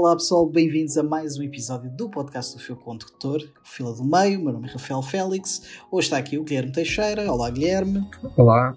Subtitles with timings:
[0.00, 4.40] Olá pessoal, bem-vindos a mais um episódio do podcast do Fio Condutor, Fila do Meio.
[4.40, 5.62] Meu nome é Rafael Félix.
[5.90, 7.30] Hoje está aqui o Guilherme Teixeira.
[7.30, 8.08] Olá, Guilherme.
[8.36, 8.76] Olá.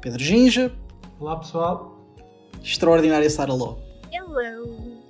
[0.00, 0.72] Pedro Ginja.
[1.18, 1.98] Olá, pessoal.
[2.62, 3.78] Extraordinária Sara Ló.
[4.12, 5.02] Hello.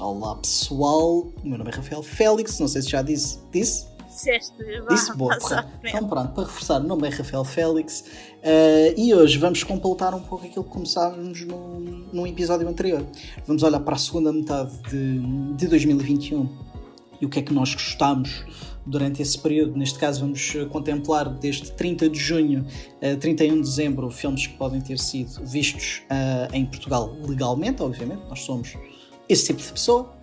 [0.00, 1.18] Olá, pessoal.
[1.20, 2.58] O meu nome é Rafael Félix.
[2.58, 3.38] Não sei se já disse.
[3.52, 3.86] Disse?
[4.14, 4.54] Disseste,
[4.88, 5.36] Disse boa.
[5.82, 8.04] Então pronto, para reforçar, o nome é Rafael Félix.
[8.44, 13.04] Uh, e hoje vamos completar um pouco aquilo que começámos no, num episódio anterior.
[13.44, 15.18] Vamos olhar para a segunda metade de,
[15.56, 16.48] de 2021
[17.20, 18.44] e o que é que nós gostámos
[18.86, 19.76] durante esse período.
[19.76, 22.64] Neste caso, vamos contemplar desde 30 de junho
[23.02, 28.22] a 31 de dezembro filmes que podem ter sido vistos uh, em Portugal legalmente, obviamente.
[28.28, 28.74] Nós somos
[29.28, 30.14] esse tipo de pessoa.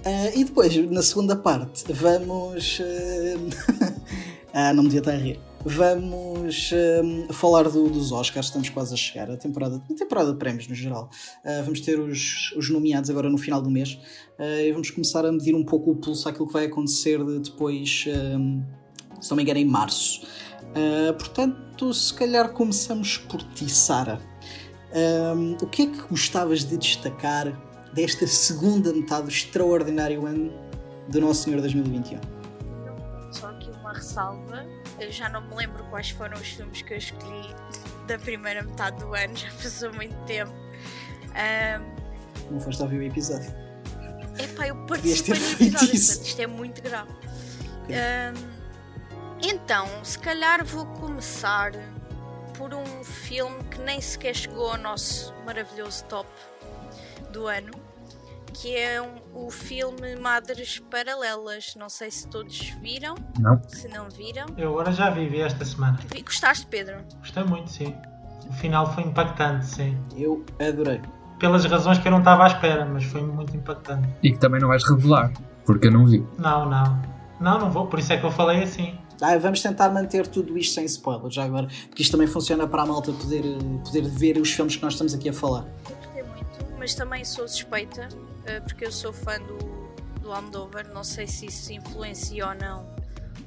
[0.00, 2.78] Uh, e depois, na segunda parte, vamos.
[2.78, 3.94] Uh...
[4.54, 5.38] ah, não me devia estar a rir.
[5.62, 10.38] Vamos uh, falar do, dos Oscars, estamos quase a chegar, a temporada, a temporada de
[10.38, 11.10] prémios no geral.
[11.64, 13.98] vamos ter os, os nomeados agora no final do mês
[14.38, 18.04] e vamos começar a medir um pouco o pulso àquilo que vai acontecer de depois,
[19.20, 20.22] se não me engano, em março.
[21.18, 24.18] portanto, se calhar começamos por ti, Sara.
[25.60, 30.52] o que é que gostavas de destacar desta segunda metade do extraordinário ano
[31.08, 32.20] do Nosso Senhor 2021.
[33.32, 34.66] Só aqui uma ressalva.
[34.98, 37.54] Eu já não me lembro quais foram os filmes que eu escolhi
[38.06, 40.52] da primeira metade do ano, já passou muito tempo.
[41.30, 42.52] Um...
[42.52, 43.54] Não foste ouvir o episódio.
[44.38, 46.22] Epá, eu participei no episódio, isso.
[46.22, 47.12] isto é muito grave.
[47.84, 47.96] Okay.
[47.96, 48.60] Um...
[49.42, 51.72] Então, se calhar vou começar
[52.58, 56.28] por um filme que nem sequer chegou ao nosso maravilhoso top
[57.32, 57.72] do ano,
[58.50, 61.74] que é um, o filme Madres Paralelas.
[61.76, 63.14] Não sei se todos viram.
[63.38, 63.60] Não.
[63.68, 64.46] Se não viram.
[64.56, 65.98] Eu agora já vi, vi esta semana.
[66.24, 66.96] Gostaste, Pedro?
[67.18, 67.94] Gostei muito, sim.
[68.48, 69.96] O final foi impactante, sim.
[70.16, 71.00] Eu adorei.
[71.38, 74.08] Pelas razões que eu não estava à espera, mas foi muito impactante.
[74.22, 75.32] E que também não vais revelar,
[75.64, 76.24] porque eu não vi.
[76.38, 77.02] Não, não.
[77.40, 78.98] Não, não vou, por isso é que eu falei assim.
[79.22, 82.82] Ah, vamos tentar manter tudo isto sem spoilers já agora, porque isto também funciona para
[82.82, 83.42] a malta poder,
[83.84, 85.66] poder ver os filmes que nós estamos aqui a falar
[86.80, 89.58] mas também sou suspeita, uh, porque eu sou fã do,
[90.22, 92.88] do Almodóvar, não sei se isso influencia ou não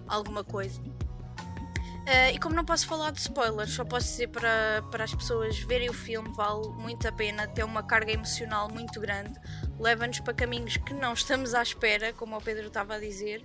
[0.08, 0.80] alguma coisa.
[0.80, 5.58] Uh, e como não posso falar de spoilers, só posso dizer para, para as pessoas
[5.62, 9.34] verem o filme, vale muito a pena, tem uma carga emocional muito grande,
[9.80, 13.44] leva-nos para caminhos que não estamos à espera, como o Pedro estava a dizer,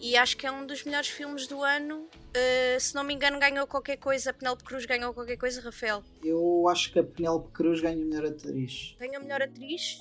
[0.00, 2.08] e acho que é um dos melhores filmes do ano.
[2.28, 4.30] Uh, se não me engano, ganhou qualquer coisa.
[4.30, 6.02] A Penélope Cruz ganhou qualquer coisa, Rafael.
[6.22, 8.94] Eu acho que a Penélope Cruz ganha a melhor atriz.
[8.98, 9.98] Ganha a melhor atriz?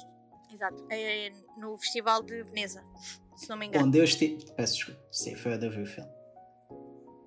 [0.53, 0.85] Exato.
[0.89, 2.83] É no Festival de Veneza,
[3.35, 3.87] se não me engano.
[3.87, 4.45] Onde eu estive.
[4.55, 5.01] Peço desculpa.
[5.11, 6.09] Sim, foi onde eu vi o filme.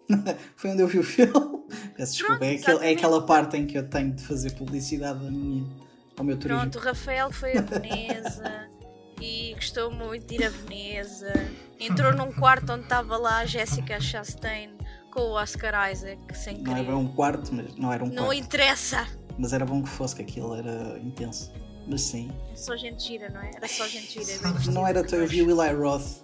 [0.56, 1.32] foi onde eu vi o filme.
[1.96, 2.38] Peço desculpa.
[2.38, 5.68] Pronto, é, é, aquela parte em que eu tenho de fazer publicidade minha,
[6.16, 6.62] ao meu turismo.
[6.62, 8.70] Pronto, o Rafael foi a Veneza
[9.20, 11.32] e gostou muito de ir a Veneza.
[11.78, 14.70] Entrou num quarto onde estava lá a Jessica Chastain
[15.12, 16.70] com o Oscar Isaac, sem querer.
[16.70, 18.26] Não era um quarto, mas não era um não quarto.
[18.26, 19.06] Não interessa!
[19.38, 21.52] Mas era bom que fosse, que aquilo era intenso.
[21.86, 22.30] Mas sim.
[22.54, 23.50] Só gente gira, não é?
[23.54, 24.48] Era só gente gira.
[24.70, 26.22] não era, eu vi o Eli Roth.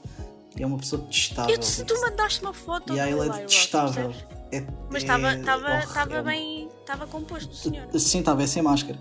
[0.59, 1.55] É uma pessoa detestável.
[1.55, 4.15] Eu, se tu mandaste uma foto e aí ele é detestável.
[4.53, 6.69] É, mas estava é bem.
[6.81, 7.89] Estava composto senhor.
[7.99, 8.99] Sim, estava é sem máscara.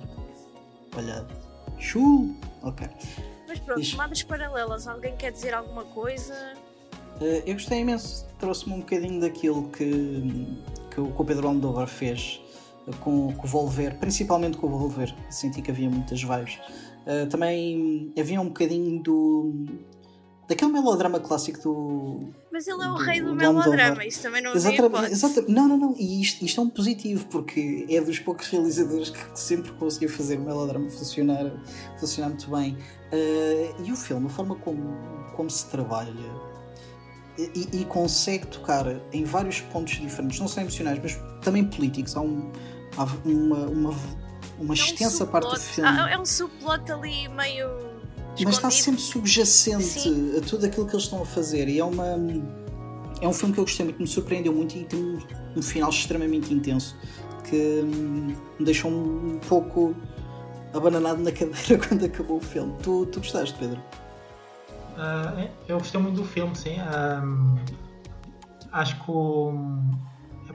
[0.97, 1.25] Olha.
[1.77, 2.35] Chu!
[2.63, 2.89] Ok.
[3.55, 6.33] Mas pronto, tomadas paralelas, alguém quer dizer alguma coisa?
[7.21, 10.57] Uh, eu gostei imenso, trouxe-me um bocadinho daquilo que,
[10.93, 12.41] que, o, Pedro Almodóvar fez
[12.85, 16.59] uh, com, com o Volver, principalmente com o Volver, senti que havia muitas vibes.
[17.05, 19.65] Uh, também havia um bocadinho do,
[20.47, 22.33] daquele melodrama clássico do.
[22.55, 25.77] Mas ele é o rei do, do melodrama, isso também não exatamente, exatamente, Não, não,
[25.77, 25.95] não.
[25.97, 30.39] E isto, isto, é um positivo, porque é dos poucos realizadores que sempre conseguiu fazer
[30.39, 31.51] o melodrama funcionar,
[31.99, 32.77] funcionar muito bem.
[33.11, 34.97] Uh, e o filme, a forma como,
[35.35, 36.13] como se trabalha.
[37.37, 42.15] E, e, consegue tocar em vários pontos diferentes, não só emocionais, mas também políticos.
[42.15, 42.53] Há, um,
[42.95, 43.95] há uma, uma,
[44.57, 45.89] uma é extensa um parte do filme.
[46.09, 47.94] É um subplot ali meio
[48.43, 50.37] mas está sempre subjacente Sim.
[50.37, 51.69] a tudo aquilo que eles estão a fazer.
[51.69, 52.17] E é uma.
[53.21, 55.19] É um filme que eu gostei muito, me surpreendeu muito e tem um,
[55.55, 56.97] um final extremamente intenso
[57.49, 59.95] que hum, me deixou um pouco
[60.73, 62.73] abananado na cadeira quando acabou o filme.
[62.83, 63.79] Tu, tu gostaste, Pedro?
[64.97, 66.75] Uh, eu gostei muito do filme, sim.
[66.81, 67.57] Um,
[68.71, 69.53] acho que o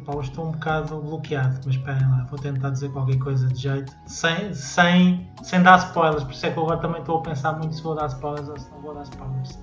[0.07, 3.93] Eu estou um bocado bloqueado, mas esperem lá, vou tentar dizer qualquer coisa de jeito,
[4.07, 7.75] sem, sem, sem dar spoilers, por isso é que agora também estou a pensar muito
[7.75, 9.59] se vou dar spoilers ou se não vou dar spoilers.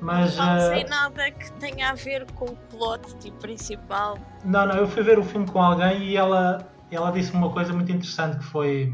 [0.00, 0.60] Mas, não uh...
[0.60, 4.18] sei nada que tenha a ver com o plot tipo, principal.
[4.44, 7.72] Não, não, eu fui ver o filme com alguém e ela, ela disse uma coisa
[7.72, 8.92] muito interessante que foi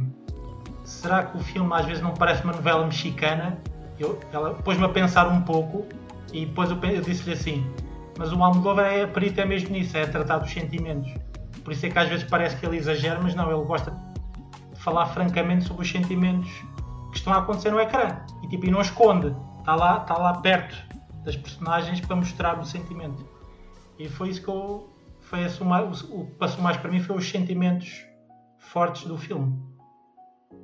[0.86, 3.58] será que o filme às vezes não parece uma novela mexicana?
[3.98, 5.86] Eu, ela pôs-me a pensar um pouco
[6.32, 7.66] e depois eu, eu disse-lhe assim,
[8.18, 11.12] mas o Almodóvar é perito é mesmo nisso, é tratar dos sentimentos.
[11.62, 13.90] Por isso é que às vezes parece que ele exagera, mas não, ele gosta
[14.72, 16.50] de falar francamente sobre os sentimentos
[17.10, 18.20] que estão a acontecer no ecrã.
[18.42, 20.76] E tipo, e não esconde, está lá, está lá perto
[21.24, 23.26] das personagens para mostrar o sentimento.
[23.98, 24.88] E foi isso que eu.
[25.22, 28.06] Foi esse, o, o que passou mais para mim foi os sentimentos
[28.58, 29.58] fortes do filme.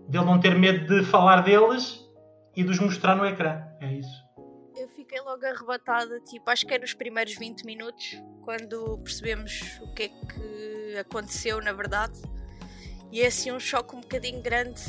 [0.08, 2.00] Dele não ter medo de falar deles
[2.54, 3.60] e de os mostrar no ecrã.
[3.80, 4.21] É isso.
[5.12, 10.04] Fiquei logo arrebatada, tipo, acho que é nos primeiros 20 minutos, quando percebemos o que
[10.04, 12.18] é que aconteceu na verdade.
[13.10, 14.80] E é assim um choque um bocadinho grande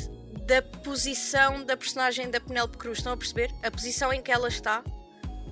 [0.46, 2.96] da posição da personagem da Penélope Cruz.
[2.96, 3.50] Estão a perceber?
[3.62, 4.82] A posição em que ela está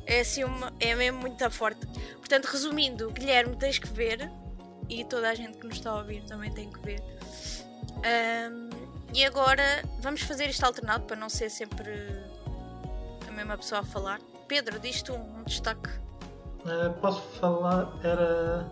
[0.06, 1.86] é assim uma, é mesmo muito forte.
[2.16, 4.32] Portanto, resumindo, Guilherme, tens que ver
[4.88, 7.02] e toda a gente que nos está a ouvir também tem que ver.
[8.50, 8.70] Um,
[9.12, 11.92] e agora vamos fazer isto alternado para não ser sempre
[13.28, 14.31] a mesma pessoa a falar.
[14.52, 15.88] Pedro, diz tu um, um destaque.
[16.66, 17.90] Uh, posso falar.
[18.04, 18.68] Era.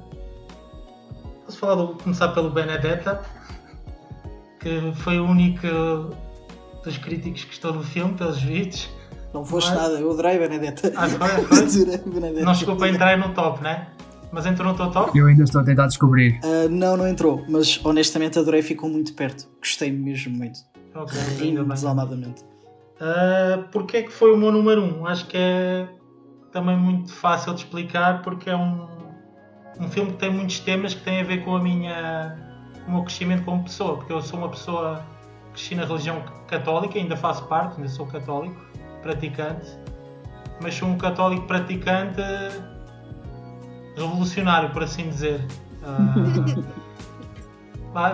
[1.47, 3.25] Posso falar do, começar pelo Benedetta,
[4.61, 5.67] que foi o único
[6.85, 8.91] dos críticos que gostou do filme, pelos vídeos.
[9.32, 10.93] Não foste nada, eu adorei Benedetta.
[10.94, 11.97] Ah, foi, foi?
[11.97, 12.44] Benedetta.
[12.44, 13.88] Não chegou para entrar no top, né?
[14.31, 15.19] Mas entrou no teu top?
[15.19, 16.38] Eu ainda estou a tentar descobrir.
[16.44, 19.49] Uh, não, não entrou, mas honestamente adorei, ficou muito perto.
[19.59, 20.61] Gostei mesmo muito.
[20.94, 22.44] Ok, Rindo desalmadamente.
[23.00, 25.00] Uh, Porquê é que foi o meu número 1?
[25.00, 25.06] Um?
[25.06, 25.88] Acho que é
[26.52, 28.87] também muito fácil de explicar porque é um,
[29.79, 32.37] um filme que tem muitos temas que têm a ver com a minha
[32.87, 35.05] o meu crescimento como pessoa, porque eu sou uma pessoa
[35.47, 38.61] que cresci na religião católica, ainda faço parte, ainda sou católico,
[39.03, 39.67] praticante,
[40.62, 42.20] mas sou um católico praticante
[43.96, 45.41] revolucionário, por assim dizer.
[45.82, 46.81] Uh,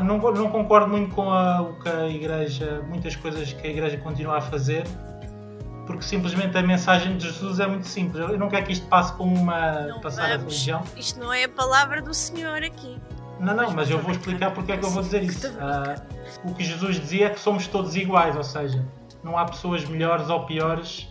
[0.03, 3.99] não, não concordo muito com a, o que a Igreja, muitas coisas que a Igreja
[3.99, 4.85] continua a fazer,
[5.87, 8.29] porque simplesmente a mensagem de Jesus é muito simples.
[8.29, 10.55] Eu não quero que isto passe como uma não passada vamos.
[10.55, 10.83] religião.
[10.97, 13.01] Isto não é a palavra do Senhor aqui.
[13.39, 15.47] Não, não, mas eu vou explicar porque é que eu vou dizer isso.
[15.49, 18.85] Uh, o que Jesus dizia é que somos todos iguais, ou seja,
[19.23, 21.09] não há pessoas melhores ou piores.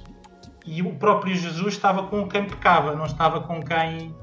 [0.65, 4.15] E o próprio Jesus estava com quem pecava, não estava com quem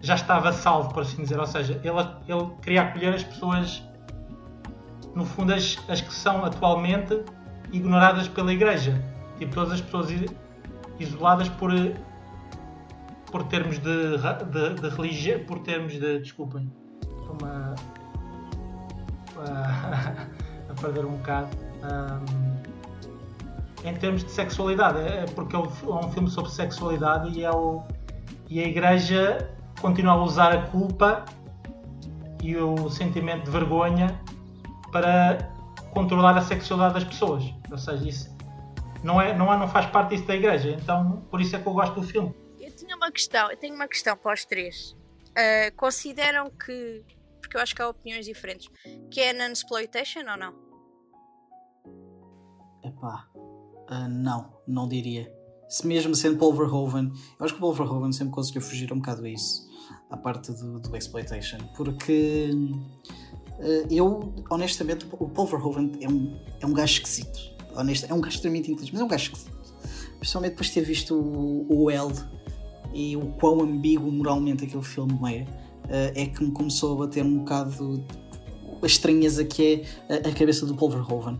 [0.00, 1.38] já estava salvo, por assim dizer.
[1.38, 3.82] Ou seja, ele, ele queria acolher as pessoas,
[5.14, 7.22] no fundo, as, as que são atualmente
[7.72, 9.02] ignoradas pela Igreja.
[9.38, 10.10] Tipo, todas as pessoas
[10.98, 11.70] isoladas por,
[13.30, 16.18] por termos de, de, de religião, por termos de.
[16.20, 16.70] Desculpem,
[17.02, 17.74] estou-me a,
[19.38, 20.26] a,
[20.70, 21.48] a, perder um bocado.
[21.82, 22.78] Um,
[23.84, 27.50] em termos de sexualidade, é, é porque é, é um filme sobre sexualidade e, é
[27.50, 27.84] o,
[28.48, 29.48] e a Igreja
[29.80, 31.24] continua a usar a culpa
[32.42, 34.20] e o sentimento de vergonha
[34.92, 35.52] para
[35.92, 37.44] controlar a sexualidade das pessoas.
[37.70, 38.36] Ou seja, isso
[39.02, 40.70] não, é, não, é, não faz parte disso da igreja.
[40.70, 42.34] Então, por isso é que eu gosto do filme.
[42.58, 44.96] Eu tinha uma questão, eu tenho uma questão para os três.
[45.30, 47.04] Uh, consideram que,
[47.40, 48.68] porque eu acho que há opiniões diferentes,
[49.10, 50.54] que é non-exploitation ou não?
[52.82, 55.32] Epá, uh, não, não diria.
[55.68, 58.96] Se mesmo sendo Paul Verhoeven, eu acho que o Paul Verhoeven sempre conseguiu fugir um
[58.96, 59.67] bocado a isso
[60.10, 62.50] à parte do, do exploitation, porque
[63.58, 67.38] uh, eu, honestamente, o Paul Verhoeven é um, é um gajo esquisito.
[67.76, 69.58] Honesto, é um gajo extremamente inteligente, mas é um gajo esquisito.
[70.18, 72.12] Principalmente depois de ter visto o, o L
[72.92, 77.24] e o quão ambíguo moralmente aquele filme é, uh, é que me começou a bater
[77.24, 78.04] um bocado
[78.80, 81.38] a estranheza que é a, a cabeça do Paul Verhoeven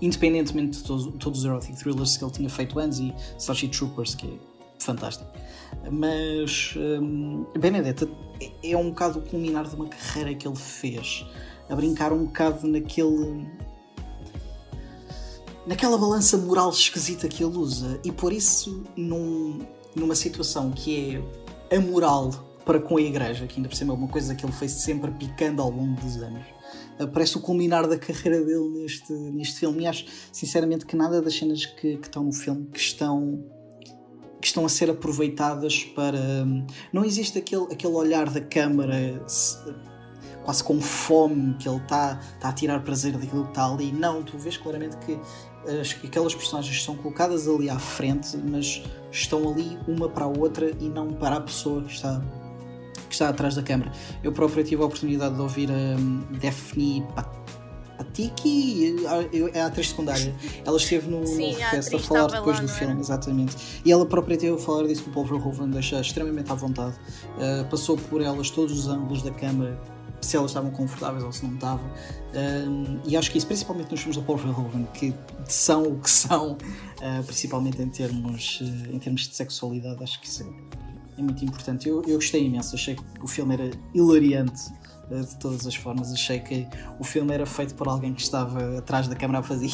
[0.00, 4.14] independentemente de todos, todos os erotic thrillers que ele tinha feito antes e Starship Troopers,
[4.14, 4.38] que é
[4.78, 5.30] fantástico.
[5.90, 8.08] Mas um, Benedetta
[8.62, 11.24] é um bocado o culminar de uma carreira que ele fez,
[11.68, 13.46] a brincar um bocado naquele.
[15.66, 19.60] naquela balança moral esquisita que ele usa, e por isso, num,
[19.94, 21.22] numa situação que
[21.70, 22.30] é amoral
[22.64, 25.10] para com a igreja, que ainda por cima é uma coisa que ele foi sempre
[25.12, 26.44] picando ao longo dos anos.
[27.12, 29.84] Parece o culminar da carreira dele neste, neste filme.
[29.84, 33.44] E acho, sinceramente, que nada das cenas que, que estão no filme que estão
[34.56, 36.18] estão a ser aproveitadas para.
[36.92, 39.22] Não existe aquele, aquele olhar da câmara
[40.44, 43.92] quase com fome que ele está tá a tirar prazer daquilo que está ali.
[43.92, 45.18] Não, tu vês claramente que
[45.80, 50.70] as, aquelas personagens estão colocadas ali à frente, mas estão ali uma para a outra
[50.80, 52.22] e não para a pessoa que está,
[53.08, 53.92] que está atrás da câmara.
[54.22, 57.45] Eu próprio tive a oportunidade de ouvir a um, Daphne Pat
[57.98, 58.96] a Tiki
[59.52, 60.34] é a atriz secundária.
[60.64, 63.56] Ela esteve no, Sim, no fest a falar depois lá, do filme, exatamente.
[63.84, 66.96] E ela própria teve a falar disso o Paul Verhoeven deixa extremamente à vontade.
[67.36, 69.80] Uh, passou por elas todos os ângulos da câmara,
[70.20, 71.86] se elas estavam confortáveis ou se não estavam.
[72.34, 75.14] Um, e acho que isso, principalmente nos filmes do Paul Verhoeven, que
[75.46, 80.26] são o que são, uh, principalmente em termos, uh, em termos de sexualidade, acho que
[80.26, 81.88] isso é, é muito importante.
[81.88, 84.70] Eu, eu gostei imenso, achei que o filme era hilariante
[85.10, 86.12] de todas as formas.
[86.12, 86.66] Achei que
[86.98, 89.70] o filme era feito por alguém que estava atrás da câmera a fazer.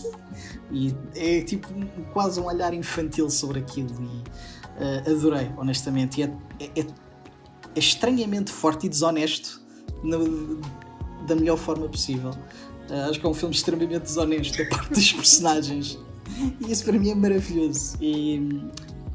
[0.70, 1.68] e é tipo
[2.12, 3.90] quase um olhar infantil sobre aquilo.
[4.02, 6.20] E adorei, honestamente.
[6.20, 6.86] E é, é, é
[7.74, 9.60] é estranhamente forte e desonesto
[10.02, 10.60] no,
[11.26, 12.30] da melhor forma possível.
[12.90, 15.98] Uh, acho que é um filme extremamente desonesto da parte dos personagens.
[16.60, 17.96] E isso para mim é maravilhoso.
[18.00, 18.62] E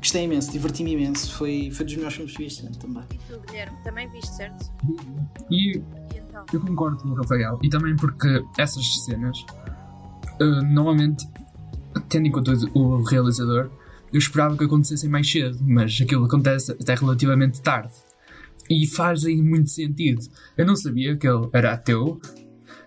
[0.08, 1.34] gostei imenso, diverti-me imenso.
[1.34, 3.04] Foi, foi dos melhores filmes que vi este ano também.
[3.12, 4.72] E tu, Guilherme, também viste, certo?
[5.52, 5.84] E, e
[6.18, 6.46] então?
[6.54, 7.60] eu concordo com o Rafael.
[7.62, 9.38] E também porque essas cenas,
[10.40, 11.28] uh, normalmente,
[12.08, 13.70] tendo em conta o realizador,
[14.14, 17.92] eu esperava que acontecessem mais cedo, mas aquilo acontece até relativamente tarde.
[18.70, 20.22] E faz aí muito sentido.
[20.58, 22.20] Eu não sabia que ele era ateu.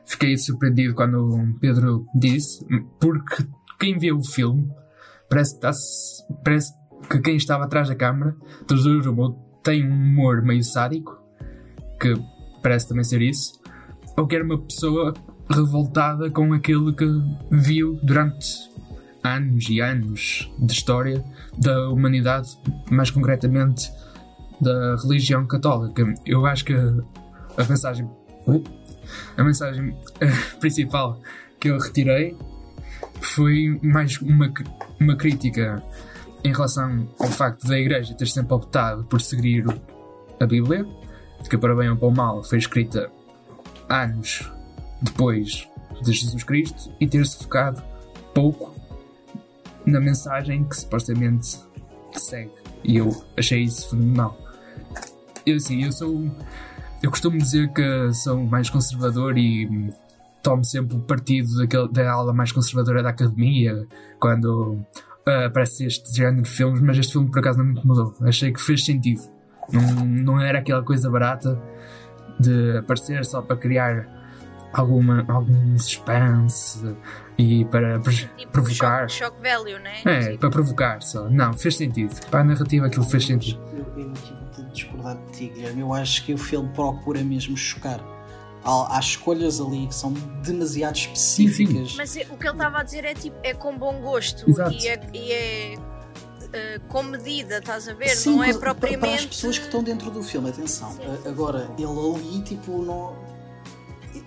[0.07, 2.65] Fiquei surpreendido quando o Pedro disse,
[2.99, 3.47] porque
[3.79, 4.71] quem vê o filme
[5.29, 5.69] parece, que,
[6.43, 6.79] parece
[7.11, 8.37] que quem estava atrás da câmara,
[9.62, 11.21] tem um humor meio sádico,
[12.00, 12.14] que
[12.62, 13.61] parece também ser isso,
[14.17, 15.12] ou que era uma pessoa
[15.50, 17.07] revoltada com aquilo que
[17.50, 18.71] viu durante
[19.25, 21.25] anos e anos de história
[21.59, 22.57] da humanidade,
[22.90, 23.90] mais concretamente
[24.61, 26.14] da religião católica.
[26.25, 28.09] Eu acho que a mensagem,
[29.37, 31.21] a mensagem eh, principal
[31.59, 32.37] que eu retirei
[33.21, 34.52] foi mais uma,
[35.00, 35.83] uma crítica
[36.44, 39.64] em relação ao facto da Igreja ter sempre optado por seguir
[40.40, 40.87] a Bíblia,
[41.49, 43.11] que para bem ou para mal foi escrita
[43.88, 44.50] anos
[45.02, 45.68] depois
[46.02, 47.82] de Jesus Cristo, e ter-se focado
[48.35, 48.75] pouco
[49.85, 51.59] na mensagem que supostamente
[52.12, 52.52] segue.
[52.85, 54.50] E eu achei isso fenomenal
[55.47, 56.30] eu assim, eu sou.
[57.02, 59.90] Eu costumo dizer que sou mais conservador e
[60.42, 63.87] tomo sempre o partido daquele, da aula mais conservadora da academia
[64.18, 64.78] quando
[65.27, 68.15] uh, aparece este género de filmes, mas este filme por acaso não me incomodou.
[68.23, 69.23] Achei que fez sentido.
[69.73, 71.61] Não, não era aquela coisa barata
[72.39, 74.09] de aparecer só para criar
[74.73, 76.97] alguma, algum suspense
[77.39, 79.09] e para tipo, provocar.
[79.09, 80.03] Shock, shock value, né?
[80.05, 81.29] É, para provocar só.
[81.29, 82.15] Não, fez sentido.
[82.27, 83.61] Para a narrativa aquilo fez sentido.
[83.73, 85.81] Eu, eu tive de discordar de ti, Guilherme.
[85.81, 88.00] Eu acho que o filme procura mesmo chocar.
[88.64, 90.12] Há, há escolhas ali que são
[90.43, 91.95] demasiado específicas.
[91.97, 94.73] Mas é, o que ele estava a dizer é tipo, é com bom gosto Exato.
[94.73, 98.11] e é, e é uh, com medida, estás a ver?
[98.11, 99.00] Sim, não é propriamente.
[99.00, 100.93] Para as pessoas que estão dentro do filme, atenção.
[100.93, 101.29] Sim.
[101.29, 103.29] Agora, ele ali, tipo, não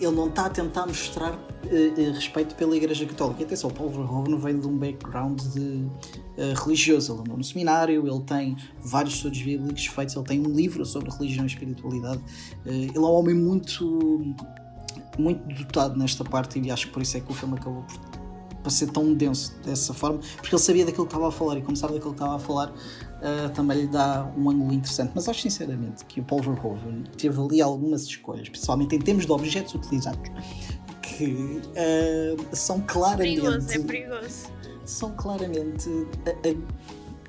[0.04, 3.44] ele não está a tentar mostrar uh, uh, respeito pela Igreja Católica.
[3.44, 7.14] Atenção, o Paul Verhoeven vem de um background de, uh, religioso.
[7.14, 11.10] Ele andou no seminário, ele tem vários estudos bíblicos feitos, ele tem um livro sobre
[11.12, 12.22] religião e espiritualidade.
[12.66, 14.36] ele é um homem muito,
[15.18, 17.84] muito dotado nesta parte e acho que por isso é que o filme acabou
[18.64, 21.62] por ser tão denso dessa forma, porque ele sabia daquilo que estava a falar e
[21.62, 22.74] como sabe daquilo que estava a falar,
[23.24, 25.12] uh, também lhe dá um ângulo interessante.
[25.16, 29.32] Mas acho sinceramente que o Paul Verhoeven teve ali algumas escolhas, principalmente em termos de
[29.32, 30.30] objetos utilizados,
[31.02, 33.42] que uh, são claramente.
[33.42, 34.52] Perigoso, é perigoso.
[34.86, 35.90] São claramente.
[36.26, 36.84] A, a,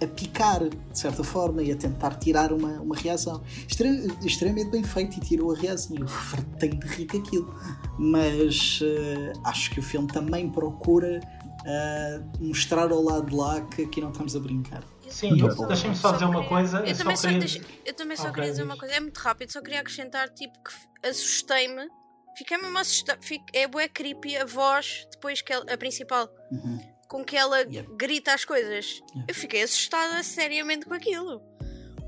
[0.04, 3.40] a, picar, de certa forma, e a tentar tirar uma, uma reação.
[3.66, 5.96] Extrem, extremamente bem feito e tirou a reação.
[5.96, 7.54] Eu fartei de rir aquilo.
[7.96, 11.20] Mas uh, acho que o filme também procura
[11.60, 14.82] uh, mostrar ao lado de lá que aqui não estamos a brincar.
[15.10, 16.78] Sim, deixem-me só, dizer uma coisa.
[16.80, 17.62] Eu, eu também só, queria...
[17.84, 20.52] eu também só okay, queria dizer uma coisa, é muito rápido, só queria acrescentar tipo
[20.62, 21.88] que assustei-me.
[22.36, 23.20] Fiquei mesmo assustado.
[23.52, 26.78] É bué creepy a voz depois que ela, a principal uhum.
[27.08, 27.88] com que ela yeah.
[27.96, 29.00] grita as coisas.
[29.10, 29.24] Yeah.
[29.28, 31.40] Eu fiquei assustada seriamente com aquilo.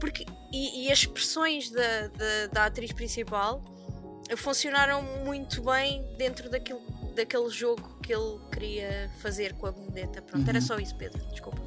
[0.00, 3.62] Porque, e, e as expressões da, da, da atriz principal
[4.36, 6.80] funcionaram muito bem dentro daquilo,
[7.14, 10.20] daquele jogo que ele queria fazer com a Benedetta.
[10.22, 10.48] Pronto, uhum.
[10.48, 11.24] era só isso, Pedro.
[11.30, 11.65] Desculpa.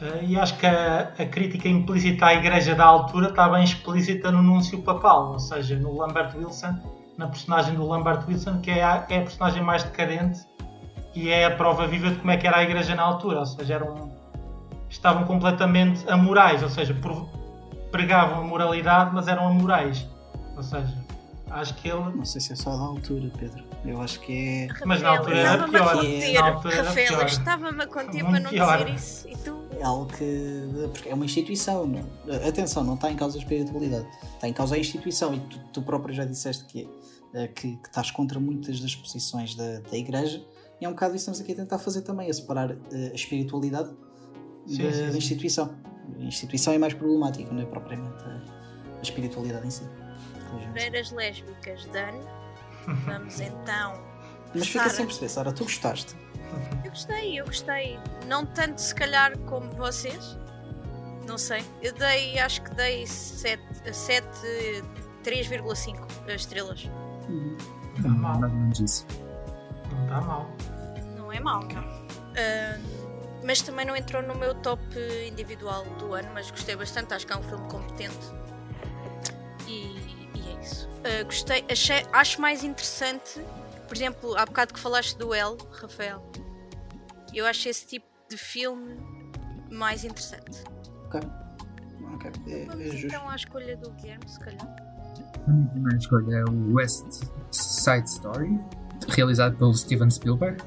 [0.00, 4.30] Uh, e acho que a, a, crítica implícita à Igreja da altura está bem explícita
[4.30, 6.78] no Núncio Papal, ou seja, no Lambert Wilson,
[7.16, 10.46] na personagem do Lambert Wilson, que é a, é a personagem mais decadente
[11.16, 13.46] e é a prova viva de como é que era a Igreja na altura, ou
[13.46, 14.12] seja, eram,
[14.88, 16.96] estavam completamente amorais, ou seja,
[17.90, 20.06] pregavam a moralidade, mas eram amorais.
[20.56, 20.94] Ou seja,
[21.50, 22.16] acho que ele.
[22.16, 23.64] Não sei se é só da altura, Pedro.
[23.84, 24.68] Eu acho que é.
[24.84, 26.62] Mas na altura era pior.
[26.62, 28.78] Rafael, estava-me a conter para não pior.
[28.78, 29.28] dizer isso.
[29.28, 29.62] E tu?
[29.78, 30.62] É algo que.
[30.92, 31.86] Porque é uma instituição.
[31.86, 32.04] Não?
[32.46, 34.06] Atenção, não está em causa a espiritualidade.
[34.34, 35.34] Está em causa a instituição.
[35.34, 36.88] E tu, tu próprio já disseste que,
[37.34, 40.44] é, que, que estás contra muitas das posições da, da Igreja.
[40.80, 43.10] E é um bocado isso que estamos aqui a tentar fazer também, a separar eh,
[43.10, 43.90] a espiritualidade
[44.66, 45.10] sim, da, sim, sim.
[45.10, 45.74] da, instituição.
[46.20, 49.82] A instituição é mais problemática, não é propriamente a, a espiritualidade em si.
[50.72, 52.20] Freiras lésbicas Dan.
[53.04, 54.02] Vamos então.
[54.54, 56.16] Mas fica sem perceber, Sara, tu gostaste?
[56.84, 57.98] Eu gostei, eu gostei.
[58.26, 60.38] Não tanto se calhar como vocês.
[61.26, 61.62] Não sei.
[61.82, 63.62] Eu dei, acho que dei 7,
[63.92, 64.26] 7
[65.22, 66.88] 3,5 estrelas.
[67.28, 68.40] Não tá mal.
[68.40, 70.50] Não está mal.
[71.16, 71.82] Não é mau, não.
[72.36, 72.78] Ah,
[73.44, 74.82] mas também não entrou no meu top
[75.28, 77.12] individual do ano, mas gostei bastante.
[77.14, 78.16] Acho que é um filme competente.
[80.62, 80.88] Isso.
[81.04, 83.40] Ah, gostei, achei, acho mais interessante,
[83.86, 86.22] por exemplo, há bocado que falaste do El, Rafael.
[87.34, 88.96] Eu acho esse tipo de filme
[89.70, 90.62] mais interessante.
[91.06, 91.20] Ok.
[92.14, 93.06] Ok, é, Vamos é justo.
[93.06, 94.76] então à escolha do Guilherme, se calhar.
[95.46, 97.04] A minha primeira escolha é o West
[97.50, 98.58] Side Story,
[99.08, 100.62] realizado pelo Steven Spielberg.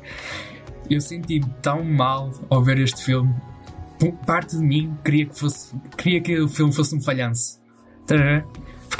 [0.90, 3.34] Eu senti tão mal ao ver este filme.
[4.26, 7.62] Parte de mim queria que, fosse, queria que o filme fosse um falhanço.
[8.08, 8.46] Ver?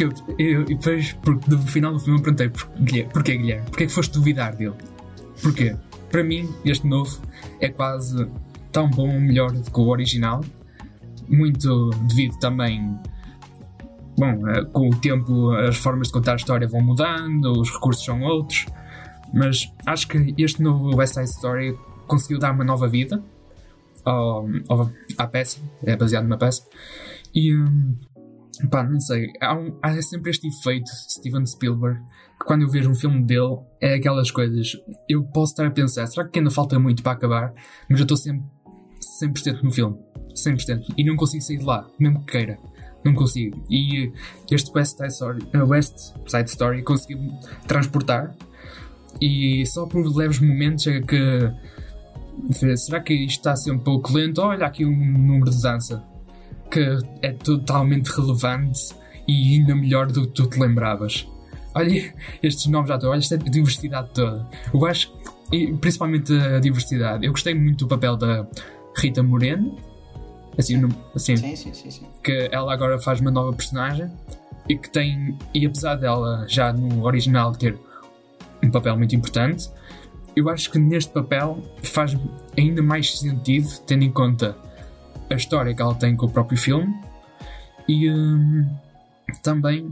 [0.06, 3.66] Porque eu, eu- depois, porque no final do filme, eu perguntei por, Guilherme, porquê, Guilherme?
[3.68, 4.74] Porquê que foste duvidar dele?
[5.42, 5.76] Porquê?
[6.12, 7.22] Para mim, este novo
[7.60, 8.28] é quase
[8.72, 10.42] tão bom ou melhor do que o original.
[11.28, 12.98] Muito devido também
[14.18, 18.04] Bom, eh, com o tempo as formas de contar a história vão mudando, os recursos
[18.04, 18.66] são outros,
[19.34, 21.78] mas acho que este novo West Side Story
[22.08, 23.24] conseguiu dar uma nova vida
[24.04, 26.62] ao, ao- à peça, é baseado numa peça,
[27.34, 27.96] e hum,
[28.70, 32.00] pá, não sei, há, um- há sempre este efeito Steven Spielberg
[32.40, 34.72] que quando eu vejo um filme dele é aquelas coisas,
[35.08, 37.54] eu posso estar a pensar, será que ainda falta muito para acabar?
[37.90, 38.44] Mas eu estou sempre
[39.24, 39.98] 100% no filme,
[40.36, 42.58] 100%, e não consigo sair de lá, mesmo que queira.
[43.04, 43.64] Não consigo.
[43.68, 44.12] E eh,
[44.52, 47.20] este West Side Story, eh, West Side Story conseguiu
[47.68, 48.36] transportar.
[49.20, 51.52] E só por leves momentos é que.
[52.78, 54.40] Será que isto está a ser um pouco lento?
[54.42, 56.04] Olha aqui um número de dança
[56.72, 58.94] que é totalmente relevante
[59.28, 61.28] e ainda melhor do que tu te lembravas.
[61.76, 64.46] Olha estes novos atores, olha esta diversidade toda.
[64.74, 65.14] Eu acho,
[65.52, 67.26] e principalmente a diversidade.
[67.26, 68.46] Eu gostei muito do papel da
[68.98, 69.78] Rita Moreno.
[70.58, 72.06] Assim, no- assim Sim, sim, sim, sim.
[72.22, 74.12] que ela agora faz uma nova personagem
[74.68, 77.78] e que tem, e apesar dela já no original ter
[78.62, 79.70] um papel muito importante,
[80.36, 82.18] eu acho que neste papel faz
[82.58, 84.56] ainda mais sentido, tendo em conta
[85.32, 86.94] a história que ela tem com o próprio filme
[87.88, 88.68] e hum,
[89.42, 89.86] também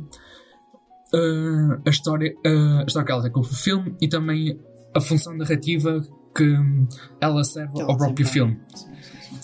[1.13, 4.60] uh, a, história, uh, a história que ela tem com o filme e também
[4.93, 6.02] a função narrativa
[6.36, 6.88] que hum,
[7.19, 8.60] ela serve Que ela ao próprio filme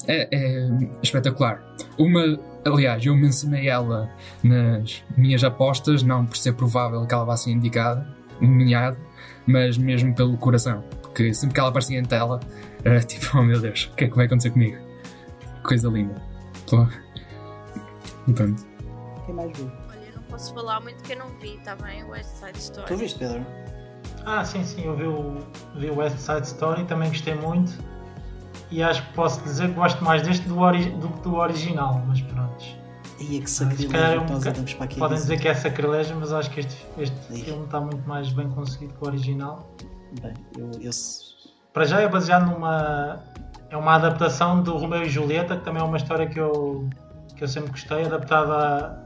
[0.08, 0.70] é, é
[1.02, 1.64] espetacular.
[1.98, 4.10] Uma, aliás, eu mencionei ela
[4.44, 8.08] nas minhas apostas, não por ser provável que ela vá ser indicada,
[8.40, 8.98] nomeada,
[9.48, 10.84] mas mesmo pelo coração.
[11.02, 12.40] Porque sempre que ela aparecia em tela,
[12.84, 14.85] era tipo, oh meu Deus, o que é que vai acontecer comigo?
[15.68, 16.22] Coisa linda.
[16.70, 16.86] Pô.
[18.34, 18.66] Pronto.
[19.26, 19.72] Quem mais viu?
[19.90, 22.04] Olha, eu não posso falar muito que eu não vi, está bem?
[22.04, 22.88] O West Side Story.
[22.88, 23.46] Tu viste, Pedro?
[24.26, 25.38] Ah, sim, sim, eu vi o,
[25.76, 27.74] vi o West Side Story, também gostei muito.
[28.72, 32.02] E acho que posso dizer que gosto mais deste do, ori do que do original,
[32.08, 32.66] mas pronto.
[33.20, 35.00] E é que é sacrilégio um que nós andamos para aqui.
[35.00, 35.40] Podem dizer.
[35.40, 39.04] que é sacrilégio, mas acho que este, este filme está muito mais bem conseguido que
[39.04, 39.72] o original.
[40.22, 40.92] Bem, eu, eu
[41.74, 43.24] Para já é baseado numa.
[43.76, 46.88] É uma adaptação do Romeu e Julieta, que também é uma história que eu,
[47.36, 48.98] que eu sempre gostei, adaptada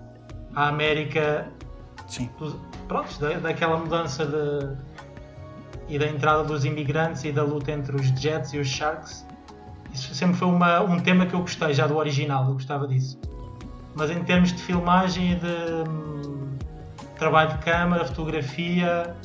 [0.55, 1.47] à, à América
[2.07, 2.29] Sim.
[2.37, 2.55] dos-
[2.87, 4.77] pronto, da, daquela mudança de,
[5.87, 9.25] e da entrada dos imigrantes e da luta entre os Jets e os Sharks.
[9.91, 13.19] Isso sempre foi uma- um tema que eu gostei já do original, eu gostava disso.
[13.95, 16.51] Mas em termos de filmagem e de hum,
[17.17, 19.15] trabalho de câmara, fotografia,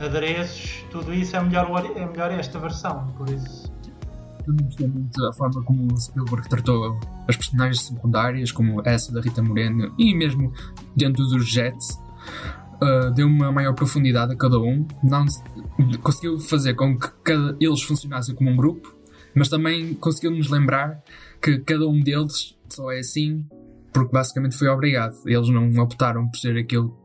[0.00, 3.06] adereços, tudo isso é melhor, é melhor esta versão.
[3.16, 3.67] Por isso,
[4.48, 9.20] Também gostei muito da forma como o Spielberg tratou as personagens secundárias, como essa da
[9.20, 10.50] Rita Moreno, e mesmo
[10.96, 11.98] dentro dos Jets,
[12.82, 14.86] uh, deu uma maior profundidade a cada um.
[15.02, 15.42] Não, se-
[16.02, 18.96] conseguiu fazer com que cada, eles funcionassem como um grupo,
[19.34, 21.02] mas também conseguiu nos lembrar
[21.42, 23.44] que cada um deles só é assim
[23.92, 25.14] porque basicamente foi obrigado.
[25.26, 26.96] Eles não optaram por ser aquilo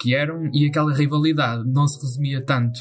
[0.00, 2.80] que eram e aquela rivalidade não se resumia tanto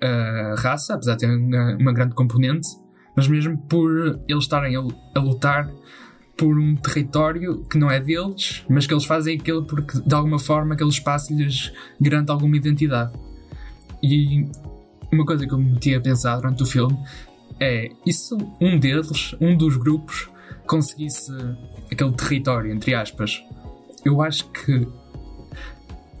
[0.00, 2.68] a raça, apesar de ter uma, uma grande componente,
[3.16, 4.80] mas mesmo por eles estarem a,
[5.14, 5.70] a lutar
[6.36, 10.38] por um território que não é deles, mas que eles fazem aquilo porque de alguma
[10.38, 13.12] forma aquele espaço lhes garante alguma identidade.
[14.02, 14.46] E
[15.12, 16.96] uma coisa que eu me meti a pensar durante o filme
[17.60, 20.28] é e se um deles, um dos grupos,
[20.66, 21.30] conseguisse
[21.90, 23.42] aquele território, entre aspas,
[24.04, 24.88] eu acho que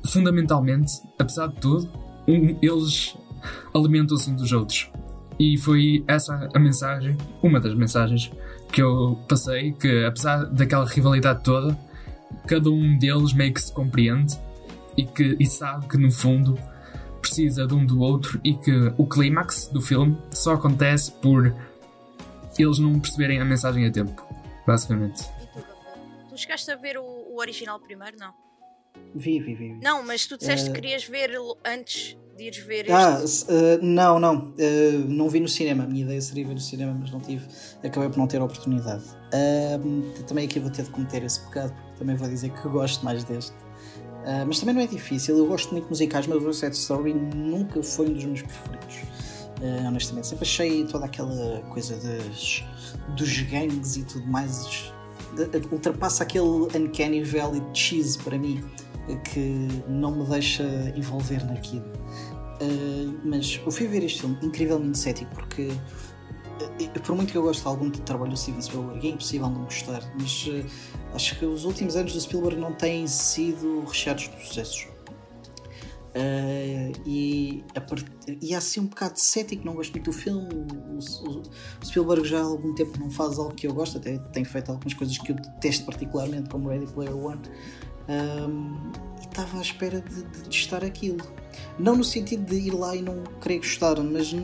[0.06, 1.90] fundamentalmente, apesar de tudo,
[2.28, 3.16] um- eles
[3.74, 4.90] alimentam-se uns dos outros.
[5.42, 8.30] E foi essa a mensagem, uma das mensagens
[8.72, 11.76] que eu passei, que apesar daquela rivalidade toda,
[12.46, 14.38] cada um deles meio que se compreende
[14.96, 16.56] e, que, e sabe que no fundo
[17.20, 21.52] precisa de um do outro e que o clímax do filme só acontece por
[22.56, 24.24] eles não perceberem a mensagem a tempo,
[24.64, 25.24] basicamente.
[26.28, 28.32] Tu chegaste a ver o, o original primeiro, não?
[29.12, 29.72] Vi, vi, vi.
[29.82, 30.72] Não, mas tu disseste uh...
[30.72, 31.32] que querias ver
[31.64, 33.50] antes de ires ver ah, este.
[33.50, 34.36] Ah, uh, não, não.
[34.36, 35.84] Uh, não vi no cinema.
[35.84, 37.46] A minha ideia seria ver no cinema, mas não tive.
[37.82, 39.04] Acabei por não ter a oportunidade.
[40.26, 43.24] também aqui vou ter de cometer esse pecado, porque também vou dizer que gosto mais
[43.24, 43.52] deste.
[44.22, 45.36] Uh, mas também não é difícil.
[45.36, 48.96] Eu gosto muito de musicais, mas o Side Story nunca foi um dos meus preferidos.
[49.60, 52.64] Uh, honestamente, sempre achei toda aquela coisa das,
[53.16, 54.92] dos gangues e tudo mais.
[55.34, 58.62] De, de, ultrapassa aquele Uncanny Valley cheese para mim
[59.30, 60.64] que não me deixa
[60.96, 61.86] envolver naquilo.
[62.60, 65.70] Uh, mas eu fui ver este filme incrivelmente cético porque
[67.04, 70.00] por muito que eu goste de algum trabalho do Steven Spielberg, é impossível não gostar,
[70.18, 70.64] mas uh,
[71.14, 74.92] acho que os últimos anos do Spielberg não têm sido recheados de sucessos.
[77.06, 77.64] E,
[78.40, 80.48] e há assim um bocado cético, não gosto muito do filme.
[80.52, 81.42] O, o,
[81.78, 84.70] o, Spielberg já há algum tempo não faz algo que eu gosto, até tem feito
[84.70, 87.40] algumas coisas que eu detesto particularmente, como Ready Player One.
[88.08, 91.24] Um, e estava à espera de, de, de estar aquilo.
[91.78, 94.34] Não no sentido de ir lá e não querer gostar, mas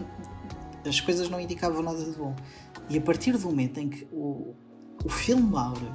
[0.87, 2.35] as coisas não indicavam nada de bom.
[2.89, 4.55] E a partir do momento em que o,
[5.05, 5.89] o filme abre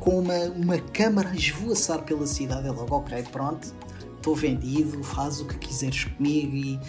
[0.00, 3.74] com uma, uma câmara a esvoaçar pela cidade, é logo, ok, pronto,
[4.16, 6.80] estou vendido, faz o que quiseres comigo e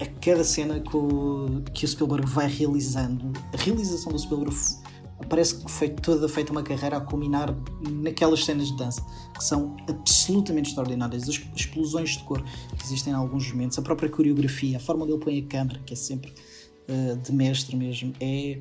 [0.00, 4.56] a cada cena que o, que o Spielberg vai realizando, a realização do Spielberg
[5.28, 7.54] parece que foi toda feita uma carreira a culminar
[7.90, 9.04] naquelas cenas de dança
[9.36, 11.28] que são absolutamente extraordinárias.
[11.28, 15.18] As explosões de cor que existem em alguns momentos, a própria coreografia, a forma dele
[15.18, 16.32] põe a câmera, que é sempre
[16.88, 18.60] uh, de mestre mesmo, é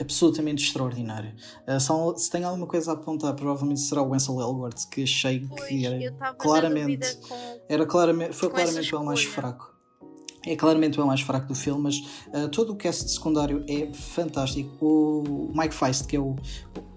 [0.00, 1.32] absolutamente extraordinário.
[1.66, 5.46] Uh, só, se tem alguma coisa a apontar, provavelmente será o Ansel Elgort, que achei
[5.46, 9.71] pois, que era claramente, com, era claramente, foi claramente o mais fraco
[10.46, 14.70] é claramente o mais fraco do filme, mas uh, todo o cast secundário é fantástico.
[14.84, 16.36] O Mike Feist, que é o,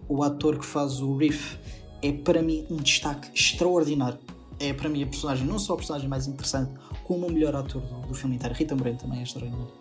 [0.10, 1.58] o ator que faz o Riff,
[2.01, 4.19] é para mim um destaque extraordinário.
[4.60, 6.71] É para mim a personagem, não só a personagem mais interessante,
[7.03, 8.55] como o melhor ator do, do filme inteiro.
[8.55, 9.73] Rita Moreno também é extraordinário,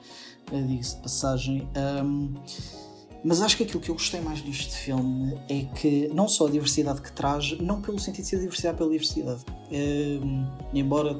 [0.53, 1.68] uh, digo-se de passagem.
[2.05, 2.35] Um,
[3.24, 6.50] mas acho que aquilo que eu gostei mais deste filme é que não só a
[6.50, 11.18] diversidade que traz, não pelo sentido de ser diversidade pela diversidade, um, embora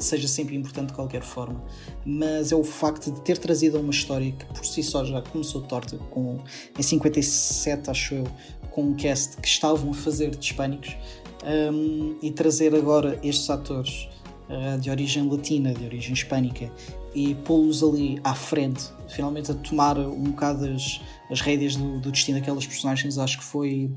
[0.00, 1.62] seja sempre importante de qualquer forma,
[2.04, 5.62] mas é o facto de ter trazido uma história que por si só já começou
[5.62, 6.38] torta, com,
[6.78, 8.24] em 57, acho eu,
[8.70, 10.96] com um cast que estavam a fazer de hispânicos,
[11.44, 14.08] um, e trazer agora estes atores
[14.48, 16.70] uh, de origem latina, de origem hispânica,
[17.14, 22.10] e pô-los ali à frente, finalmente a tomar um bocado as, as rédeas do, do
[22.10, 23.90] destino daquelas personagens, acho que foi.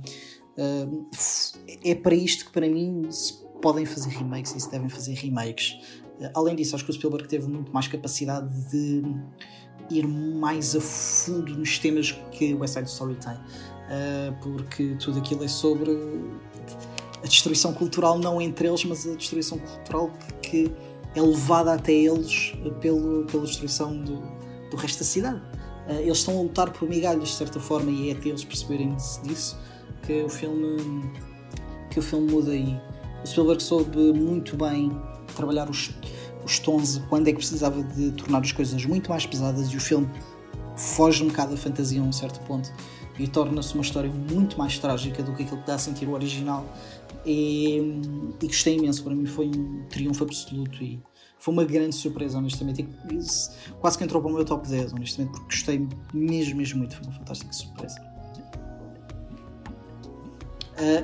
[0.58, 1.06] Uh,
[1.84, 5.80] é para isto que para mim se podem fazer remakes e se devem fazer remakes.
[6.20, 9.02] Uh, além disso, acho que o Spielberg teve muito mais capacidade de
[9.90, 15.44] ir mais a fundo nos temas que West Side Story tem, uh, porque tudo aquilo
[15.44, 15.90] é sobre
[17.24, 20.12] a destruição cultural, não entre eles, mas a destruição cultural
[20.44, 20.72] que,
[21.16, 24.22] é levada até eles pelo, pela destruição do,
[24.70, 25.42] do resto da cidade.
[25.88, 29.58] Eles estão a lutar por migalhas de certa forma e é até eles perceberem disso
[30.06, 31.10] que o filme
[31.90, 32.78] que o filme muda aí
[33.26, 34.92] o Spielberg soube muito bem
[35.36, 35.90] trabalhar os,
[36.46, 39.82] os tons quando é que precisava de tornar as coisas muito mais pesadas e o
[39.82, 40.08] filme
[40.78, 42.72] foge um bocado da fantasia a um certo ponto
[43.18, 46.12] e torna-se uma história muito mais trágica do que aquilo que dá a sentir o
[46.12, 46.66] original.
[47.26, 48.00] E,
[48.40, 51.02] e gostei imenso, para mim foi um triunfo absoluto e
[51.40, 52.82] foi uma grande surpresa honestamente.
[52.82, 56.96] E quase que entrou para o meu top 10 honestamente porque gostei mesmo, mesmo muito,
[56.96, 58.15] foi uma fantástica surpresa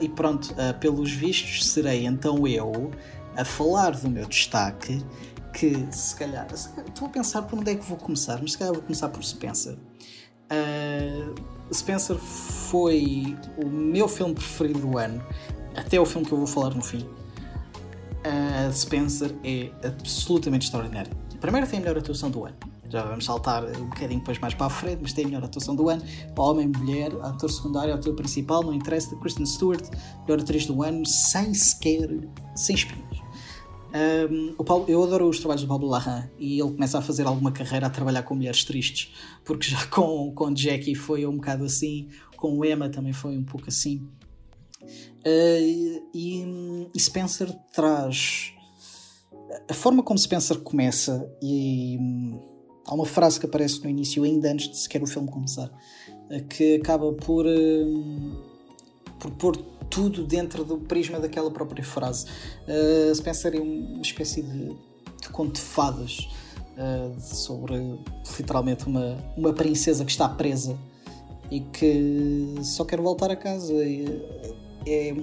[0.01, 2.91] e pronto, uh, pelos vistos, serei então eu
[3.36, 5.03] a falar do meu destaque.
[5.53, 8.73] Que se calhar, estou a pensar por onde é que vou começar, mas se calhar
[8.73, 9.77] vou começar por Spencer.
[10.49, 15.21] Uh, Spencer foi o meu filme preferido do ano,
[15.75, 17.05] até o filme que eu vou falar no fim.
[18.71, 21.12] Spencer é absolutamente extraordinário.
[21.39, 24.65] Primeiro, tem a melhor atuação do ano já vamos saltar um bocadinho depois mais para
[24.65, 26.04] a frente, mas tem a melhor atuação do ano,
[26.38, 29.84] homem, mulher, ator secundário, ator principal, não interessa, Kristen Stewart,
[30.27, 32.10] melhor atriz do ano, sem sequer,
[32.56, 33.21] sem espinhas.
[34.30, 37.27] Um, o Paulo, eu adoro os trabalhos do Pablo Larrain e ele começa a fazer
[37.27, 39.13] alguma carreira a trabalhar com mulheres tristes,
[39.45, 43.69] porque já com, com Jackie foi um bocado assim, com Emma também foi um pouco
[43.69, 44.08] assim.
[45.25, 48.54] Uh, e, e Spencer traz
[49.69, 51.97] a forma como Spencer começa e
[52.91, 55.71] Há uma frase que aparece no início, ainda antes de sequer o filme começar,
[56.30, 57.86] eh, que acaba por, eh,
[59.17, 59.56] por pôr
[59.89, 62.25] tudo dentro do prisma daquela própria frase.
[62.67, 64.75] Uh, Spencer é uma espécie de,
[65.21, 66.27] de conto de fadas
[66.75, 67.97] uh, sobre
[68.38, 70.77] literalmente uma, uma princesa que está presa
[71.49, 73.73] e que só quer voltar a casa.
[73.73, 74.54] É,
[74.86, 75.15] é,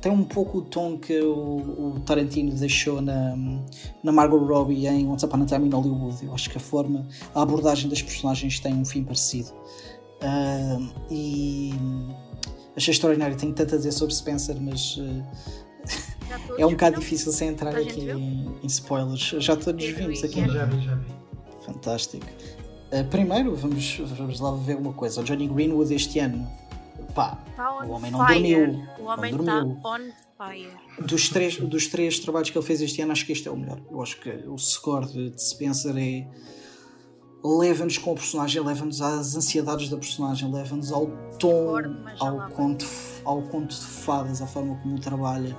[0.00, 3.36] tem um pouco o tom que o, o, Tarantino deixou na,
[4.02, 6.24] na Margot Robbie em Once Upon a Time in Hollywood.
[6.24, 9.50] Eu acho que a forma, a abordagem das personagens tem um fim parecido.
[10.22, 11.72] Uh, e
[12.76, 13.36] achei extraordinário.
[13.36, 15.24] Tenho tanto a dizer sobre Spencer, mas uh,
[16.58, 19.34] é um bocado difícil sem entrar aqui em, em, spoilers.
[19.38, 20.40] Já todos vimos aqui.
[20.40, 21.06] Já vi, já vi.
[21.64, 22.26] Fantástico.
[22.92, 25.20] Uh, primeiro, vamos, vamos lá ver uma coisa.
[25.20, 26.46] O Johnny Greenwood este ano
[27.16, 28.86] pá, tá o homem não dormiu.
[29.00, 30.70] O homem está on fire.
[31.00, 33.56] Dos três, dos três trabalhos que ele fez este ano, acho que este é o
[33.56, 33.80] melhor.
[33.90, 36.28] Eu acho que o score de, de Spencer é.
[37.42, 41.06] leva-nos com o personagem, leva-nos às ansiedades da personagem, leva-nos ao
[41.38, 41.74] tom,
[42.20, 42.86] ao conto,
[43.24, 45.56] ao conto de fadas, à forma como trabalha.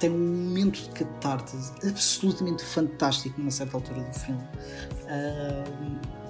[0.00, 4.42] Tem um momento de catarse absolutamente fantástico numa certa altura do filme.
[5.04, 6.27] Uh,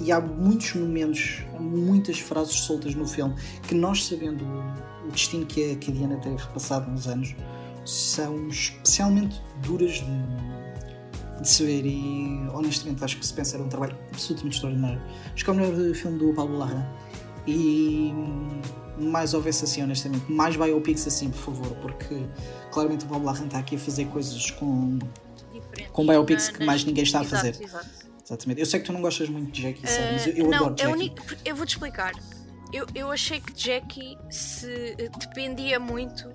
[0.00, 3.34] e há muitos momentos, muitas frases soltas no filme
[3.66, 7.34] que nós sabendo o, destino que a, que a Diana teve passado uns anos
[7.84, 13.96] são especialmente duras de, de se ver e honestamente acho que Spencer é um trabalho
[14.12, 15.00] absolutamente extraordinário.
[15.32, 16.84] Acho que é o melhor filme do Pablo Larraín
[17.46, 18.12] e
[18.98, 22.26] mais houvesse assim honestamente, mais biopics assim por favor, porque
[22.70, 24.98] claramente o Pablo Larraín está aqui a fazer coisas com,
[25.92, 27.50] com biopics que mais ninguém está a fazer.
[27.50, 28.07] Exato, exato.
[28.28, 28.60] Exatamente.
[28.60, 30.98] Eu sei que tu não gostas muito de Jackie uh, mas eu, eu não, adoro
[31.00, 31.38] Jackie.
[31.46, 32.12] eu vou-te explicar.
[32.70, 36.28] Eu, eu achei que Jackie se eh, dependia muito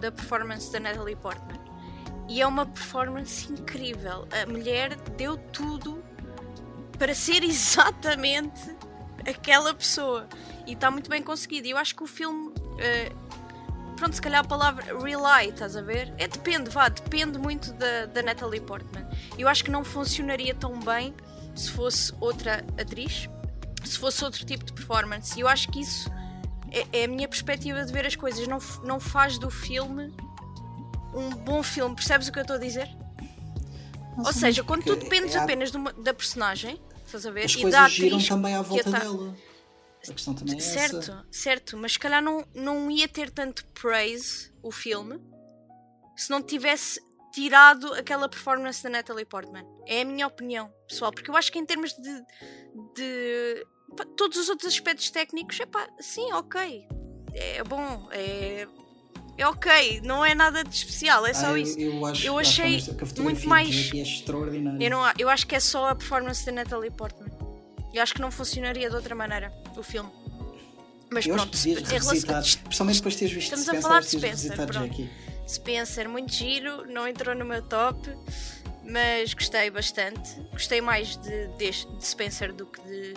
[0.00, 1.60] da performance da Natalie Portman.
[2.28, 4.26] E é uma performance incrível.
[4.32, 6.02] A mulher deu tudo
[6.98, 8.76] para ser exatamente
[9.24, 10.28] aquela pessoa.
[10.66, 11.68] E está muito bem conseguido.
[11.68, 12.48] E eu acho que o filme.
[12.48, 16.12] Uh, pronto, se calhar a palavra rely, estás a ver?
[16.18, 19.08] É depende, vá, depende muito da, da Natalie Portman.
[19.38, 21.14] Eu acho que não funcionaria tão bem
[21.60, 23.28] se fosse outra atriz,
[23.84, 25.36] se fosse outro tipo de performance.
[25.36, 26.10] E eu acho que isso
[26.70, 28.46] é, é, a minha perspectiva de ver as coisas.
[28.46, 30.12] Não, não faz do filme
[31.14, 31.94] um bom filme.
[31.94, 32.88] Percebes o que eu estou a dizer?
[34.18, 37.44] Ou seja, quando tu dependes é, apenas de uma, da personagem, estás a ver?
[37.44, 38.98] As e coisas da atriz giram também à volta tá...
[38.98, 39.36] dela.
[40.08, 41.26] A questão também é certo, essa.
[41.32, 45.20] certo, mas se calhar não, não ia ter tanto praise o filme
[46.16, 47.00] se não tivesse
[47.36, 49.66] tirado aquela performance da Natalie Portman.
[49.86, 52.22] É a minha opinião, pessoal, porque eu acho que em termos de,
[52.94, 56.88] de pá, todos os outros aspectos técnicos, é pá, sim, ok.
[57.34, 58.66] É bom, é,
[59.36, 61.78] é ok, não é nada de especial, é só ah, isso.
[61.78, 62.82] Eu, eu, acho, eu achei
[63.18, 63.92] muito mais.
[63.92, 64.82] É extraordinário.
[64.82, 67.30] Eu, não, eu acho que é só a performance da Natalie Portman.
[67.92, 70.10] Eu acho que não funcionaria de outra maneira o filme.
[71.10, 72.62] Mas eu pronto, acho que relação...
[72.64, 74.72] principalmente depois de teres visto Estamos Spencer, a falar de Spencer.
[74.72, 75.35] Jackie.
[75.46, 78.10] Spencer, muito giro, não entrou no meu top,
[78.82, 80.40] mas gostei bastante.
[80.52, 83.14] Gostei mais de, de, de Spencer do que de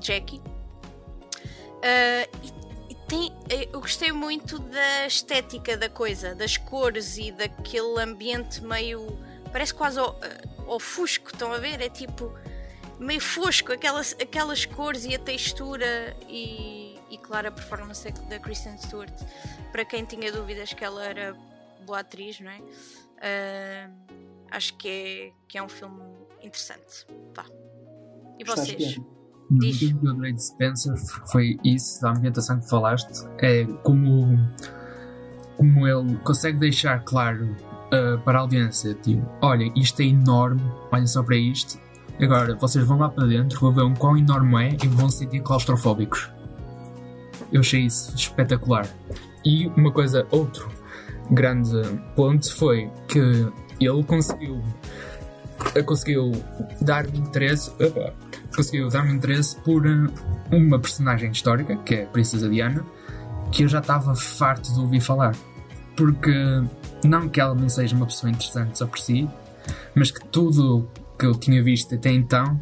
[0.00, 0.38] Jackie.
[0.38, 3.32] Uh, e, e tem,
[3.72, 9.18] eu gostei muito da estética da coisa, das cores e daquele ambiente meio.
[9.52, 10.18] parece quase ao,
[10.66, 11.80] ao fusco, estão a ver?
[11.80, 12.32] É tipo
[12.98, 18.78] meio fosco, aquelas, aquelas cores e a textura e, e claro a performance da Kristen
[18.78, 19.14] Stewart.
[19.72, 21.36] Para quem tinha dúvidas que ela era
[21.84, 22.58] boa atriz, não é?
[22.58, 23.92] Uh,
[24.50, 26.02] acho que é, que é um filme
[26.42, 27.06] interessante.
[27.34, 27.44] Pá.
[28.38, 28.98] E vocês?
[29.50, 29.82] Diz.
[29.92, 30.94] O que eu adorei de Spencer
[31.30, 33.26] foi isso, da ambientação que falaste.
[33.38, 34.38] É como,
[35.56, 41.06] como ele consegue deixar claro uh, para a audiência: tipo, olha, isto é enorme, olhem
[41.06, 41.78] só para isto.
[42.20, 45.18] Agora, vocês vão lá para dentro, vão ver um quão enorme é e vão se
[45.18, 46.30] sentir claustrofóbicos.
[47.52, 48.88] Eu achei isso espetacular.
[49.44, 50.70] E uma coisa, outro
[51.30, 51.80] grande
[52.14, 53.18] ponto foi que
[53.80, 54.62] ele conseguiu
[55.86, 56.32] conseguiu
[56.80, 58.12] dar-me interesse opa,
[58.54, 60.06] conseguiu dar-me interesse por eh,
[60.52, 62.84] uma personagem histórica que é a Princesa Diana
[63.50, 65.34] que eu já estava farto de ouvir falar.
[65.96, 66.32] Porque
[67.04, 69.28] não que ela não seja uma pessoa interessante só por si
[69.94, 72.60] mas que tudo que eu tinha visto até então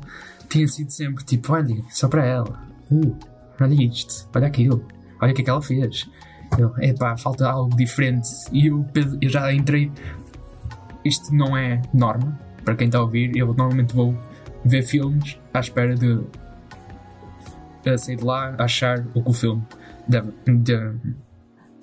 [0.48, 2.66] tinha sido sempre tipo olha só para ela.
[2.90, 3.16] Uh,
[3.61, 4.85] olha isto olha aquilo
[5.20, 6.09] olha o que é que ela fez
[6.59, 8.29] eu, epá, falta algo diferente.
[8.53, 8.87] E eu,
[9.21, 9.91] eu já entrei.
[11.05, 13.37] Isto não é norma, para quem está a ouvir.
[13.37, 14.17] Eu normalmente vou
[14.65, 16.21] ver filmes à espera de
[17.99, 19.62] sair de lá, achar o que o filme
[20.09, 21.17] deve, deve,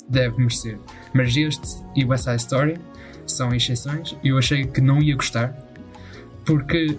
[0.08, 0.80] deve merecer.
[1.14, 2.80] Mas este e West Side Story
[3.26, 5.54] são exceções eu achei que não ia gostar
[6.46, 6.98] porque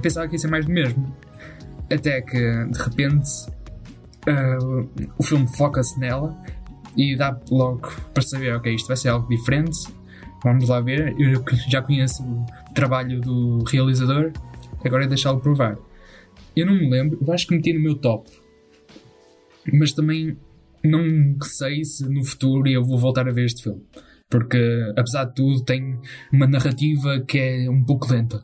[0.00, 1.14] pensava que ia ser mais do mesmo.
[1.92, 3.28] Até que de repente
[4.26, 6.36] uh, o filme foca-se nela
[6.96, 9.76] e dá logo para saber, ok, isto vai ser algo diferente,
[10.42, 11.14] vamos lá ver.
[11.18, 14.32] Eu já conheço o trabalho do realizador,
[14.84, 15.76] agora é deixá-lo provar.
[16.54, 18.30] Eu não me lembro, eu acho que meti no meu top,
[19.72, 20.36] mas também
[20.82, 23.84] não sei se no futuro eu vou voltar a ver este filme.
[24.28, 24.58] Porque,
[24.96, 26.00] apesar de tudo, tem
[26.32, 28.42] uma narrativa que é um pouco lenta.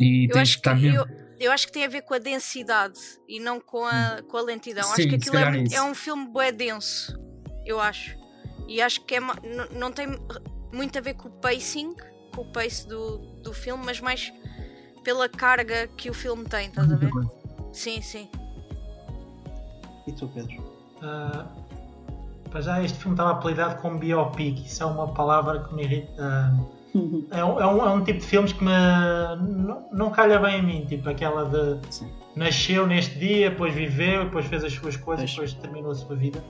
[0.00, 0.98] E Eu tens que estar mesmo.
[0.98, 1.06] eu,
[1.38, 4.42] eu acho que tem a ver com a densidade e não com a, com a
[4.42, 4.84] lentidão.
[4.84, 7.18] Sim, acho que aquilo é, é é um filme bué denso,
[7.64, 8.16] eu acho.
[8.68, 9.20] E acho que é
[9.72, 10.08] não tem
[10.72, 11.94] muito a ver com o pacing,
[12.34, 14.32] com o pace do, do filme, mas mais
[15.02, 17.10] pela carga que o filme tem, estás a ver?
[17.72, 18.28] Sim, sim.
[20.06, 20.64] E tu, Pedro?
[21.02, 21.46] Ah,
[22.50, 24.64] para já, este filme estava apelidado como biopic.
[24.64, 26.12] Isso é uma palavra que me irrita.
[26.18, 26.54] ah,
[27.36, 28.70] é, um, é um- é um tipo de filmes que me
[29.40, 30.86] não, não calha bem a mim.
[30.86, 32.10] Tipo aquela de Sim.
[32.36, 35.50] nasceu neste dia, depois viveu, depois fez as suas coisas, Pois.
[35.50, 36.42] depois terminou a sua vida.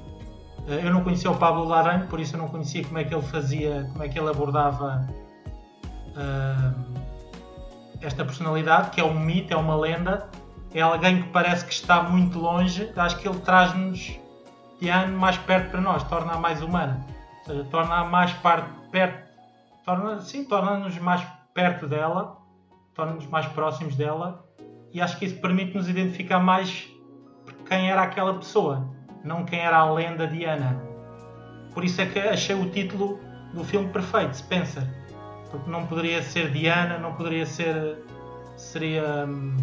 [0.69, 3.15] Ah, eu não conhecia o Pablo Larraín, por isso eu não conhecia como é que
[3.15, 5.07] ele fazia, como é que ele abordava
[6.17, 6.73] ah,
[8.01, 10.29] esta personalidade, que é um mito, é uma lenda.
[10.73, 12.91] É alguém que parece que está muito longe.
[12.97, 14.19] Acho que ele traz-nos
[14.81, 17.07] de ano mais perto para nós, torna-a mais humana.
[17.41, 19.25] Ou seja, torna-a mais par- perto,
[19.85, 21.25] torna, sim, torna-nos mais
[21.55, 22.37] perto dela,
[22.93, 24.45] torna-nos mais próximos dela.
[24.93, 26.89] E acho que isso permite-nos identificar mais
[27.69, 28.89] quem era aquela pessoa,
[29.25, 30.77] não quem era a lenda de Ana.
[31.73, 33.19] Por isso é que achei o título
[33.53, 34.85] do filme perfeito, Spencer.
[35.51, 37.99] Porque não poderia ser Diana, não poderia ser.
[38.57, 39.57] seria hum,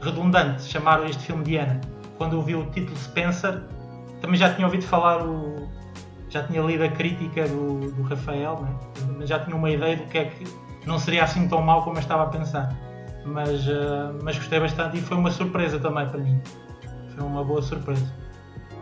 [0.00, 1.80] redundante chamar este filme Diana.
[2.16, 3.62] Quando eu vi o título Spencer,
[4.20, 5.68] também já tinha ouvido falar o.
[6.28, 9.26] já tinha lido a crítica do, do Rafael, né?
[9.26, 10.44] já tinha uma ideia do que é que
[10.86, 12.74] não seria assim tão mau como eu estava a pensar.
[13.24, 16.40] Mas, ah, mas gostei bastante e foi uma surpresa também para mim.
[17.14, 18.06] Foi uma boa surpresa.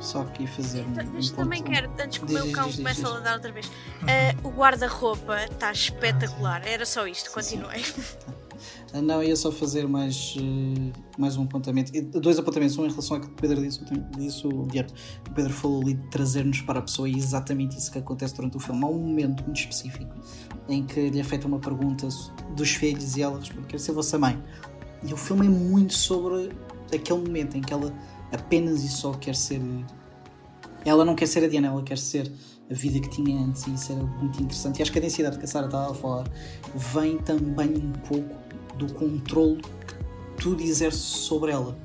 [0.00, 1.12] Só aqui fazer um.
[1.14, 3.70] Mas um também quero, antes que o meu cão comece a ladrar outra vez,
[4.02, 6.66] ah, o guarda-roupa está espetacular.
[6.66, 7.83] Era só isto, continuei.
[8.92, 11.90] Ah, Não, ia só fazer mais, eh, mais um apontamento.
[12.20, 12.78] Dois apontamentos.
[12.78, 13.80] Um em relação ao que o Pedro disse,
[14.16, 14.92] disse o Guilherme.
[15.28, 18.37] O Pedro falou ali de trazer-nos para a pessoa e é exatamente isso que acontece
[18.37, 18.85] durante o filme.
[18.85, 20.14] Há um momento muito específico
[20.68, 22.07] em que lhe é feita uma pergunta
[22.54, 24.40] dos filhos e ela responde: Quero ser vossa mãe.
[25.02, 26.50] E o filme é muito sobre
[26.94, 27.92] aquele momento em que ela
[28.34, 29.60] apenas e só quer ser.
[30.84, 32.30] Ela não quer ser a Diana, ela quer ser
[32.70, 34.78] a vida que tinha antes e isso era muito interessante.
[34.78, 36.26] E acho que a densidade que a Sara estava a falar
[36.74, 38.34] vem também um pouco
[38.76, 41.76] do controle que tudo exerce sobre ela.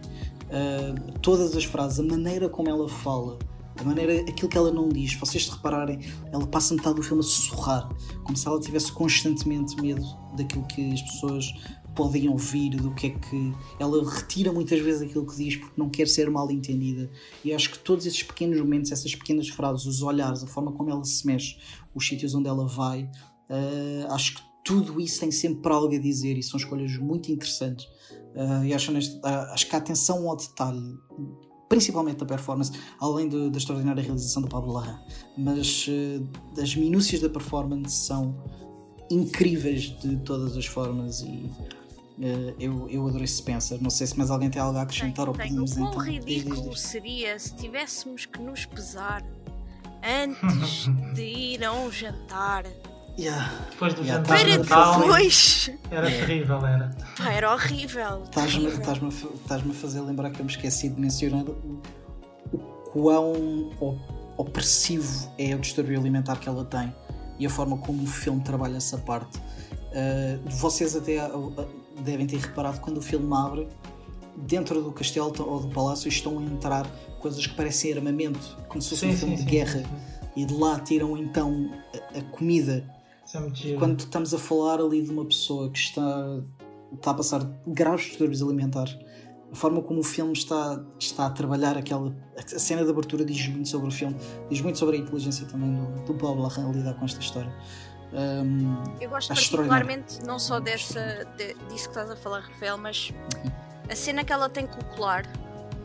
[0.49, 3.37] Uh, todas as frases, a maneira como ela fala,
[3.79, 5.99] a maneira, aquilo que ela não diz, vocês se repararem,
[6.31, 7.89] ela passa metade do filme a sussurrar,
[8.23, 10.03] como se ela tivesse constantemente medo
[10.35, 11.45] daquilo que as pessoas
[11.95, 13.53] podem ouvir, do que é que.
[13.79, 17.09] Ela retira muitas vezes aquilo que diz porque não quer ser mal entendida.
[17.43, 20.89] E acho que todos esses pequenos momentos, essas pequenas frases, os olhares, a forma como
[20.89, 21.57] ela se mexe,
[21.93, 26.37] os sítios onde ela vai, uh, acho que tudo isso tem sempre algo a dizer
[26.37, 27.85] e são escolhas muito interessantes.
[28.35, 28.95] Uh, e acho, uh,
[29.51, 30.97] acho que a atenção ao detalhe,
[31.67, 34.99] principalmente da performance, além do, da extraordinária realização do Pablo Larraín,
[35.37, 38.37] mas uh, as minúcias da performance são
[39.09, 41.49] incríveis de todas as formas e
[42.59, 43.81] eu, eu adorei Spencer.
[43.81, 46.03] Não sei se mais alguém tem algo a acrescentar ou Tem, podemos quão então.
[46.03, 46.81] diz, ridículo diz, diz.
[46.81, 49.23] seria se tivéssemos que nos pesar
[50.03, 52.65] antes de ir a um jantar
[53.17, 53.51] Yeah.
[53.71, 54.69] Depois do Yeah, jantar tá para de bem.
[54.69, 55.71] Natal, depois.
[55.91, 56.95] era terrível, era.
[57.17, 58.23] Pá, era horrível.
[58.23, 61.81] Estás-me a fazer lembrar que eu me esqueci de mencionar o,
[62.53, 62.57] o
[62.93, 63.69] quão
[64.37, 66.95] opressivo é o distúrbio alimentar que ela tem
[67.37, 69.37] e a forma como o filme trabalha essa parte.
[69.37, 71.53] Uh, vocês até uh,
[72.01, 73.67] devem ter reparado quando o filme abre,
[74.35, 76.87] dentro do castelo ou do palácio estão a entrar
[77.19, 79.83] coisas que parecem armamento, como se fosse um filme de guerra,
[80.35, 81.71] e de lá tiram então
[82.13, 82.85] a, a comida
[83.35, 86.41] é quando estamos a falar ali de uma pessoa que está,
[86.93, 88.97] está a passar graves distúrbios alimentares,
[89.51, 92.15] a forma como o filme está, está a trabalhar aquela.
[92.37, 94.15] A cena de abertura diz muito sobre o filme,
[94.49, 97.53] diz muito sobre a inteligência também do, do Bob Larraín a lidar com esta história.
[98.11, 103.13] Um, Eu gosto particularmente não só dessa, de- disso que estás a falar, Rafael, mas
[103.89, 105.25] a cena que ela tem com o colar,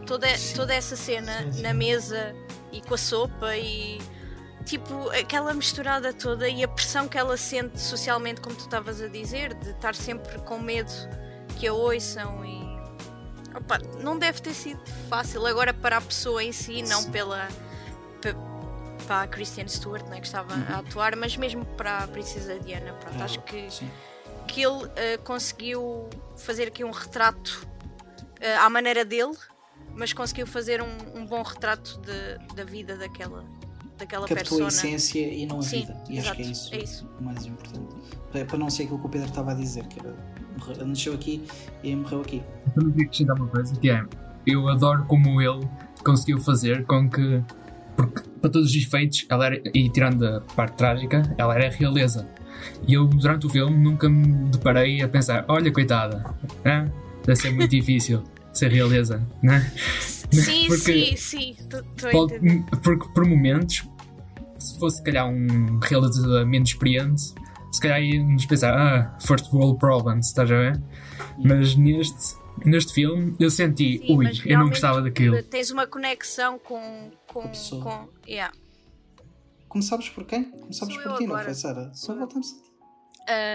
[0.07, 0.55] toda, Sim.
[0.57, 1.63] toda essa cena Sim, sim.
[1.63, 2.35] na mesa
[2.73, 4.01] e com a sopa e
[4.65, 9.09] tipo aquela misturada toda e a pressão que ela sente socialmente, como tu estavas a
[9.09, 10.91] dizer, de estar sempre com medo
[11.59, 12.65] que a ouçam e
[13.55, 17.11] opa, não deve ter sido fácil agora para a pessoa em si, não Sim.
[17.11, 17.49] pela
[19.07, 22.93] para a Kristen Stewart né, que estava a atuar, mas mesmo para a Princesa Diana.
[22.95, 23.89] Pronto, acho que sim.
[24.49, 27.67] que ele eh, conseguiu fazer aqui um retrato
[28.41, 29.33] eh, à maneira dele,
[29.95, 33.45] mas conseguiu fazer um, um bom retrato de- da vida daquela,
[33.99, 34.65] daquela Captou persona.
[34.65, 36.05] a essência e não a Sim, vida.
[36.09, 37.09] E exato, acho que é isso, é isso.
[37.21, 37.95] o mais importante.
[38.33, 40.17] Para, para não ser aquilo que o Pedro estava a dizer, que era,
[40.71, 41.47] ele nasceu aqui
[41.83, 42.43] e morreu aqui.
[42.75, 44.03] também queria acrescentar uma coisa que é
[44.47, 45.67] eu adoro como ele
[46.05, 47.43] conseguiu fazer com que
[47.97, 52.29] porque para todos os efeitos ela era, e tirando a parte trágica ela era realeza
[52.87, 56.23] e eu durante o filme nunca me deparei a pensar olha coitada
[56.63, 56.93] né?
[57.25, 58.23] deve ser muito difícil
[58.53, 59.73] ser realeza né?
[60.31, 61.57] Sim, Porque sim, sim.
[62.13, 62.39] Pode-
[62.83, 63.83] porque por momentos
[64.59, 67.23] se fosse se calhar um realizador menos experiente
[67.73, 70.83] se calhar íamos pensar ah, first world problems estás a ver?
[71.43, 76.59] mas neste neste filme eu senti Sim, ui, eu não gostava daquilo Tens uma conexão
[76.59, 77.11] com.
[77.27, 77.83] com, Com a pessoa.
[77.83, 78.55] com- yeah.
[79.69, 80.45] Começámos por quem?
[80.45, 81.91] Começámos Sou por ti, não foi, Sara?
[81.95, 82.19] Só Sou eu.
[82.21, 82.65] voltamos a ti.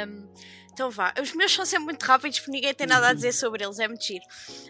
[0.10, 0.28] Um,
[0.74, 3.64] então vá, os meus são sempre muito rápidos porque ninguém tem nada a dizer sobre
[3.64, 4.24] eles, é muito giro.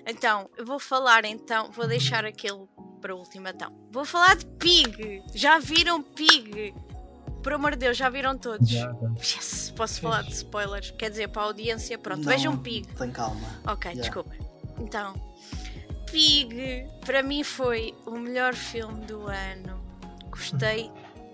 [0.05, 2.65] Então, eu vou falar então, vou deixar aquele
[2.99, 3.71] para o último então.
[3.91, 5.21] Vou falar de Pig!
[5.34, 6.73] Já viram Pig?
[7.43, 8.69] Por amor de Deus, já viram todos?
[8.69, 9.09] Já, já.
[9.17, 10.91] Yes, posso falar de spoilers?
[10.91, 12.87] Quer dizer, para a audiência, pronto, Não, vejam Pig.
[12.95, 13.47] Tem calma.
[13.65, 14.01] Ok, Já.
[14.01, 14.35] desculpa.
[14.77, 15.13] Então,
[16.11, 19.79] Pig para mim foi o melhor filme do ano.
[20.29, 20.91] Gostei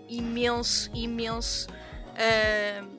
[0.08, 1.68] imenso, imenso.
[2.16, 2.98] Ahm,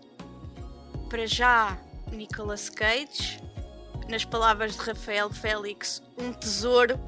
[1.08, 1.78] para já,
[2.10, 3.40] Nicolas Cage.
[4.08, 6.98] Nas palavras de Rafael Félix, um tesouro,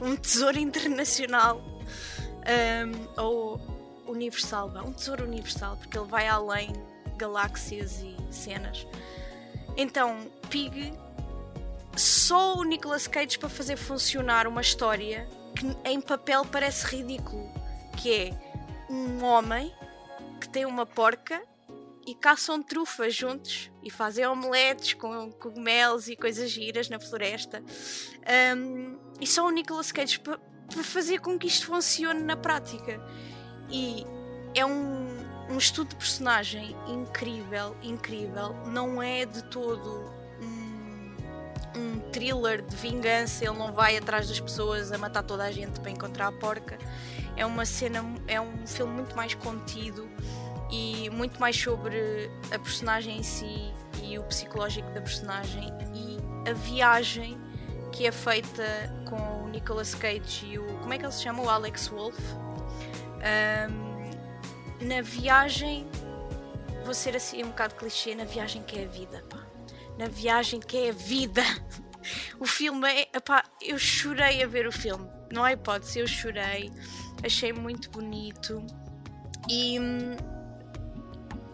[0.00, 1.60] um tesouro internacional.
[2.46, 3.79] Ahm, ou
[4.10, 6.72] universal, vá, um tesouro universal, porque ele vai além
[7.16, 8.86] galáxias e cenas.
[9.76, 10.92] Então, Pig
[11.96, 17.48] só o Nicolas Cage para fazer funcionar uma história que em papel parece ridículo,
[17.96, 18.30] que é
[18.88, 19.74] um homem
[20.40, 21.42] que tem uma porca
[22.06, 27.62] e caçam trufas juntos e fazem omeletes com cogumelos e coisas giras na floresta.
[28.56, 30.38] Um, e só o Nicolas Cage para
[30.82, 33.00] fazer com que isto funcione na prática.
[33.70, 34.06] E
[34.54, 35.06] é um,
[35.48, 38.54] um estudo de personagem incrível, incrível.
[38.66, 40.10] Não é de todo
[40.42, 41.16] um,
[41.76, 45.78] um thriller de vingança, ele não vai atrás das pessoas a matar toda a gente
[45.80, 46.78] para encontrar a porca.
[47.36, 50.08] É uma cena, é um filme muito mais contido
[50.70, 56.18] e muito mais sobre a personagem em si e o psicológico da personagem e
[56.48, 57.38] a viagem
[57.92, 58.64] que é feita
[59.08, 60.64] com o Nicolas Cage e o.
[60.78, 61.42] Como é que ele se chama?
[61.42, 62.20] O Alex Wolff.
[63.20, 65.86] Um, na viagem.
[66.84, 68.14] Vou ser assim um bocado clichê.
[68.14, 69.38] Na viagem que é a vida, pá.
[69.98, 71.42] Na viagem que é a vida.
[72.40, 73.02] O filme é.
[73.14, 75.06] Epá, eu chorei a ver o filme.
[75.30, 76.70] Não há hipótese, eu chorei.
[77.22, 78.64] Achei muito bonito.
[79.48, 79.78] E.
[79.78, 80.16] hum,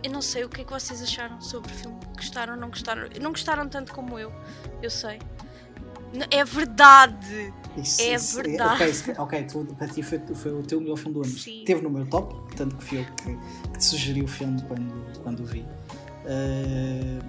[0.04, 1.98] Eu não sei o que é que vocês acharam sobre o filme.
[2.14, 3.08] Gostaram não gostaram?
[3.20, 4.32] Não gostaram tanto como eu.
[4.80, 5.18] Eu sei.
[6.30, 7.52] É verdade!
[7.76, 8.74] Isso, É isso, verdade.
[8.82, 11.30] ok, se- ok, tu, para ti foi, foi o teu melhor filme do ano.
[11.30, 11.62] Sim.
[11.66, 13.36] Teve no meu top, tanto que fui eu que,
[13.72, 15.60] que te sugeri o filme quando, quando o vi.
[16.24, 17.20] Uh,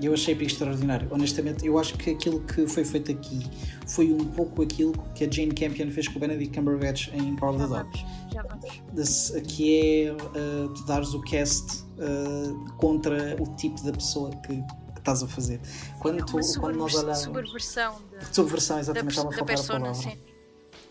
[0.00, 1.08] eu achei extraordinário.
[1.10, 3.46] Honestamente, eu acho que aquilo que foi feito aqui
[3.86, 7.54] foi um pouco aquilo que a Jane Campion fez com o Benedict Cumberbatch em Power
[7.54, 7.90] of the Dog.
[7.90, 8.82] vamos, já vamos.
[8.92, 14.62] Desse- que é uh, tu dares o cast uh, contra o tipo da pessoa que
[15.10, 15.60] estás a fazer.
[16.00, 17.18] Quando, tu, Uma quando nós olhamos.
[17.18, 20.02] subversão de- Subversão, da, exatamente, estava a da faltar a persona, palavra.
[20.10, 20.18] sim.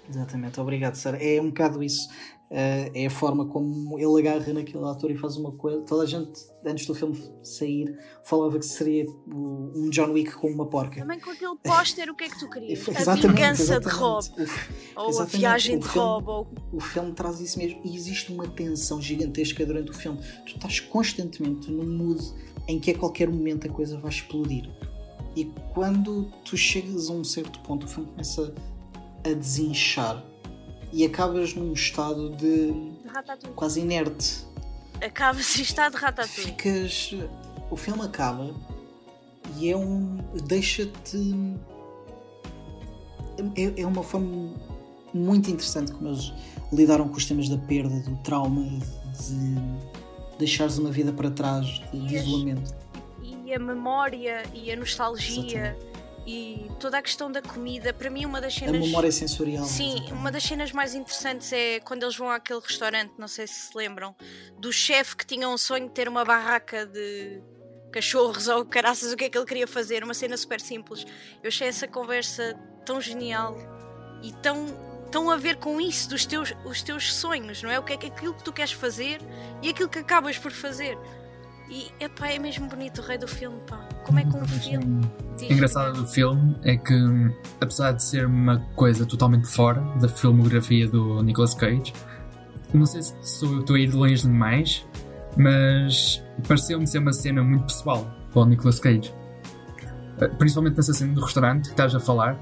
[0.10, 1.18] Exatamente, obrigado, Sara.
[1.24, 2.08] É um bocado isso.
[2.46, 5.82] Uh, é a forma como ele agarra naquele ator e faz uma coisa.
[5.82, 6.32] Toda a gente,
[6.64, 11.00] antes do filme sair, falava que seria um John Wick com uma porca.
[11.02, 12.88] Também com aquele póster, o que é que tu querias?
[12.88, 14.00] A Exatamente, vingança de exatamente.
[14.00, 14.26] Rob.
[14.96, 16.28] O, Ou a exatamente, viagem o de filme- Rob.
[16.30, 16.48] Ou...
[16.74, 17.82] o filme traz isso mesmo.
[17.84, 20.20] E existe uma tensão gigantesca durante o filme.
[20.46, 22.24] Tu estás constantemente num mood
[22.68, 24.70] em que a qualquer momento a coisa vai explodir.
[25.36, 28.54] E quando tu chegas a um certo ponto, o filme começa
[29.26, 30.24] a desinchar
[30.96, 32.74] e acabas num estado de
[33.08, 33.56] Ratatouille.
[33.56, 34.46] quase inerte.
[35.02, 36.52] Acaba-se está de Ratatouille.
[36.52, 37.14] Ficas.
[37.70, 38.50] O filme acaba
[39.58, 40.18] e é um.
[40.46, 41.36] deixa-te.
[43.56, 44.54] É, é uma forma
[45.14, 46.32] muito interessante como eles
[46.72, 52.14] lidaram com os temas da perda, do trauma, de deixares uma vida para trás, de,
[52.14, 52.74] E as- isolamento.
[53.46, 55.78] E a memória e a nostalgia
[56.26, 57.94] e toda a questão da comida.
[57.94, 58.82] Para mim, uma das A cenas.
[58.82, 59.64] memória sensorial.
[59.66, 60.14] Sim, exatamente.
[60.14, 63.78] uma das cenas mais interessantes é quando eles vão àquele restaurante, não sei se se
[63.78, 64.16] lembram,
[64.58, 67.42] do chefe que tinha um sonho de ter uma barraca de
[67.92, 71.06] cachorros ou caraças, o que é que ele queria fazer, uma cena super simples.
[71.42, 72.54] Eu achei essa conversa
[72.86, 73.56] tão genial
[74.22, 74.68] e tão,
[75.12, 77.80] tão a ver com isso, dos teus, os teus sonhos, não é?
[77.80, 79.22] O que é que aquilo que tu queres fazer
[79.62, 80.98] e aquilo que acabas por fazer.
[81.70, 83.78] E epá, é mesmo bonito o rei do filme, pá.
[84.06, 85.02] Como é que um filme.
[85.38, 86.94] diz- O engraçado do filme é que,
[87.60, 91.92] apesar de ser uma coisa totalmente fora da filmografia do Nicolas Cage,
[92.74, 94.86] não sei se sou eu estou a ir longe demais,
[95.36, 99.14] mas pareceu-me ser uma cena muito pessoal para o Nicolas Cage.
[100.20, 102.38] Eh, principalmente nessa cena do restaurante que estás a falar,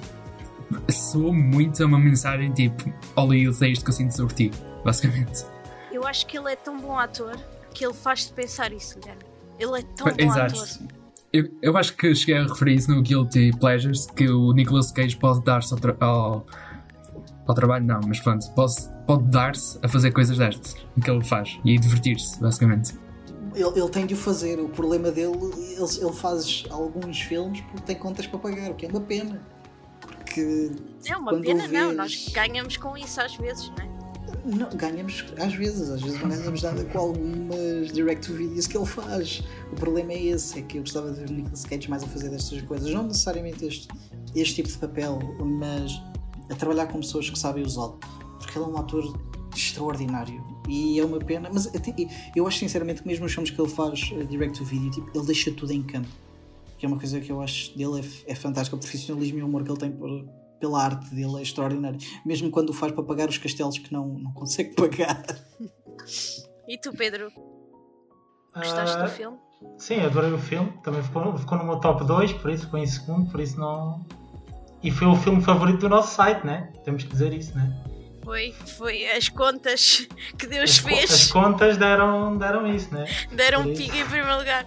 [0.90, 4.52] soou muito a uma mensagem tipo Hollywood é isto que eu sinto sobre ti,
[4.84, 5.46] basicamente.
[5.92, 7.36] Eu acho que ele é tão bom ator
[7.74, 9.24] que ele faz-te pensar isso, Guilherme.
[9.60, 10.56] Ele é tão bom Exato.
[10.62, 10.68] ator.
[11.32, 15.16] Eu, eu acho que cheguei a referir isso no Guilty Pleasures que o Nicolas Cage
[15.18, 16.46] pode dar-se ao, tra- ao,
[17.48, 18.76] ao trabalho, não, mas pronto, pode,
[19.08, 22.94] pode dar-se a fazer coisas destas que ele faz e divertir-se, basicamente.
[23.56, 24.60] Ele, ele tem de o fazer.
[24.60, 28.86] O problema dele, ele, ele faz alguns filmes porque tem contas para pagar, o que
[28.86, 29.42] é uma pena.
[30.02, 30.72] Porque
[31.06, 31.88] É uma pena, não.
[31.88, 33.93] vês- Nós ganhamos com isso às vezes, não é?
[34.46, 39.44] Não, ganhamos às vezes, às vezes não ganhamos nada com algumas direct-to-videos que ele faz.
[39.72, 42.08] O problema é esse, é que eu gostava de ver o Nicolas Cage mais a
[42.08, 42.92] fazer destas coisas.
[42.92, 43.88] Não necessariamente este,
[44.36, 46.02] este tipo de papel, mas
[46.50, 48.00] a trabalhar com pessoas que sabem usá-lo.
[48.40, 49.18] Porque ele é um ator
[49.56, 50.44] extraordinário.
[50.68, 51.70] E é uma pena, mas
[52.36, 55.52] eu acho sinceramente que mesmo os filmes que ele faz eh, direct-to-video, tipo, ele deixa
[55.52, 56.08] tudo em campo.
[56.78, 58.76] Que é uma coisa que eu acho dele é, é fantástico.
[58.76, 60.10] O profissionalismo e o humor que ele tem por,
[60.60, 62.00] pela arte dele é extraordinário.
[62.26, 65.24] Mesmo quando o faz para pagar os castelos que não, não consegue pagar.
[66.68, 67.32] E tu, Pedro,
[68.56, 69.38] gostaste Ah, do filme?
[69.78, 70.72] Sim, adorei o filme.
[70.84, 74.06] Também ficou, ficou no meu top 2, por isso ficou em segundo, por isso não.
[74.82, 76.72] E foi o filme favorito do nosso site, né?
[76.84, 77.84] Temos que dizer isso, né?
[78.24, 81.32] Foi, foi as contas que Deus As, co- as fez.
[81.32, 83.06] contas deram, deram isso, né?
[83.34, 84.66] Deram um pico em primeiro lugar.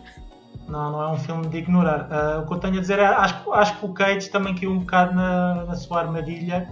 [0.68, 2.08] Não, não é um filme de ignorar.
[2.10, 4.72] Ah, o que eu tenho a dizer é acho, acho que o Cage também caiu
[4.72, 6.68] um bocado na, na sua armadilha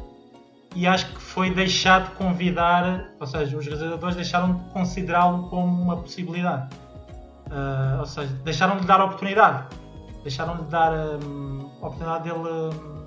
[0.75, 5.83] e acho que foi deixado de convidar, ou seja, os realizadores deixaram de considerá-lo como
[5.83, 6.75] uma possibilidade.
[7.51, 9.69] Ah, ou seja, deixaram de dar oportunidade.
[10.23, 10.93] Deixaram de dar
[11.23, 13.07] hum, a oportunidade dele hum,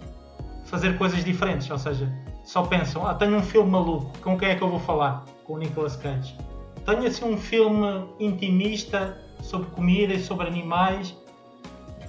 [0.65, 1.69] fazer coisas diferentes.
[1.69, 2.09] Ou seja,
[2.45, 5.25] só pensam, ah, tenho um filme maluco, com quem é que eu vou falar?
[5.43, 6.37] Com o Nicolas Cage.
[6.85, 11.15] Tenho assim um filme intimista sobre comida e sobre animais.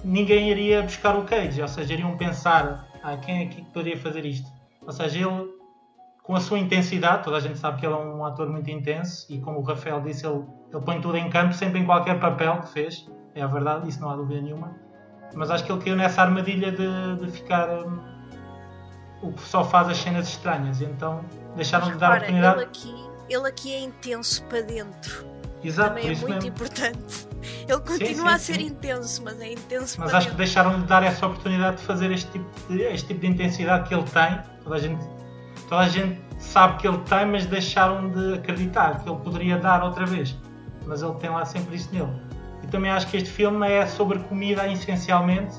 [0.03, 4.25] Ninguém iria buscar o Cage, ou seja, iriam pensar, ah, quem é que poderia fazer
[4.25, 4.49] isto?
[4.85, 5.49] Ou seja, ele,
[6.23, 9.25] com a sua intensidade, toda a gente sabe que ele é um ator muito intenso
[9.29, 12.61] e como o Rafael disse, ele, ele põe tudo em campo, sempre em qualquer papel
[12.61, 13.09] que fez.
[13.35, 14.75] É a verdade, isso não há dúvida nenhuma.
[15.33, 17.99] Mas acho que ele caiu nessa armadilha de, de ficar hum,
[19.21, 20.81] o que só faz as cenas estranhas.
[20.81, 21.23] Então
[21.55, 22.63] deixaram de dar ele oportunidade.
[22.63, 25.38] aqui, ele aqui é intenso para dentro.
[25.63, 26.47] Exato, Também é muito mesmo.
[26.49, 27.27] importante.
[27.67, 28.65] Ele continua sim, a ser sim.
[28.67, 30.37] intenso, mas é intenso Mas acho que dentro.
[30.37, 33.93] deixaram de dar essa oportunidade de fazer este tipo de, este tipo de intensidade que
[33.93, 34.39] ele tem.
[34.63, 35.05] Toda a, gente,
[35.67, 39.83] toda a gente sabe que ele tem, mas deixaram de acreditar que ele poderia dar
[39.83, 40.35] outra vez.
[40.85, 42.11] Mas ele tem lá sempre isso nele.
[42.63, 45.55] E também acho que este filme é sobre comida essencialmente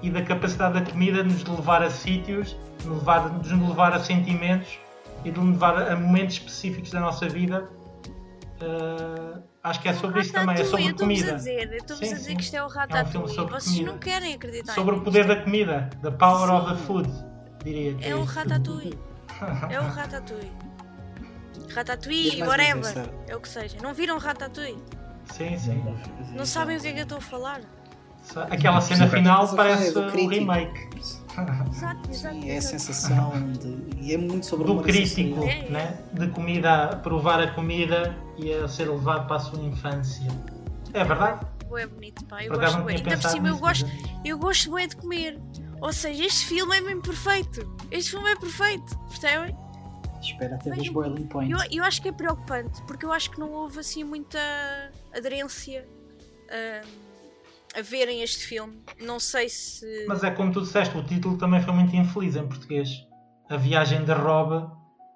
[0.00, 3.68] e da capacidade da comida de nos levar a sítios, de nos levar, de nos
[3.68, 4.78] levar a sentimentos
[5.24, 7.68] e de nos levar a momentos específicos da nossa vida.
[8.62, 11.32] Uh, acho que é sobre isso também, é sobre eu comida.
[11.32, 12.36] a dizer, eu estou-vos Sim, a dizer sim.
[12.36, 13.34] que isto é o filme Ratatouille.
[13.34, 13.92] sobre Vocês comida.
[13.92, 16.86] não querem acreditar Sobre o poder da comida, the power of the Sim.
[16.86, 17.10] food,
[17.64, 17.94] diria.
[17.94, 18.32] que É o isso.
[18.32, 18.98] Ratatouille.
[19.70, 20.52] É o Ratatouille.
[21.74, 23.08] Ratatouille, whatever.
[23.26, 23.78] É o que seja.
[23.82, 24.82] Não viram Ratatouille?
[25.32, 25.82] Sim, sim.
[26.34, 27.60] Não sabem o que é que eu estou a falar?
[28.50, 29.16] Aquela cena Sim.
[29.16, 30.90] final parece um remake
[31.72, 32.34] Exato, exato.
[32.34, 33.96] Sim, é a sensação de.
[34.00, 35.42] E é muito sobre do crítico.
[35.44, 35.70] É, é.
[35.70, 35.98] né?
[36.12, 40.28] de comida, a provar a comida e a ser levado para a sua infância.
[40.92, 41.46] É verdade?
[41.74, 42.44] É bonito, pá.
[42.44, 45.40] Eu Por gosto tinha Ainda por cima eu gosto, mas- eu gosto bué de comer.
[45.80, 47.76] Ou seja, este filme é mesmo perfeito.
[47.90, 48.98] Este filme é perfeito.
[49.08, 49.56] Percebem?
[50.20, 51.50] Espera até os boiling points.
[51.50, 54.38] Eu, eu acho que é preocupante, porque eu acho que não houve assim muita
[55.12, 55.84] aderência
[56.50, 56.82] ah,
[57.76, 58.82] a verem este filme.
[59.00, 60.06] Não sei se.
[60.08, 62.88] Mas é como tu disseste, o título também foi muito infeliz em português.
[63.48, 64.66] A viagem de Rob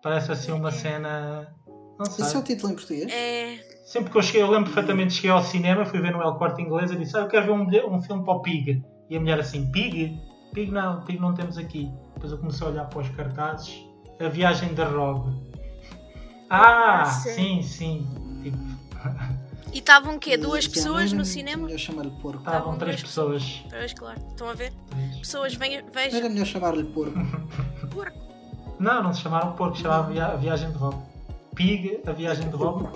[0.02, 1.54] parece assim uma cena.
[1.98, 2.24] Não sei.
[2.24, 3.12] Esse é o título em português?
[3.12, 3.58] É.
[3.86, 6.60] Sempre que eu cheguei, eu lembro perfeitamente, cheguei ao cinema, fui ver no El Corte
[6.60, 8.82] Inglês e disse: ah, Eu quero ver um, um filme para o Pig.
[9.08, 10.18] E a mulher assim: Pig?
[10.52, 11.90] Pig não, Pig não temos aqui.
[12.14, 13.74] Depois eu comecei a olhar para os cartazes:
[14.20, 15.30] A viagem da Rob.
[16.50, 18.06] Ah, Ah, sim, sim.
[18.42, 18.58] Tipo,
[19.76, 20.38] E estavam o quê?
[20.38, 21.64] Duas Já pessoas no era cinema?
[21.64, 22.38] melhor chamar-lhe porco.
[22.38, 23.62] estavam três duas pessoas.
[23.68, 24.18] Pois, claro.
[24.30, 24.72] Estão a ver?
[24.88, 25.16] Três.
[25.18, 26.18] Pessoas, vejam.
[26.18, 27.12] era melhor chamar-lhe porco.
[27.92, 28.18] Porco.
[28.80, 30.96] Não, não se chamaram porco, chamavam via- a viagem de Rob.
[31.54, 32.88] Pig, a viagem de Rob.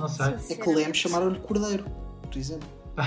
[0.00, 0.34] Não sei.
[0.50, 1.84] É que o Leme chamaram-lhe cordeiro,
[2.22, 2.68] por exemplo.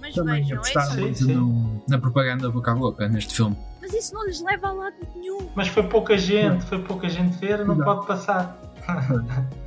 [0.00, 0.94] Mas Também vejam, é apostaram isso.
[0.96, 1.34] Sim, muito sim.
[1.34, 3.56] no- na propaganda boca a boca neste filme.
[3.80, 5.38] Mas isso não lhes leva a lado nenhum.
[5.54, 7.84] Mas foi pouca gente, foi pouca gente ver, não Não.
[7.84, 8.60] pode passar.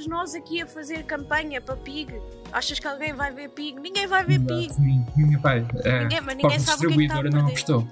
[0.00, 2.14] Somos nós aqui a fazer campanha para Pig.
[2.52, 3.78] Achas que alguém vai ver Pig?
[3.78, 4.72] Ninguém vai ver Pig.
[4.72, 5.66] Sim, ninguém vai.
[5.84, 7.36] É, Ninguém, mas a ninguém sabe o que é que está a distribuidora perder.
[7.36, 7.88] não apostou.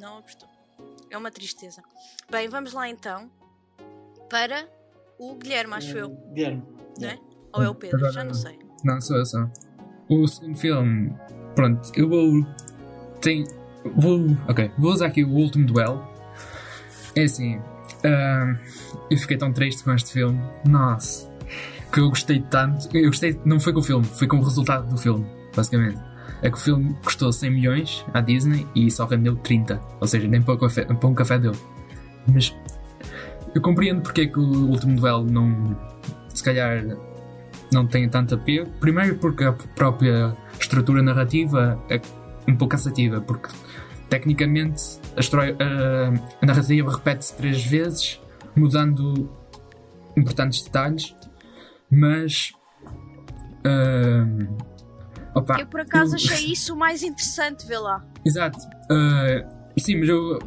[0.00, 0.48] Não apostou.
[1.10, 1.82] É uma tristeza.
[2.30, 3.28] Bem, vamos lá então.
[4.30, 4.68] para
[5.18, 6.10] o Guilherme, acho eu.
[6.32, 6.62] Guilherme.
[7.00, 7.18] Não é?
[7.52, 8.12] Ou é o Pedro?
[8.12, 8.56] Já não sei.
[8.84, 9.50] Não, sou eu só.
[10.08, 11.12] O segundo filme,
[11.56, 12.46] pronto, eu vou.
[13.20, 13.44] Tem.
[13.96, 14.20] Vou.
[14.48, 16.06] Ok, vou usar aqui o último duelo.
[17.16, 17.58] É assim.
[17.58, 18.56] Uh,
[19.10, 20.40] eu fiquei tão triste com este filme.
[20.64, 21.27] Nossa.
[21.92, 22.88] Que eu gostei tanto.
[22.96, 23.40] Eu gostei.
[23.44, 26.00] Não foi com o filme, foi com o resultado do filme, basicamente.
[26.42, 29.80] É que o filme custou 100 milhões à Disney e só rendeu 30.
[30.00, 31.52] Ou seja, nem para um café, café deu.
[32.26, 32.54] Mas
[33.54, 35.76] eu compreendo porque é que o último duelo não.
[36.28, 36.84] Se calhar
[37.72, 38.70] não tem tanto apego.
[38.80, 42.00] Primeiro porque a própria estrutura narrativa é
[42.46, 43.48] um pouco cansativa, porque
[44.08, 44.82] tecnicamente
[45.16, 45.56] a, história,
[46.42, 48.20] a narrativa repete-se três vezes,
[48.56, 49.30] mudando
[50.16, 51.14] importantes detalhes,
[51.90, 52.52] mas.
[53.66, 54.56] Uh,
[55.34, 56.16] opa, eu por acaso eu...
[56.16, 58.04] achei isso mais interessante, vê lá.
[58.24, 58.58] Exato.
[58.90, 60.38] Uh, sim, mas eu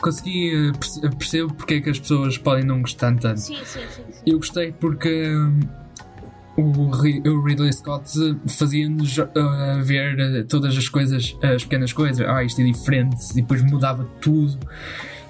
[0.00, 3.40] consegui uh, percebo porque é que as pessoas podem não gostar tanto.
[3.40, 4.02] Sim, sim, sim.
[4.10, 4.22] sim.
[4.26, 5.32] Eu gostei porque
[6.56, 6.90] o,
[7.42, 8.10] Ridley Scott
[8.48, 9.24] fazia-nos uh,
[9.82, 14.58] ver todas as coisas, as pequenas coisas, ah, isto é diferente, e depois mudava tudo,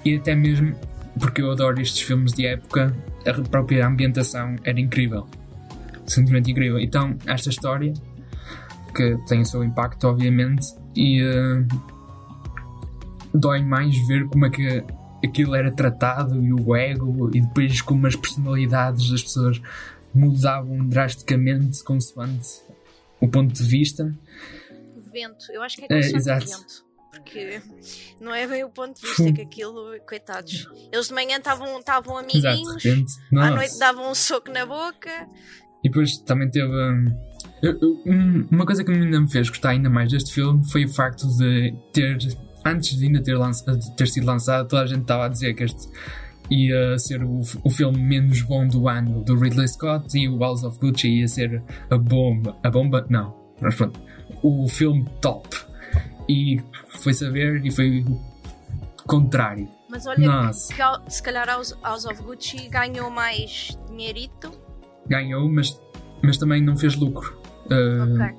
[0.03, 0.75] e até mesmo
[1.19, 2.95] porque eu adoro estes filmes de época,
[3.25, 5.27] a própria ambientação era incrível,
[6.05, 6.79] simplesmente incrível.
[6.79, 7.93] Então, esta história,
[8.95, 10.65] que tem o seu impacto, obviamente,
[10.95, 11.67] e uh,
[13.33, 14.83] dói mais ver como é que
[15.23, 19.61] aquilo era tratado e o ego, e depois como as personalidades das pessoas
[20.13, 22.61] mudavam drasticamente consoante
[23.19, 24.15] o ponto de vista.
[25.11, 26.84] Vento, eu acho que é consoante é, vento.
[27.15, 27.61] Porque
[28.19, 30.69] não é bem o ponto de vista é que aquilo, coitados.
[30.91, 32.83] Eles de manhã estavam amiguinhos,
[33.35, 35.27] à noite davam um soco na boca.
[35.83, 36.67] E depois também teve.
[38.05, 41.27] Um, uma coisa que ainda me fez gostar ainda mais deste filme foi o facto
[41.37, 42.17] de ter,
[42.65, 45.53] antes de ainda ter, lança, de ter sido lançado, toda a gente estava a dizer
[45.53, 45.87] que este
[46.49, 50.63] ia ser o, o filme menos bom do ano do Ridley Scott e o House
[50.63, 52.55] of Gucci ia ser a bomba.
[52.63, 53.05] A bomba?
[53.09, 53.35] Não.
[53.61, 53.99] Mas pronto.
[54.43, 55.64] O filme top.
[56.27, 59.67] E foi saber e foi o contrário.
[59.89, 60.73] Mas olha, Nossa.
[60.73, 64.51] que se calhar House, House of Gucci ganhou mais dinheirito.
[65.07, 65.79] Ganhou, mas,
[66.23, 67.37] mas também não fez lucro.
[67.65, 68.35] Uh, ok.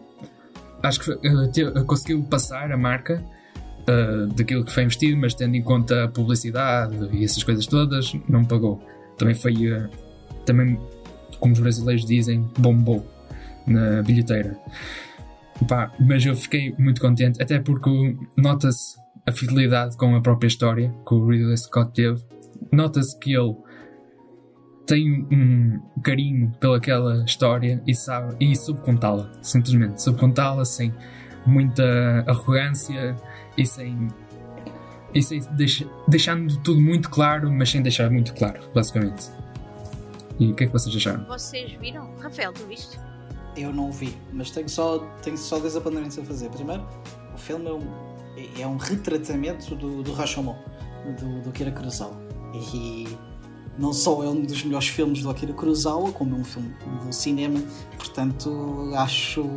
[0.83, 3.25] Acho que uh, te, uh, conseguiu passar a marca
[3.89, 8.13] uh, daquilo que foi investido, mas tendo em conta a publicidade e essas coisas todas,
[8.29, 8.83] não pagou.
[9.17, 9.55] Também foi,
[10.45, 10.79] também,
[11.41, 13.07] como os brasileiros dizem, bombou
[13.67, 14.59] na bilheteira.
[15.69, 18.97] Pá, mas eu fiquei muito contente, até porque nota-se
[19.27, 22.23] a fidelidade com a própria história que o Ridley Scott teve.
[22.73, 23.57] Nota-se que ele
[24.87, 30.95] tem um carinho pelaquela história e sabe e soube contá-la, simplesmente soube contá-la sem
[31.45, 33.17] muita arrogância
[33.59, 34.09] e sem.
[35.15, 39.31] E sem deixa, deixando tudo muito claro, mas sem deixar muito claro, basicamente.
[40.39, 41.25] E o que é que vocês acharam?
[41.25, 42.15] Vocês viram?
[42.19, 42.99] Rafael, tu viste?
[43.57, 46.51] Eu não vi, mas tenho só, tenho só dois apontamentos a fazer.
[46.51, 46.87] Primeiro,
[47.35, 50.57] o filme é um, é um retratamento do, do Rashomon,
[51.19, 52.17] do, do Kira Kurosawa.
[52.73, 53.07] E
[53.79, 57.13] não só é um dos melhores filmes do Akira Kurosawa, como é um filme do
[57.13, 57.63] cinema,
[57.97, 59.49] portanto acho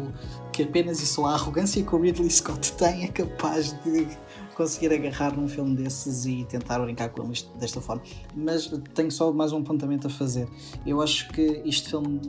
[0.52, 4.08] que apenas só a arrogância que o Ridley Scott tem é capaz de
[4.56, 8.04] conseguir agarrar num filme desses e tentar brincar com ele desta forma.
[8.36, 10.50] Mas tenho só mais um apontamento a fazer.
[10.86, 12.20] Eu acho que este filme,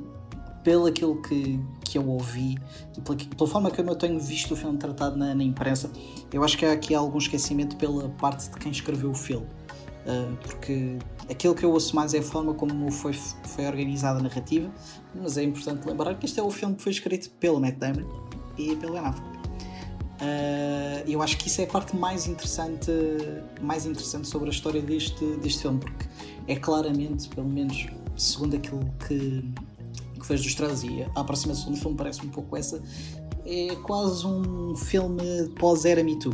[0.63, 2.59] pelo aquilo que, que eu ouvi
[2.97, 5.91] e pela, pela forma como eu tenho visto o filme tratado na, na imprensa,
[6.33, 9.47] eu acho que há aqui algum esquecimento pela parte de quem escreveu o filme.
[10.01, 10.97] Uh, porque
[11.31, 14.71] aquilo que eu ouço mais é a forma como foi, foi organizada a narrativa,
[15.15, 18.07] mas é importante lembrar que este é o filme que foi escrito pelo Matt Damon
[18.57, 19.31] e pelo Ben Affleck.
[20.21, 22.91] Uh, eu acho que isso é a parte mais interessante,
[23.61, 26.07] mais interessante sobre a história deste, deste filme, porque
[26.47, 27.87] é claramente, pelo menos
[28.17, 29.70] segundo aquilo que, que
[30.31, 32.81] fez dos e a aproximação do filme parece um pouco essa,
[33.45, 36.33] é quase um filme pós-era Me Too.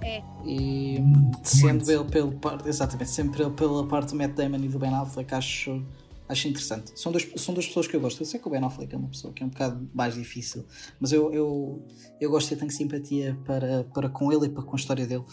[0.00, 0.22] É.
[0.46, 0.98] E
[1.42, 5.34] sendo ele pelo parte, exatamente, sempre pela parte do Matt Damon e do Ben Affleck,
[5.34, 5.84] acho,
[6.26, 6.98] acho interessante.
[6.98, 8.22] São duas, são duas pessoas que eu gosto.
[8.22, 10.64] Eu sei que o Ben Affleck é uma pessoa que é um bocado mais difícil,
[10.98, 11.86] mas eu, eu,
[12.20, 15.24] eu gosto e tenho simpatia para, para com ele e para com a história dele.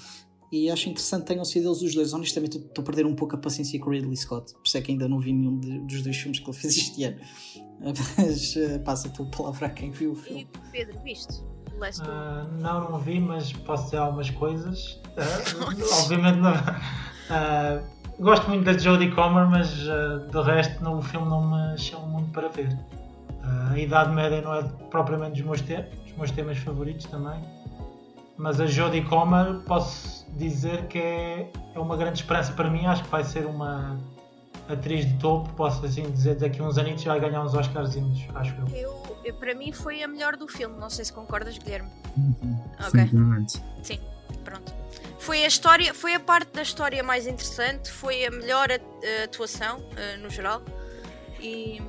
[0.52, 2.14] E acho interessante que tenham sido eles os dois.
[2.14, 4.54] Honestamente, estou a perder um pouco a paciência com o Ridley Scott.
[4.54, 6.78] Por isso é que ainda não vi nenhum de, dos dois filmes que ele fez
[6.78, 7.18] este ano.
[8.18, 10.42] Mas uh, passa a tua palavra a quem viu o filme.
[10.42, 11.42] E Pedro, viste?
[11.82, 15.00] Uh, não, não vi, mas posso dizer algumas coisas.
[15.12, 16.54] Uh, obviamente não.
[16.54, 17.84] Uh,
[18.18, 19.70] gosto muito da Jodie Comer, mas
[20.32, 22.80] do resto no, o filme não me chama muito para ver.
[23.44, 27.42] a Idade Média não é propriamente dos meus, te dos meus temas favoritos também.
[28.42, 32.88] Mas a Jodie Comer posso dizer que é, é uma grande esperança para mim.
[32.88, 34.00] Acho que vai ser uma
[34.68, 38.56] atriz de topo, posso assim dizer, daqui a uns anos vai ganhar uns Oscarzinhos, acho
[38.56, 38.68] eu.
[38.76, 39.18] eu.
[39.26, 39.36] eu.
[39.36, 41.88] Para mim foi a melhor do filme, não sei se concordas, Guilherme.
[42.18, 42.60] Uhum.
[42.80, 43.10] Ok.
[43.84, 44.00] Sim,
[44.44, 44.74] pronto.
[45.20, 48.70] Foi a história, foi a parte da história mais interessante, foi a melhor
[49.24, 50.64] atuação uh, no geral
[51.40, 51.80] e,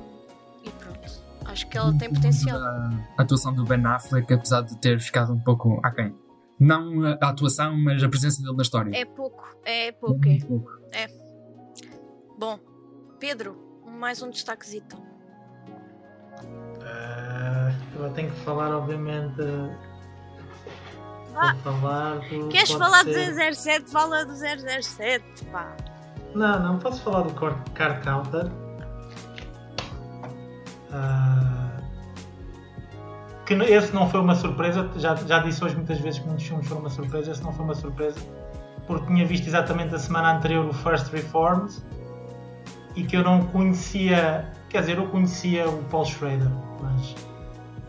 [0.63, 1.23] e, pronto.
[1.45, 2.59] Acho que ela tem potencial.
[2.61, 6.15] A atuação do Ben Affleck, apesar de ter ficado um pouco aquém.
[6.59, 8.95] Não a atuação, mas a presença dele na história.
[8.95, 10.27] É pouco, é pouco.
[10.27, 10.39] É.
[10.39, 10.71] pouco.
[10.91, 11.07] é.
[12.37, 12.59] Bom,
[13.19, 14.97] Pedro, mais um destaquezito.
[16.83, 19.41] Uh, eu tenho que falar, obviamente.
[21.33, 21.55] Vá.
[21.63, 23.31] Falar do, Queres falar ser...
[23.31, 23.91] do 007?
[23.91, 25.75] Fala do 007, pá.
[26.35, 28.45] Não, não posso falar do Car Counter.
[30.91, 31.62] Uh,
[33.45, 36.67] que esse não foi uma surpresa, já, já disse hoje muitas vezes que muitos filmes
[36.67, 38.19] foram uma surpresa, esse não foi uma surpresa,
[38.87, 41.73] porque tinha visto exatamente a semana anterior o First Reformed
[42.95, 46.49] e que eu não conhecia, quer dizer, eu conhecia o Paul Schrader,
[46.81, 47.15] mas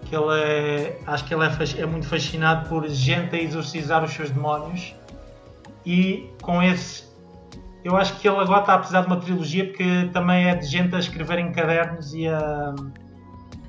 [0.05, 4.13] que ele é, acho que ele é, é muito fascinado por gente a exorcizar os
[4.13, 4.95] seus demónios
[5.87, 7.05] e com esse
[7.83, 10.67] eu acho que ele agora está a precisar de uma trilogia porque também é de
[10.67, 12.75] gente a escrever em cadernos e a,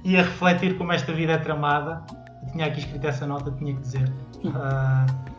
[0.05, 2.05] e a refletir como esta vida é tramada.
[2.43, 4.07] Eu tinha aqui escrito essa nota, tinha que dizer.
[4.45, 5.35] Uh,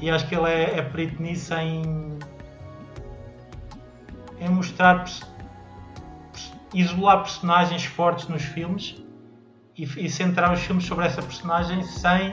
[0.00, 2.18] e acho que ele é, é perito nisso em,
[4.40, 5.04] em mostrar
[6.74, 9.00] isolar personagens fortes nos filmes
[9.76, 12.32] e, e, centrar os filmes sobre essa personagem sem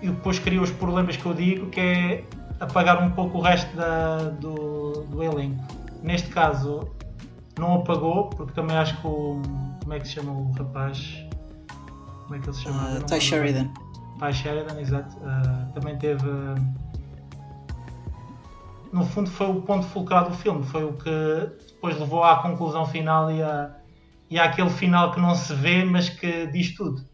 [0.00, 2.24] e depois cria os problemas que eu digo que é
[2.60, 5.62] apagar um pouco o resto da, do, do elenco
[6.02, 6.95] neste caso
[7.58, 9.40] não apagou porque também acho que o
[9.82, 11.24] como é que se chama o rapaz
[12.24, 12.98] como é que ele se chama?
[12.98, 13.68] Uh, Ty Sheridan
[14.18, 16.26] Ty Sheridan, exato uh, também teve
[18.92, 22.84] no fundo foi o ponto fulcral do filme foi o que depois levou à conclusão
[22.86, 23.70] final e, a,
[24.30, 27.04] e àquele final que não se vê, mas que diz tudo.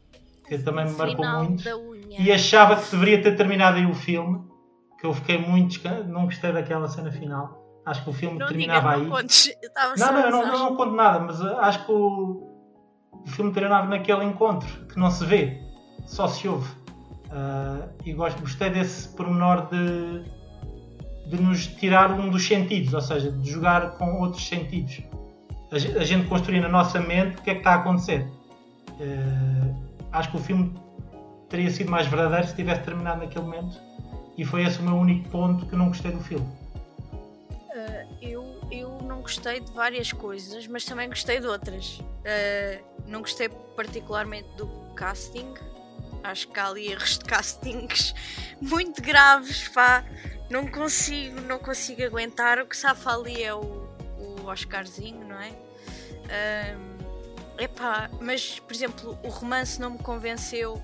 [0.48, 1.64] Que também me marcou muito.
[2.08, 4.42] E achava que deveria ter terminado aí o filme,
[4.98, 5.80] que eu fiquei muito.
[6.08, 7.61] Não gostei daquela cena final.
[7.84, 9.22] Acho que o filme não terminava diga, aí.
[9.98, 12.48] Não, não, não, não, não, não conto nada, mas uh, acho que o,
[13.12, 15.60] o filme terminava naquele encontro, que não se vê,
[16.06, 16.70] só se ouve.
[17.26, 20.24] Uh, e gosto, gostei desse pormenor de
[21.32, 25.02] de nos tirar um dos sentidos, ou seja, de jogar com outros sentidos.
[25.70, 28.26] A, gente construir na nossa mente o que é que está a acontecer.
[29.00, 29.74] Uh,
[30.12, 30.74] acho que o filme
[31.48, 33.80] teria sido mais verdadeiro se tivesse terminado naquele momento
[34.36, 36.46] e foi esse o meu único ponto que não gostei do filme.
[37.74, 41.98] Uh, eu, eu não gostei de várias coisas, mas também gostei de outras.
[41.98, 45.54] Uh, não gostei particularmente do casting.
[46.22, 48.14] Acho que há ali erros de castings
[48.60, 50.04] muito graves, pá
[50.52, 52.58] não consigo, não consigo aguentar.
[52.58, 55.50] O que safa ali é o, o Oscarzinho, não é?
[56.76, 60.80] Um, epá, mas, por exemplo, o romance não me convenceu.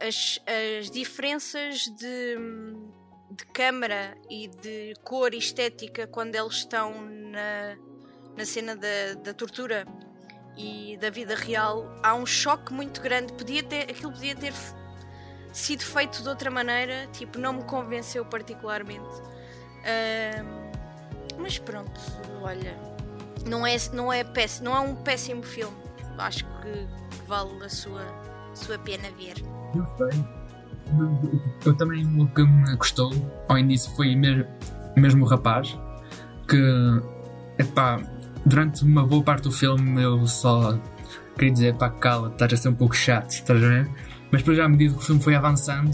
[0.00, 2.36] As, as diferenças de,
[3.36, 7.76] de câmara e de cor e estética quando eles estão na,
[8.36, 9.86] na cena da, da tortura
[10.56, 13.32] e da vida real, há um choque muito grande.
[13.34, 14.54] Podia ter, aquilo podia ter
[15.52, 19.20] sido feito de outra maneira, tipo, não me convenceu particularmente.
[19.84, 20.66] Uh,
[21.38, 22.00] mas pronto,
[22.42, 22.74] olha,
[23.46, 25.76] não é, não, é péssimo, não é um péssimo filme.
[26.18, 26.88] Acho que,
[27.26, 28.02] vale a sua,
[28.54, 29.34] sua pena ver.
[31.64, 33.10] Eu também o que me gostou
[33.48, 34.46] ao início foi mesmo,
[34.96, 35.76] mesmo o rapaz
[36.48, 36.56] que
[37.58, 38.00] epá,
[38.44, 40.78] durante uma boa parte do filme eu só
[41.34, 43.90] queria dizer pá, cala, estás a ser um pouco chato, estás a ver?
[44.30, 45.92] Mas depois, à medida que o filme foi avançando,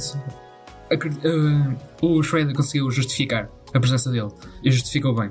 [0.91, 4.31] uh, o Schrader conseguiu justificar a presença dele
[4.63, 5.31] e justificou bem.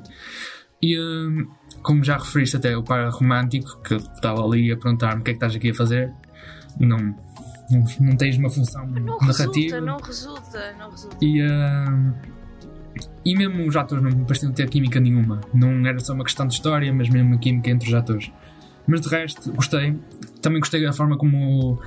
[0.82, 1.47] E uh,
[1.82, 5.34] como já referiste até o par romântico, que estava ali a perguntar-me o que é
[5.34, 6.12] que estás aqui a fazer,
[6.80, 7.16] não,
[7.72, 9.76] não, não tens uma função não narrativa.
[9.76, 11.17] Resulta, não resulta, não resulta.
[11.22, 12.13] E, uh,
[13.24, 15.41] e mesmo os atores não me pareciam ter química nenhuma.
[15.53, 18.32] Não era só uma questão de história, mas mesmo a química entre os atores.
[18.88, 19.97] Mas de resto, gostei.
[20.41, 21.80] Também gostei da forma como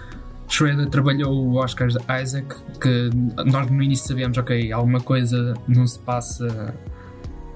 [0.49, 1.89] Schrader trabalhou o Oscar
[2.23, 3.11] Isaac, que
[3.45, 6.75] nós no início sabíamos, ok, alguma coisa não se passa.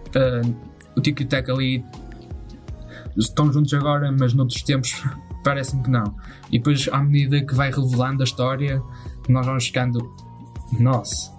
[0.08, 0.56] Uh,
[0.96, 1.84] o Tic e Tac ali
[3.16, 5.04] estão juntos agora, mas noutros tempos
[5.42, 6.16] parece-me que não.
[6.50, 8.82] E depois, à medida que vai revelando a história,
[9.28, 9.98] nós vamos ficando.
[10.78, 11.32] Nossa,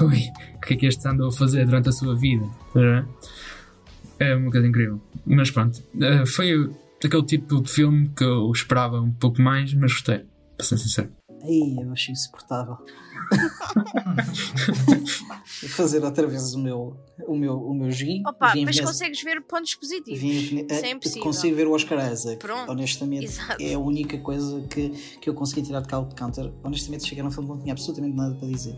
[0.00, 0.22] ui,
[0.56, 2.44] o que é que este andou a fazer durante a sua vida?
[4.18, 5.00] É uma coisa incrível.
[5.26, 6.70] Mas pronto, uh, foi
[7.04, 10.24] aquele tipo de filme que eu esperava um pouco mais, mas gostei
[10.56, 11.19] para ser sincero.
[11.42, 12.76] Aí eu achei insuportável.
[15.68, 18.22] fazer outra vez o meu, o meu, o meu joguinho.
[18.26, 20.20] Opa, mas consegues ver pontos positivos.
[20.20, 21.22] Vim, é impossível.
[21.22, 22.38] Consigo ver o Oscar Isaac.
[22.38, 22.70] Pronto.
[22.70, 23.62] Honestamente, Exato.
[23.62, 26.52] é a única coisa que, que eu consegui tirar de cá de counter.
[26.62, 28.76] Honestamente, cheguei no filme não tinha absolutamente nada para dizer.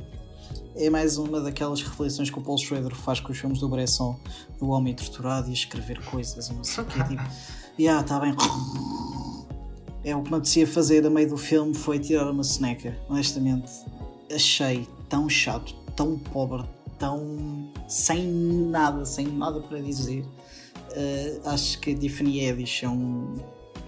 [0.74, 4.18] É mais uma daquelas reflexões que o Paul Schrader faz com os filmes do Bresson,
[4.58, 7.04] do homem torturado e escrever coisas não sei o que.
[7.04, 7.22] Tipo,
[7.78, 8.34] yeah, tá bem.
[10.04, 12.96] É o que me apetecia fazer a meio do filme foi tirar uma soneca.
[13.08, 13.70] Honestamente,
[14.34, 16.64] achei tão chato, tão pobre,
[16.98, 20.24] tão sem nada, sem nada para dizer.
[20.90, 23.36] Uh, acho que Tiffany Haddish é um,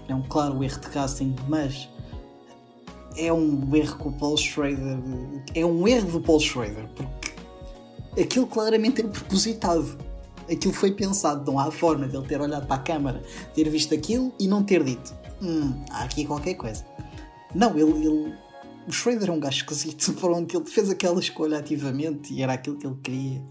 [0.08, 1.88] é um claro erro de casting, mas
[3.16, 4.98] é um erro com o Paul Schrader.
[5.54, 9.98] É um erro do Paul Schrader, porque aquilo claramente é propositado.
[10.50, 13.22] Aquilo foi pensado, não há forma de ele ter olhado para a câmara,
[13.54, 16.84] ter visto aquilo e não ter dito: hum, há aqui qualquer coisa.
[17.54, 18.34] Não, ele, ele
[18.86, 22.76] o Schrader é um gajo esquisito, pronto, ele fez aquela escolha ativamente e era aquilo
[22.76, 23.42] que ele queria.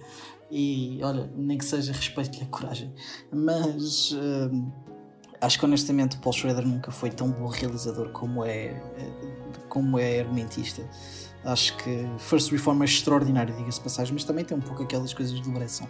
[0.51, 2.93] E olha, nem que seja respeito-lhe a coragem.
[3.31, 4.71] Mas hum,
[5.41, 8.79] acho que honestamente o Paul Schrader nunca foi tão bom realizador como é,
[9.69, 10.87] como é argumentista.
[11.43, 15.39] Acho que First Reform é extraordinário, diga-se passagem, mas também tem um pouco aquelas coisas
[15.41, 15.87] do Bresson.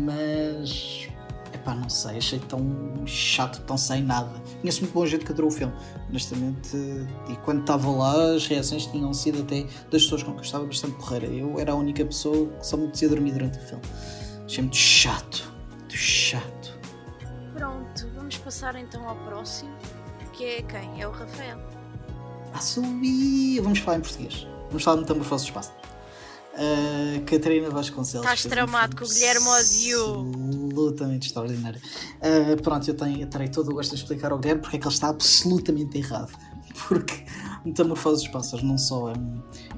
[0.00, 1.08] Mas
[1.52, 2.62] Epá, não sei, achei tão
[3.06, 4.40] chato, tão sem nada.
[4.60, 5.72] Conheço muito bom gente que adorou o filme,
[6.08, 6.76] honestamente.
[7.28, 10.64] E quando estava lá, as reações tinham sido até das pessoas com quem eu estava
[10.64, 11.26] bastante porreira.
[11.26, 13.82] Eu era a única pessoa que só me podia dormir durante o filme.
[14.44, 16.78] Achei muito chato, muito chato.
[17.52, 19.74] Pronto, vamos passar então ao próximo,
[20.32, 21.02] que é quem?
[21.02, 21.58] É o Rafael.
[22.52, 23.62] Ah, sou eu!
[23.62, 24.46] Vamos falar em português.
[24.68, 25.72] Vamos falar de Metamorfose do Espaço.
[26.54, 28.26] Uh, Catarina Vasconcelos.
[28.26, 30.30] Estás tramado com o Guilherme odiou.
[30.66, 31.80] Absolutamente extraordinário.
[32.16, 34.80] Uh, pronto, eu, tenho, eu terei todo o gosto de explicar ao Guilherme porque é
[34.80, 36.32] que ele está absolutamente errado.
[36.88, 37.24] Porque
[37.64, 39.14] Metamorfose dos Pássaros não só é,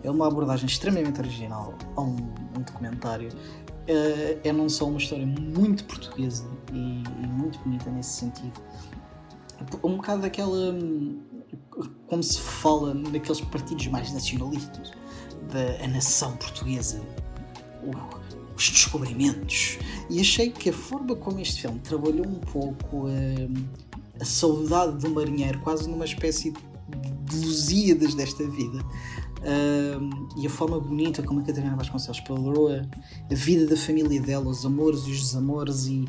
[0.04, 2.16] é uma abordagem extremamente original a um,
[2.56, 8.10] um documentário, uh, é não só uma história muito portuguesa e, e muito bonita nesse
[8.10, 8.60] sentido.
[9.82, 10.76] Um bocado daquela.
[12.06, 14.92] Como se fala naqueles partidos mais nacionalistas
[15.52, 17.00] da nação portuguesa,
[18.56, 19.78] os descobrimentos.
[20.08, 25.10] E achei que a forma como este filme trabalhou um pouco a, a saudade do
[25.10, 28.78] marinheiro, quase numa espécie de Lusíadas desta vida.
[30.36, 32.82] e a forma bonita como a Catarina Vasconcelos explorou a,
[33.30, 36.00] a, vida da família dela, os amores e os desamores, e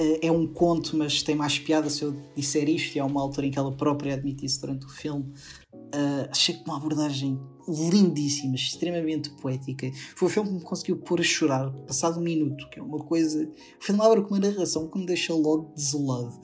[0.00, 3.20] uh, é um conto, mas tem mais piada se eu disser isto, e há uma
[3.20, 5.32] altura em que ela própria admite isso durante o filme.
[5.74, 7.38] Uh, achei que uma abordagem
[7.68, 9.90] lindíssima, extremamente poética.
[10.14, 12.98] Foi o filme que me conseguiu pôr a chorar, passado um minuto, que é uma
[12.98, 13.44] coisa.
[13.80, 16.40] O filme abre com uma narração que me deixa logo desolado.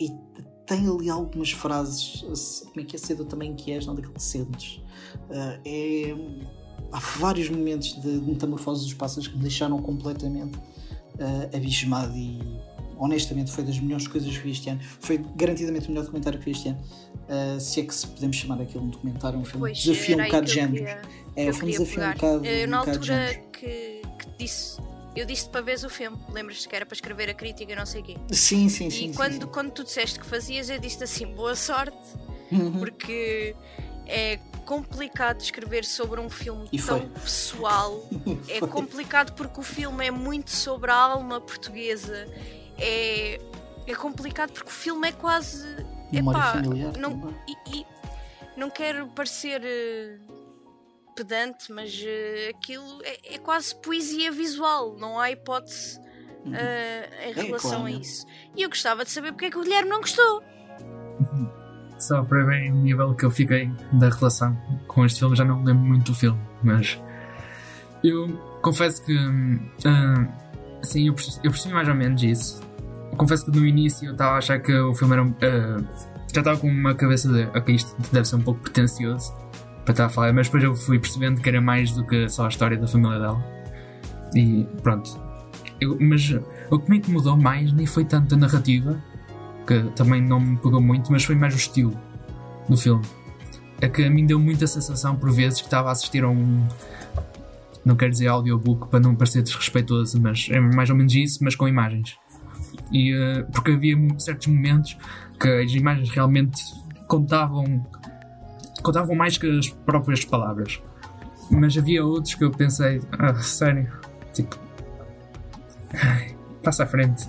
[0.00, 0.10] E
[0.66, 2.22] tem ali algumas frases,
[2.68, 4.80] como é que é cedo também que és, não daquilo que sentes.
[5.28, 6.14] Uh, é,
[6.90, 12.38] há vários momentos de metamorfose dos pássaros que me deixaram completamente uh, abismado e
[13.02, 14.80] honestamente foi das melhores coisas que vi este ano.
[15.00, 16.80] Foi garantidamente o melhor documentário que vi este ano.
[17.28, 19.60] Uh, se é que se podemos chamar aquilo um documentário, um filme.
[19.60, 20.84] Pois, desafio um bocado de género.
[21.34, 24.80] É, foi um desafio um bocado, eu, na um altura que, que disse
[25.14, 28.00] eu disse para ver o filme, lembras-te que era para escrever a crítica, não sei
[28.00, 28.16] o quê.
[28.30, 29.10] Sim, sim, sim.
[29.10, 29.46] E quando, sim, sim.
[29.46, 31.98] quando tu disseste que fazias, eu disse assim: boa sorte,
[32.50, 32.78] uhum.
[32.78, 33.54] porque
[34.06, 37.08] é complicado escrever sobre um filme e tão foi.
[37.08, 38.08] pessoal.
[38.48, 42.26] é complicado porque o filme é muito sobre a alma portuguesa
[42.82, 43.40] é,
[43.86, 45.66] é complicado porque o filme é quase.
[46.12, 46.60] Epá,
[46.98, 47.86] não, e, e,
[48.56, 55.30] não quero parecer uh, pedante, mas uh, aquilo é, é, quase poesia visual, não há
[55.30, 57.86] hipótese uh, em é, relação claro.
[57.86, 58.26] a isso.
[58.54, 60.42] E eu gostava de saber porque é que o Guilherme não gostou.
[61.98, 64.54] Só para ver o nível que eu fiquei da relação
[64.88, 67.00] com este filme, já não lembro muito do filme, mas
[68.02, 68.28] eu
[68.60, 70.28] confesso que uh,
[70.82, 72.71] sim, eu percebi, eu percebi mais ou menos isso
[73.16, 75.24] confesso que no início eu estava a achar que o filme era.
[75.24, 75.86] Uh,
[76.32, 77.44] já estava com uma cabeça de.
[77.56, 79.32] Ok, isto deve ser um pouco pretencioso
[79.84, 82.46] para estar a falar, mas depois eu fui percebendo que era mais do que só
[82.46, 83.44] a história da família dela.
[84.34, 85.20] E pronto.
[85.80, 86.32] Eu, mas
[86.70, 89.02] o que me incomodou mais nem foi tanto a narrativa,
[89.66, 91.98] que também não me pegou muito, mas foi mais o estilo
[92.68, 93.04] do filme.
[93.80, 96.66] É que a mim deu muita sensação por vezes que estava a assistir a um.
[97.84, 101.56] Não quero dizer audiobook para não parecer desrespeitoso, mas é mais ou menos isso, mas
[101.56, 102.16] com imagens.
[102.90, 104.96] E, uh, porque havia certos momentos
[105.40, 106.62] que as imagens realmente
[107.06, 107.84] contavam
[108.82, 110.80] contavam mais que as próprias palavras.
[111.50, 113.90] Mas havia outros que eu pensei, ah, sério,
[114.32, 114.58] tipo,
[116.62, 117.28] passa à frente,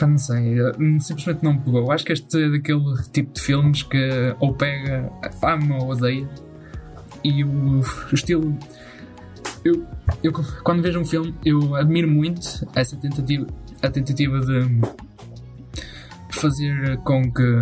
[0.00, 1.90] não sei, eh, simplesmente não me pegou.
[1.92, 6.28] Acho que este é daquele tipo de filmes que ou pega a fama ou odeia.
[7.22, 8.56] E o, o estilo.
[9.62, 9.86] Eu,
[10.22, 10.32] eu,
[10.64, 13.46] quando vejo um filme, eu admiro muito essa tentativa,
[13.82, 14.80] a tentativa de
[16.32, 17.58] fazer com que.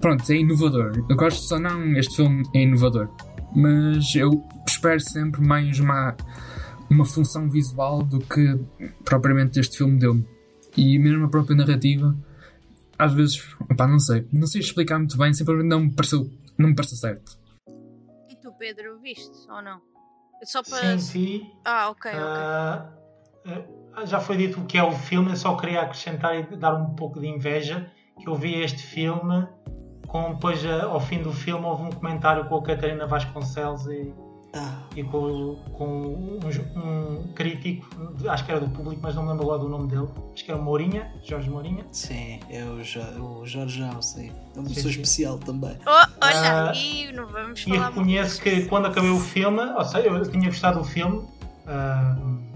[0.00, 1.04] Pronto, é inovador.
[1.08, 3.08] Eu gosto só não, este filme é inovador.
[3.54, 6.16] Mas eu espero sempre mais uma,
[6.90, 8.58] uma função visual do que
[9.04, 10.26] propriamente este filme deu-me.
[10.76, 12.16] E mesmo a própria narrativa,
[12.98, 16.68] às vezes, opá, não sei, não sei explicar muito bem, simplesmente não me pareceu, não
[16.68, 17.38] me pareceu certo.
[18.28, 19.80] E tu, Pedro, viste ou não?
[20.44, 20.98] Só para...
[20.98, 21.50] Sim, sim.
[21.64, 23.77] Ah, ok, ok.
[24.02, 26.74] Uh, já foi dito o que é o filme, eu só queria acrescentar e dar
[26.74, 27.90] um pouco de inveja
[28.20, 29.46] que eu vi este filme
[30.06, 34.12] com depois ao fim do filme houve um comentário com a Catarina Vasconcelos e
[34.54, 34.82] ah.
[34.96, 36.40] e com, com um,
[36.76, 37.86] um, crítico,
[38.28, 40.08] acho que era do público, mas não me lembro agora do nome dele.
[40.32, 41.84] Acho que era Mourinha, Jorge Mourinha.
[41.92, 44.32] Sim, é o, jo o Jorge João, sim.
[44.56, 45.76] É uma pessoa especial também.
[45.86, 49.84] Oh, olha, uh, e não vamos falar E reconheço que quando acabei o filme, ou
[49.84, 51.18] seja, eu tinha gostado do filme.
[51.18, 52.47] Uh,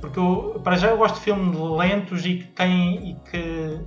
[0.00, 3.80] porque eu, para já eu gosto de filmes lentos e que têm, e que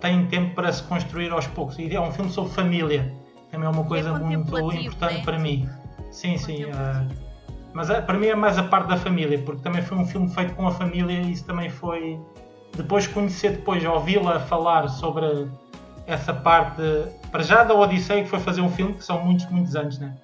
[0.00, 1.78] têm tempo para se construir aos poucos.
[1.78, 3.14] E é um filme sobre família.
[3.50, 5.22] Também é uma coisa é muito importante né?
[5.24, 5.68] para mim.
[6.10, 6.64] Sim, sim.
[6.64, 7.30] Uh,
[7.72, 10.28] mas uh, para mim é mais a parte da família, porque também foi um filme
[10.28, 12.18] feito com a família e isso também foi.
[12.76, 15.48] Depois conhecer, depois ouvi-la falar sobre
[16.06, 16.82] essa parte,
[17.30, 20.16] para já da Odisseia, que foi fazer um filme, que são muitos, muitos anos, né?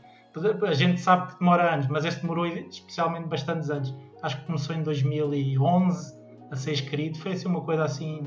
[0.68, 3.94] A gente sabe que demora anos, mas este demorou especialmente bastantes anos.
[4.26, 6.12] Acho que começou em 2011
[6.50, 7.20] a ser escrito.
[7.20, 8.26] Foi assim uma coisa assim,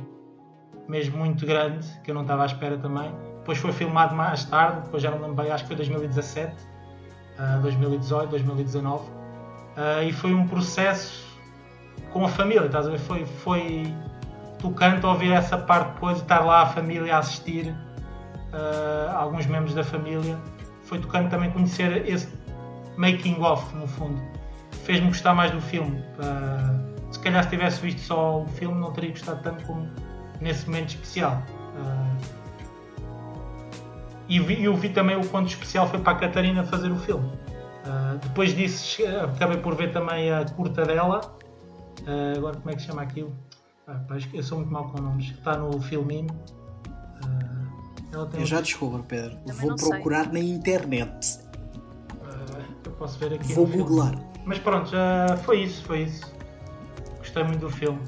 [0.88, 3.12] mesmo muito grande, que eu não estava à espera também.
[3.40, 6.56] Depois foi filmado mais tarde, depois já não lembro bem, acho que foi 2017
[7.62, 9.04] 2018, 2019.
[9.04, 11.38] Uh, e foi um processo
[12.14, 13.00] com a família, estás a ver?
[13.00, 13.94] Foi, foi
[14.58, 19.84] tocante ouvir essa parte depois estar lá a família a assistir, uh, alguns membros da
[19.84, 20.38] família.
[20.84, 22.30] Foi tocante também conhecer esse
[22.96, 24.39] making of, no fundo.
[24.90, 26.00] Fez-me gostar mais do filme.
[26.18, 29.88] Uh, se calhar se tivesse visto só o filme não teria gostado tanto como
[30.42, 31.44] nesse momento especial.
[31.76, 32.18] Uh,
[34.28, 37.28] e vi, eu vi também o ponto especial foi para a Catarina fazer o filme.
[37.28, 39.04] Uh, depois disso
[39.36, 41.22] acabei por ver também a curta dela.
[42.02, 43.32] Uh, agora como é que se chama aquilo?
[43.88, 44.02] Ah,
[44.34, 45.30] eu sou muito mal com nomes.
[45.30, 46.30] Está no Filminho.
[48.16, 49.38] Uh, eu já descubro, Pedro.
[49.46, 50.34] Também Vou procurar sei.
[50.34, 51.42] na internet.
[52.84, 53.54] eu posso ver aqui.
[53.54, 54.30] Vou googlar.
[54.50, 56.26] Mas pronto, já foi isso, foi isso.
[57.20, 58.00] Gostei muito do filme.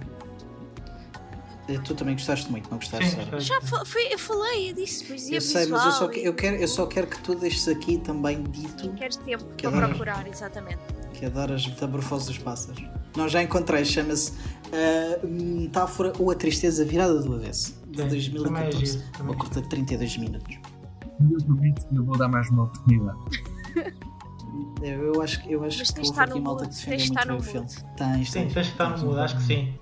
[1.69, 3.39] Eh, tu também gostaste muito, não gostaste, Sim, Sara?
[3.39, 6.67] Já foi, eu falei, eu disse poesia Eu sei, mas eu só, eu, quero, eu
[6.67, 8.81] só quero que tu deixes aqui também dito.
[8.81, 10.79] Sim, queres tempo que para adoras, procurar, exatamente.
[11.13, 12.83] Que adoras metamorfose dos pássaros.
[13.15, 19.03] Nós já encontrei, chama-se uh, Metáfora ou a Tristeza Virada do Avesso, de 2014.
[19.19, 20.57] É uma curta de 32 minutos.
[21.19, 23.19] Eu prometo que eu vou dar mais uma oportunidade.
[24.81, 27.67] Eu acho, eu acho Mas que houve aqui malta que defendeu muito o filme.
[27.67, 29.73] Tens, tens, sim, tens de estar no mood, acho que sim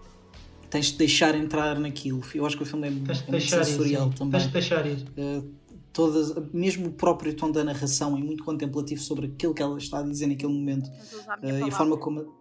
[0.69, 2.21] tens de deixar entrar naquilo.
[2.33, 4.31] Eu acho que o filme é, tens é muito sensorial isso, também.
[4.33, 5.05] Tens de deixar isso.
[5.17, 5.51] Uh,
[5.91, 9.99] todas, mesmo o próprio tom da narração é muito contemplativo sobre aquilo que ela está
[9.99, 10.87] a dizer naquele momento.
[10.87, 12.38] Uh, e a forma como.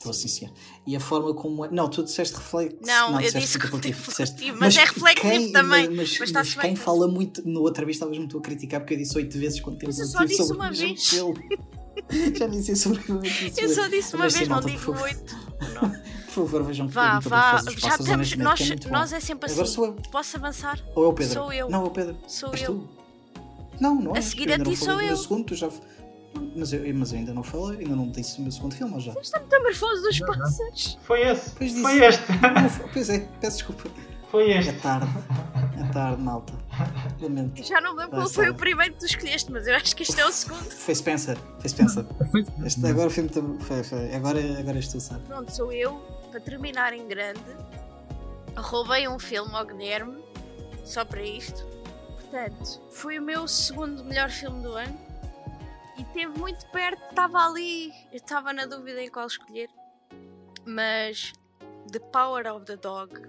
[0.00, 0.48] Estou assim, sim.
[0.86, 1.66] E a forma como.
[1.66, 2.78] Não, tu disseste reflexo.
[2.80, 4.46] Não, não eu disse contemplativo, disseste...
[4.52, 5.90] mas, mas, é reflexivo quem, também.
[5.90, 7.46] Mas, mas, mas quem fala muito.
[7.46, 10.24] No outra vez estavas muito a criticar porque eu disse oito vezes contemplativo eu só
[10.24, 11.10] disse sobre uma vez.
[12.34, 15.36] Já nem sei sobre o que Eu só disse uma vez, não digo oito.
[16.32, 18.36] Por favor, vejam Vá, vá, já estamos.
[18.36, 19.54] Nós, é nós é sempre assim.
[19.54, 19.92] Agora sou eu.
[20.10, 20.80] Posso avançar?
[20.94, 21.34] Ou é o Pedro?
[21.34, 21.68] Sou eu.
[21.68, 22.16] Não, é o Pedro.
[22.26, 22.74] Sou És eu.
[22.74, 22.88] Tu?
[23.80, 24.20] Não, não é.
[24.20, 25.16] A seguir a ti sou eu.
[25.16, 25.68] Segundo, tu já...
[26.54, 29.12] mas, eu, mas eu ainda não falei, ainda não disse o meu segundo filme, já?
[29.12, 30.98] Você está metamorfose dos pássaros.
[31.02, 31.50] Foi esse.
[31.50, 32.22] Foi este.
[32.92, 33.90] pois é, peço desculpa.
[34.30, 34.70] Foi este.
[34.70, 35.10] É tarde.
[35.78, 36.52] É tarde, malta.
[37.20, 37.62] Lamento.
[37.62, 40.20] Já não lembro qual foi o primeiro que tu escolheste, mas eu acho que este
[40.20, 40.70] é o segundo.
[40.70, 41.36] Foi Spencer.
[41.58, 42.06] Foi Spencer.
[42.64, 44.14] Este, agora o filme foi, foi.
[44.14, 45.24] Agora, agora és tu, sabe?
[45.26, 46.00] Pronto, sou eu
[46.30, 47.40] para terminar em grande,
[48.56, 50.22] roubei um filme ao Guilherme,
[50.84, 51.66] só para isto.
[52.20, 55.09] Portanto, foi o meu segundo melhor filme do ano
[56.00, 59.68] e teve muito perto, estava ali, eu estava na dúvida em qual escolher,
[60.64, 61.34] mas
[61.92, 63.20] The Power of the Dog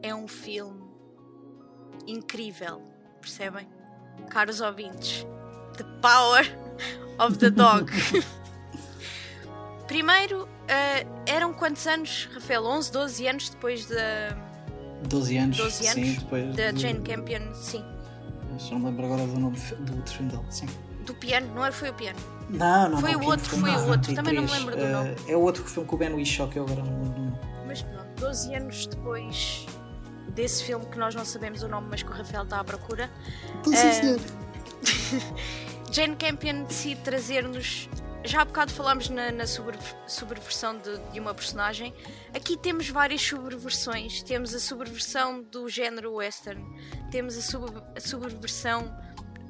[0.00, 0.80] é um filme
[2.06, 2.80] incrível,
[3.20, 3.68] percebem?
[4.30, 5.26] Caros ouvintes,
[5.76, 6.46] The Power
[7.18, 7.90] of the Dog.
[9.88, 12.64] Primeiro, uh, eram quantos anos, Rafael?
[12.64, 14.36] 11, 12 anos depois da.
[15.08, 16.80] 12 anos, 12 anos sim, depois da de...
[16.80, 17.84] Jane Campion, sim.
[18.56, 20.66] Já não me lembro agora do nome do outro filme dele, sim.
[21.04, 21.72] Do piano, não é?
[21.72, 22.18] Foi o piano?
[22.48, 25.10] Não, não Foi não, o outro, foi o outro, também não me lembro do nome.
[25.10, 27.38] Uh, é o outro filme com o Ben Whishaw que eu agora não lembro.
[27.66, 28.06] Mas pronto.
[28.20, 29.66] 12 anos depois
[30.28, 33.10] desse filme que nós não sabemos o nome, mas que o Rafael está à procura.
[33.60, 34.20] Então, sim, senhor.
[35.90, 37.88] Jane Campion decide trazer-nos.
[38.24, 39.76] Já há bocado falámos na, na sobre-
[40.78, 41.92] de, de uma personagem.
[42.34, 44.22] Aqui temos várias subversões.
[44.22, 46.64] Temos a subversão do género western,
[47.10, 48.00] temos a, sub- a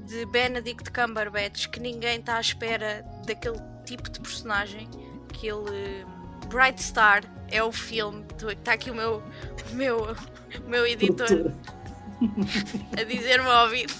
[0.06, 4.88] de Benedict Cumberbatch, que ninguém está à espera daquele tipo de personagem.
[5.32, 6.04] Que ele.
[6.48, 8.24] Bright Star é o filme.
[8.50, 9.22] Está aqui o meu,
[9.70, 10.16] o meu,
[10.64, 11.28] o meu editor
[12.98, 13.94] a dizer-me ao ouvido.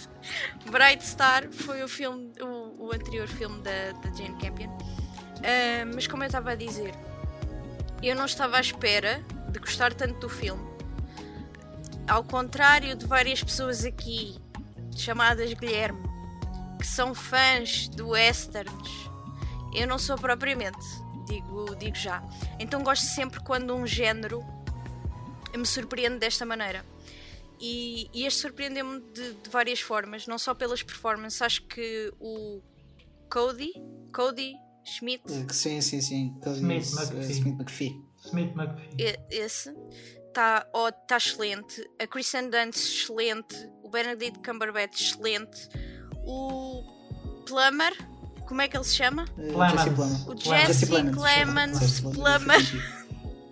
[0.70, 4.70] Bright Star foi o filme, o, o anterior filme da, da Jane Campion.
[5.42, 6.94] Ah, mas como eu estava a dizer,
[8.02, 10.62] eu não estava à espera de gostar tanto do filme.
[12.08, 14.36] Ao contrário de várias pessoas aqui,
[14.96, 16.02] chamadas Guilherme,
[16.78, 18.90] que são fãs do westerns,
[19.74, 20.78] eu não sou propriamente,
[21.26, 22.22] digo, digo já.
[22.58, 24.42] Então gosto sempre quando um género
[25.56, 26.84] me surpreende desta maneira.
[27.60, 31.40] E, e este surpreendeu-me de, de várias formas, não só pelas performances.
[31.40, 32.60] Acho que o
[33.30, 33.70] Cody,
[34.12, 36.34] Cody Schmidt, Eh, Sim, sim, sim.
[36.42, 37.30] Cody Smith S- McPhee.
[37.30, 38.02] Smith McPhee.
[38.24, 39.16] Smith McPhee.
[39.30, 39.72] esse,
[40.26, 40.62] está
[41.06, 41.88] tá excelente.
[42.00, 43.54] A Kristen Dunst, excelente.
[43.92, 45.68] O Benedict Cumberbatch, excelente.
[46.24, 46.82] O
[47.44, 47.92] Plummer,
[48.46, 49.26] como é que ele se chama?
[49.38, 50.26] Eh, Plemons.
[50.26, 50.34] O.
[50.34, 52.82] Jesse Clemens, Plummer.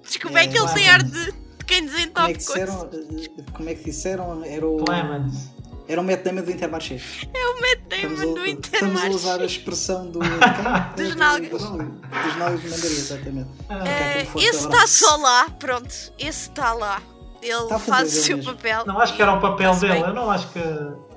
[0.02, 2.68] Desculpa, é, É, que ele tem ar de, de quem Como é desentope que coisas.
[2.70, 2.90] disseram?
[3.38, 4.42] eh, Como é que disseram?
[4.44, 4.82] Era o.
[4.82, 5.50] Clemens.
[5.86, 7.00] Era o Matt Damon do Intermarché.
[7.34, 9.44] É o Matt Estamos Damon a, do estamos a usar a Intermarché.
[9.44, 10.20] expressão do.
[10.96, 11.50] Dos Do- nalgas.
[11.50, 13.50] do- Dos nalgas de mandaria, exatamente.
[13.68, 15.88] Eh, fosse esse está só lá, pronto.
[16.18, 17.02] Esse está lá.
[17.42, 18.54] Ele Tá faz o seu mesmo.
[18.54, 18.84] papel.
[18.86, 19.92] Não acho que era o papel dele.
[19.94, 20.02] bem.
[20.02, 20.60] Eu não acho que.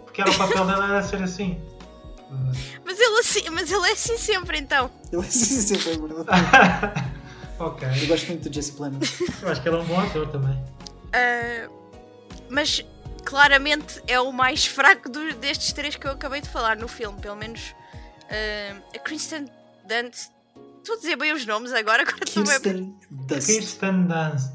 [0.06, 1.60] Porque era o papel dele era ser assim.
[2.86, 4.90] Mas ele, assim, mas ele é assim sempre então.
[5.12, 6.42] Ele sim, sim, foi verdade.
[7.60, 7.88] ok.
[8.02, 9.20] Eu gosto muito do Jesse Plemons.
[9.42, 10.64] Eu acho que ele é um bom ator também.
[11.14, 11.70] Ah,
[12.50, 12.84] mas
[13.24, 17.20] claramente é o mais fraco do- destes três que eu acabei de falar no filme.
[17.22, 17.74] Pelo menos
[18.30, 19.46] ah, a Kristen
[19.88, 20.30] Dunst.
[20.80, 22.60] Estou a dizer bem os nomes agora, agora estou bem.
[22.60, 23.56] Kirsten.
[23.56, 24.52] Kirsten Dunst.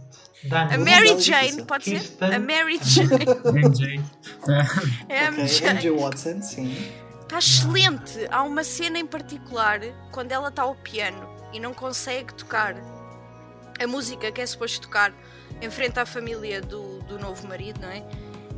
[0.50, 2.24] A Mary Jane, pode ser?
[2.24, 3.24] A Mary Jane.
[3.44, 4.00] MJ.
[5.08, 5.66] É MJ.
[5.72, 6.92] MJ Watson, sim.
[7.22, 8.26] Está excelente.
[8.30, 9.80] Há uma cena em particular
[10.12, 12.74] quando ela está ao piano e não consegue tocar
[13.82, 15.12] a música que é suposto tocar
[15.60, 18.02] em frente à família do, do novo marido, não é?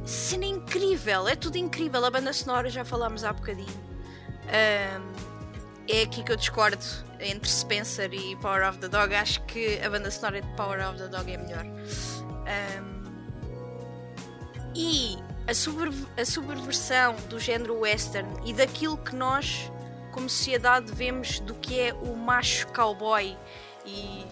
[0.04, 2.04] Cena incrível, é tudo incrível.
[2.04, 3.68] A banda sonora já falámos há bocadinho.
[4.46, 5.29] Ahm,
[5.90, 6.84] é aqui que eu discordo
[7.18, 9.14] entre Spencer e Power of the Dog.
[9.14, 11.64] Acho que a banda sonora de Power of the Dog é melhor.
[12.46, 13.00] Ahm,
[14.74, 15.16] e
[15.46, 19.70] a, a subversão do género western e daquilo que nós,
[20.12, 23.36] como sociedade, vemos do que é o macho cowboy.
[23.84, 24.24] E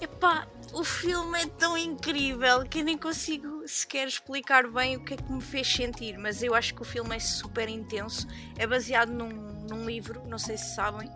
[0.00, 5.14] epá, o filme é tão incrível que eu nem consigo sequer explicar bem o que
[5.14, 8.26] é que me fez sentir, mas eu acho que o filme é super intenso.
[8.58, 11.10] É baseado num, num livro, não sei se sabem.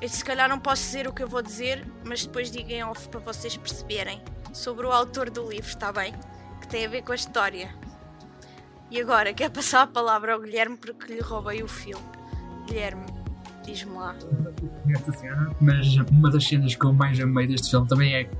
[0.00, 3.08] Eu se calhar não posso dizer o que eu vou dizer, mas depois digam off
[3.08, 6.14] para vocês perceberem sobre o autor do livro, está bem?
[6.60, 7.74] Que tem a ver com a história.
[8.90, 12.04] E agora, quer passar a palavra ao Guilherme porque lhe roubei o filme.
[12.66, 13.04] Guilherme,
[13.64, 14.14] diz-me lá.
[15.12, 18.30] cena, mas uma das cenas que eu mais amei deste filme também é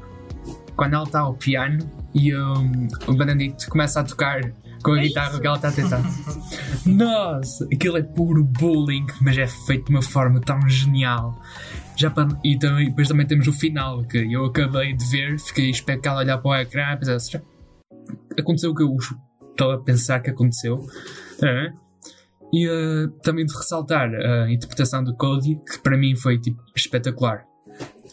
[0.76, 1.78] quando ela está ao piano
[2.14, 4.40] e um, o Benedict começa a tocar
[4.82, 5.40] com a É guitarra isso.
[5.40, 6.02] que ela está a tentar.
[6.86, 11.40] Nossa, aquilo é puro bullying, mas é feito de uma forma tão genial.
[11.96, 15.70] Já para, e, também, depois também temos o final, que eu acabei de ver, fiquei
[15.70, 17.40] especado a olhar para o ecrã, "Já
[18.38, 18.96] aconteceu o que eu
[19.50, 20.86] estava a pensar que aconteceu.
[21.42, 21.72] É.
[22.52, 27.44] E eh, também de ressaltar a interpretação do Cody, que para mim foi tipo, espetacular.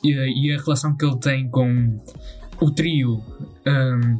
[0.04, 1.98] E, eh, e a relação que ele tem com
[2.60, 3.22] o trio,
[3.66, 4.18] ehm,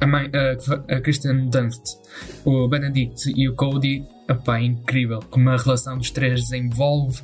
[0.00, 1.98] a, mãe, a, a Kristen Dunst,
[2.44, 5.20] o Benedict e o Cody, epá, é incrível.
[5.30, 7.22] Como a relação dos três desenvolve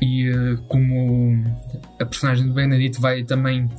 [0.00, 1.42] e eh, como
[2.00, 3.70] a personagem do Benedict vai também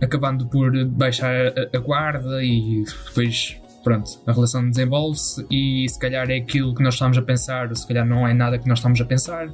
[0.00, 6.30] acabando por baixar a, a guarda e depois pronto, a relação desenvolve-se e se calhar
[6.30, 8.78] é aquilo que nós estamos a pensar, ou se calhar não é nada que nós
[8.80, 9.48] estamos a pensar.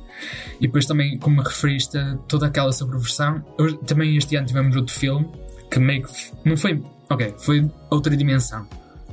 [0.60, 3.40] E depois também, como referiste, toda aquela sobreversão.
[3.86, 5.28] Também este ano tivemos outro filme
[5.70, 6.12] que meio que
[6.44, 6.82] não foi.
[7.10, 8.66] Ok, foi outra dimensão.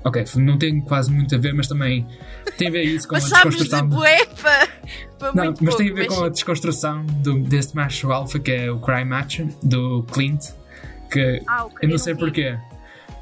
[0.04, 2.08] Ok, não tem quase muito a ver, mas também
[2.58, 3.88] tem a ver isso com a Passámos de desconstrução.
[3.90, 4.68] bué para,
[5.20, 8.40] para Não, muito mas tem a pouco, ver com a desconstrução do, desse macho alfa
[8.40, 10.44] que é o Cry Macho, do Clint.
[11.12, 12.20] Que Ah, ok, eu não sei vi.
[12.20, 12.58] porquê.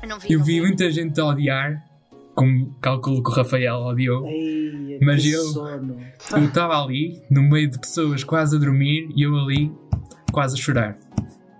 [0.01, 0.31] Eu não vi.
[0.31, 1.83] Eu não vi muita gente a odiar,
[2.33, 4.25] como calculo que o Rafael odiou.
[4.27, 5.25] Ei, Mas.
[5.25, 9.69] Eu estava ali, no meio de pessoas quase a dormir, e eu ali,
[10.31, 10.95] quase a chorar.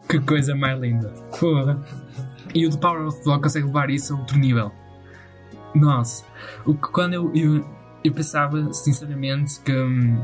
[0.07, 1.10] Que coisa mais linda.
[1.38, 1.84] Porra.
[2.53, 4.71] E o The Power of the Dog consegue levar isso a outro nível.
[5.76, 6.23] Nossa.
[6.65, 7.65] O que quando eu, eu,
[8.03, 10.19] eu pensava, sinceramente, que hum,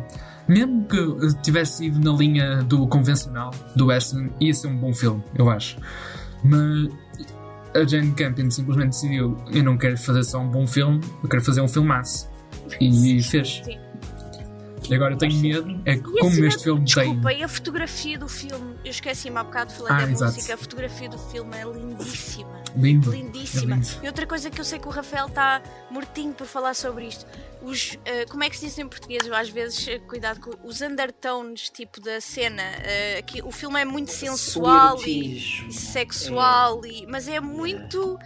[0.47, 5.23] mesmo que tivesse ido na linha do convencional, do western, ia ser um bom filme,
[5.35, 5.77] eu acho.
[6.43, 6.89] Mas
[7.75, 11.43] a Jane Campion simplesmente decidiu: eu não quero fazer só um bom filme, eu quero
[11.43, 12.29] fazer um filmaço.
[12.79, 13.61] E fez.
[13.63, 13.84] Sim.
[14.89, 17.39] E agora eu tenho medo, é que E como cena- este filme Desculpa, tem.
[17.39, 18.75] e a fotografia do filme?
[18.83, 20.33] Eu esqueci-me há bocado de falar Ah, da exato.
[20.33, 20.53] música.
[20.53, 22.63] A fotografia do filme é lindíssima.
[22.75, 23.11] Lindo.
[23.11, 23.75] Lindíssima.
[23.75, 23.87] É lindo.
[24.03, 27.25] E outra coisa que eu sei que o Rafael está mortinho por falar sobre isto.
[27.61, 29.25] Os, eh, como é que se diz em português?
[29.25, 32.61] Eu, às vezes, eh, cuidado com os undertones tipo da cena.
[32.83, 35.37] eh, que o filme é muito sensual e,
[35.67, 38.19] e sexual, e, mas é muito.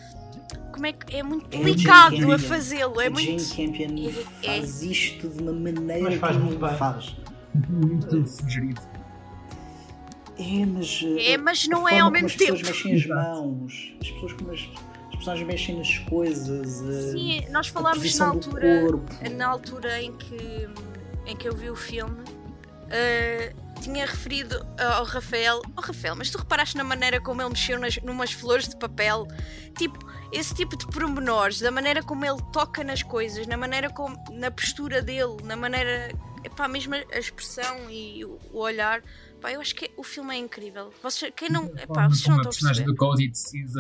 [0.79, 3.01] Como é que é muito É delicado a fazê-lo.
[3.01, 3.49] É Jane muito.
[3.49, 4.09] Campion
[4.41, 6.77] é- faz isto de uma maneira Mas faz que muito bem.
[6.77, 7.15] faz.
[7.67, 8.81] Muito sugerido.
[10.37, 11.01] É, mas.
[11.03, 12.71] eh, É, mas não é ao mesmo as pessoas tempo.
[12.71, 14.59] mexem as mãos, as pessoas como as,
[15.09, 16.81] as personagens mexem nas coisas.
[16.81, 18.89] eh, Sim, nós a falámos na altura.
[19.35, 20.69] na altura em que,
[21.25, 22.23] em que eu vi o filme,
[22.89, 27.79] eh, tinha referido ao Rafael: Oh Rafael, mas tu reparaste na maneira como ele mexeu
[27.79, 29.27] nas numas flores de papel?
[29.77, 29.97] Tipo,
[30.31, 34.15] esse tipo de pormenores, da maneira como ele toca nas coisas, na maneira como.
[34.31, 36.11] na postura dele, na maneira.
[36.43, 39.01] Epá, mesmo a expressão e o olhar.
[39.41, 40.93] Pá, eu acho que o filme é incrível.
[41.03, 41.65] Vocês, quem não.
[41.77, 43.73] Epá, vocês não como a estão a personagem do Cody decide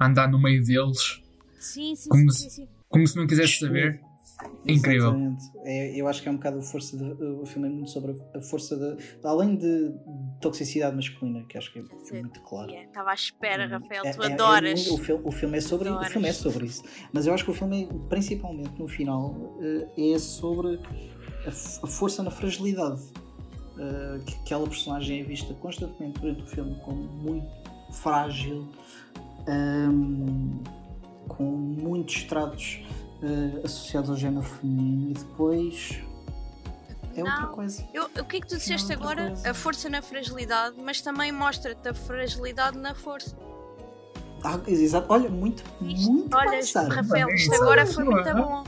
[0.00, 1.20] andar no meio deles,
[1.58, 2.68] Sim, sim, como sim, se- sim, sim.
[2.88, 4.00] como se não quisesse saber.
[4.66, 5.08] É incrível.
[5.10, 5.44] Exatamente.
[5.64, 6.96] É, eu acho que é um bocado a força.
[6.96, 8.96] De, o filme é muito sobre a força de.
[9.24, 9.94] Além de
[10.40, 12.20] toxicidade masculina, que acho que é Sim.
[12.22, 12.68] muito claro.
[12.70, 14.86] Yeah, Estava à espera, Rafael, É- tu é- é adoras.
[14.88, 16.12] muito- o, filme, o filme é sobre o Adoras.
[16.12, 16.82] filme é sobre isso
[17.12, 19.56] mas eu acho que o filme é, principalmente no final
[19.96, 20.78] eh, é sobre
[21.46, 23.02] a, a força na fragilidade
[23.76, 27.48] Eh, que aquela personagem é vista constantemente durante o filme como muito
[27.92, 28.68] frágil
[29.48, 30.60] ehm,
[31.28, 32.80] com muitos tratos
[33.24, 36.00] eh, associados ao género feminino e depois
[37.16, 37.52] é outra Não.
[37.52, 39.26] coisa Eu- o que é que tu disseste outra agora?
[39.28, 39.50] coisa.
[39.50, 43.36] A força na fragilidade, mas também mostra-te a fragilidade na força.
[44.44, 45.06] ah, exato.
[45.12, 46.90] olha muito Isto- muito Olha, pensado.
[46.94, 48.34] Rafael, isto agora foi muito é.
[48.34, 48.64] bom.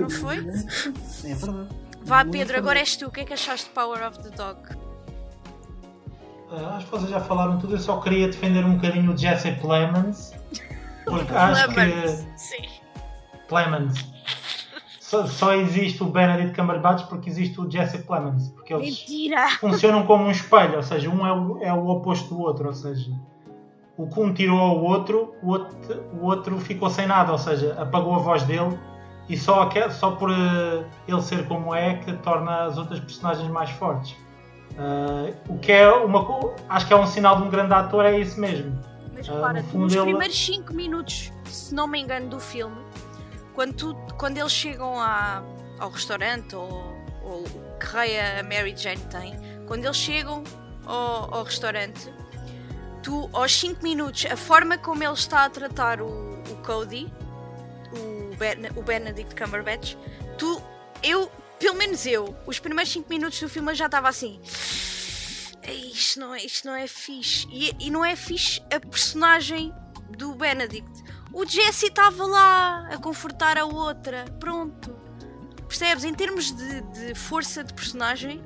[0.00, 0.38] Não foi?
[0.38, 1.68] é verdade
[2.06, 3.06] Vá, Muito Pedro, agora és tu.
[3.06, 4.58] O que é que achaste de Power of the Dog?
[6.50, 9.52] Ah, acho que vocês já falaram tudo, eu só queria defender um bocadinho o Jesse
[9.52, 10.32] Plemons.
[11.06, 12.38] Porque acho que.
[12.38, 12.68] Sim.
[13.48, 13.94] Plemons.
[15.00, 18.48] Só, só existe o Benedict Cumberbatch porque existe o Jesse Plemons.
[18.48, 19.48] Porque eles Mentira!
[19.60, 22.72] funcionam como um espelho, ou seja, um é o, é o oposto do outro, ou
[22.72, 23.10] seja,
[23.96, 27.76] o que um tirou ao outro, o outro, o outro ficou sem nada, ou seja,
[27.80, 28.76] apagou a voz dele
[29.28, 33.48] e só, aque- só por eh, ele ser como é que torna as outras personagens
[33.50, 34.16] mais fortes.
[34.76, 36.26] Ah, o que é uma
[36.68, 38.76] acho que é um sinal de um grande ator, é isso mesmo.
[39.14, 42.26] Mas Ah, repara, no tu fundo nos ele- primeiros 5 minutos, se não me engano,
[42.28, 42.74] do filme,
[43.54, 45.42] quando, tu- quando eles chegam à-
[45.78, 46.68] ao restaurante ou,
[47.22, 47.44] ou
[47.78, 49.34] que raia a Mary Jane tem,
[49.66, 50.42] quando eles chegam
[50.86, 52.12] ao, ao restaurante,
[53.02, 57.12] tu, aos 5 minutos, a forma como ele está a tratar o, o Cody,
[57.92, 59.94] o, ben, o Benedict Cumberbatch,
[60.38, 60.60] tu,
[61.02, 64.40] eu, pelo menos eu, os primeiros 5 minutos do filme eu já estava assim.
[65.62, 67.46] "Ei, Isto não é, isto não é fixe.
[67.50, 69.72] E, e não é fixe a personagem
[70.16, 71.02] do Benedict.
[71.34, 74.24] O Jesse estava lá a confortar a outra.
[74.38, 74.94] Pronto.
[75.68, 76.04] Percebes?
[76.04, 78.40] Em termos de, de força de personagem,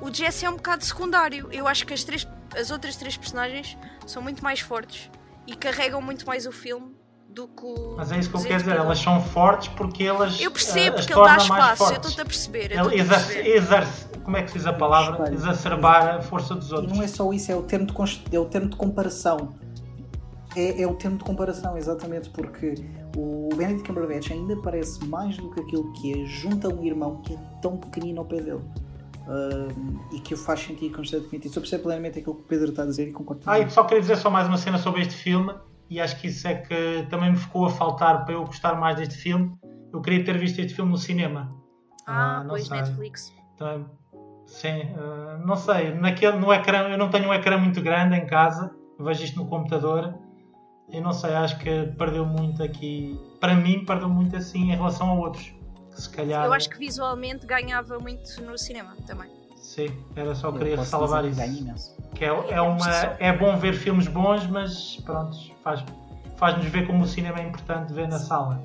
[0.00, 1.48] o Jesse é um bocado secundário.
[1.50, 2.26] Eu acho que as, três,
[2.56, 3.76] as outras três personagens
[4.06, 5.10] são muito mais fortes
[5.46, 6.94] e carregam muito mais o filme
[7.28, 7.94] do que o.
[7.96, 11.06] Mas é isso que eu quero dizer, elas são fortes porque elas Eu percebo as
[11.06, 11.96] que ele dá espaço, eu fortes.
[11.96, 12.72] estou-te a perceber.
[12.72, 13.56] Ele exerce, perceber.
[13.56, 15.32] exerce, como é que se diz a palavra?
[15.32, 16.92] Exacerbar a força dos E outros.
[16.96, 19.54] não é só isso, é o termo de, const- é o termo de comparação.
[20.56, 22.74] É, é o termo de comparação, exatamente, porque
[23.16, 27.22] o Benedict Cumberbatch ainda parece mais do que aquilo que é, junto a um irmão
[27.22, 28.62] que é tão pequenino ao pé dele.
[29.28, 31.46] Ahm, e que o faz sentir constantemente.
[31.46, 33.60] E eu percebo plenamente aquilo que o Pedro está a dizer e concordo com Ah,
[33.60, 35.54] e só queria dizer só mais uma cena sobre este filme,
[35.88, 38.96] e acho que isso é que também me ficou a faltar para eu gostar mais
[38.96, 39.54] deste filme.
[39.92, 41.48] Eu queria ter visto este filme no cinema.
[42.06, 42.78] Ah, não pois, sei.
[42.78, 43.32] Netflix.
[43.54, 43.86] Então,
[44.46, 48.26] sim, ah, não sei, naquele, no ecrã, eu não tenho um ecrã muito grande em
[48.26, 50.14] casa, vejo isto no computador,
[50.92, 53.18] e não sei, acho que perdeu muito aqui.
[53.40, 55.52] Para mim, perdeu muito assim em relação a outros.
[55.94, 56.44] Que se calhar.
[56.46, 59.30] Eu acho que visualmente ganhava muito no cinema também.
[59.56, 61.36] Sim, era só Eu querer ressalvar isso.
[61.36, 61.96] ganha imenso.
[62.14, 62.88] Que é, é, uma,
[63.18, 65.84] é bom ver filmes bons, mas pronto, faz,
[66.36, 68.62] faz-nos ver como o cinema é importante ver na sala.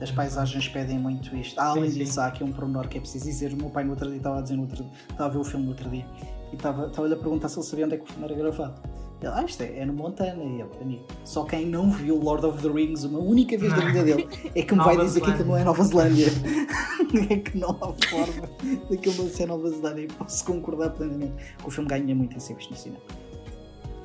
[0.00, 1.58] As paisagens pedem muito isto.
[1.58, 2.20] Ah, além Sim, disso, sim.
[2.20, 3.52] há aqui um pormenor que é preciso dizer.
[3.54, 5.44] O meu pai no outro dia estava a dizer no outro estava a ver o
[5.44, 6.06] filme no outro dia.
[6.52, 8.74] e estava-lhe a perguntar se ele sabia onde é que o filme era gravado.
[9.22, 10.42] Ele, ah, isto é, é no Montana.
[10.42, 13.84] E ele, amigo, só quem não viu Lord of the Rings uma única vez na
[13.84, 16.26] vida dele é que me vai dizer que aquilo não é Nova Zelândia.
[17.30, 18.48] é que não há forma
[18.90, 20.02] daquilo não ser Nova Zelândia.
[20.02, 23.02] E posso concordar plenamente que o filme ganha muito em ser visto no cinema.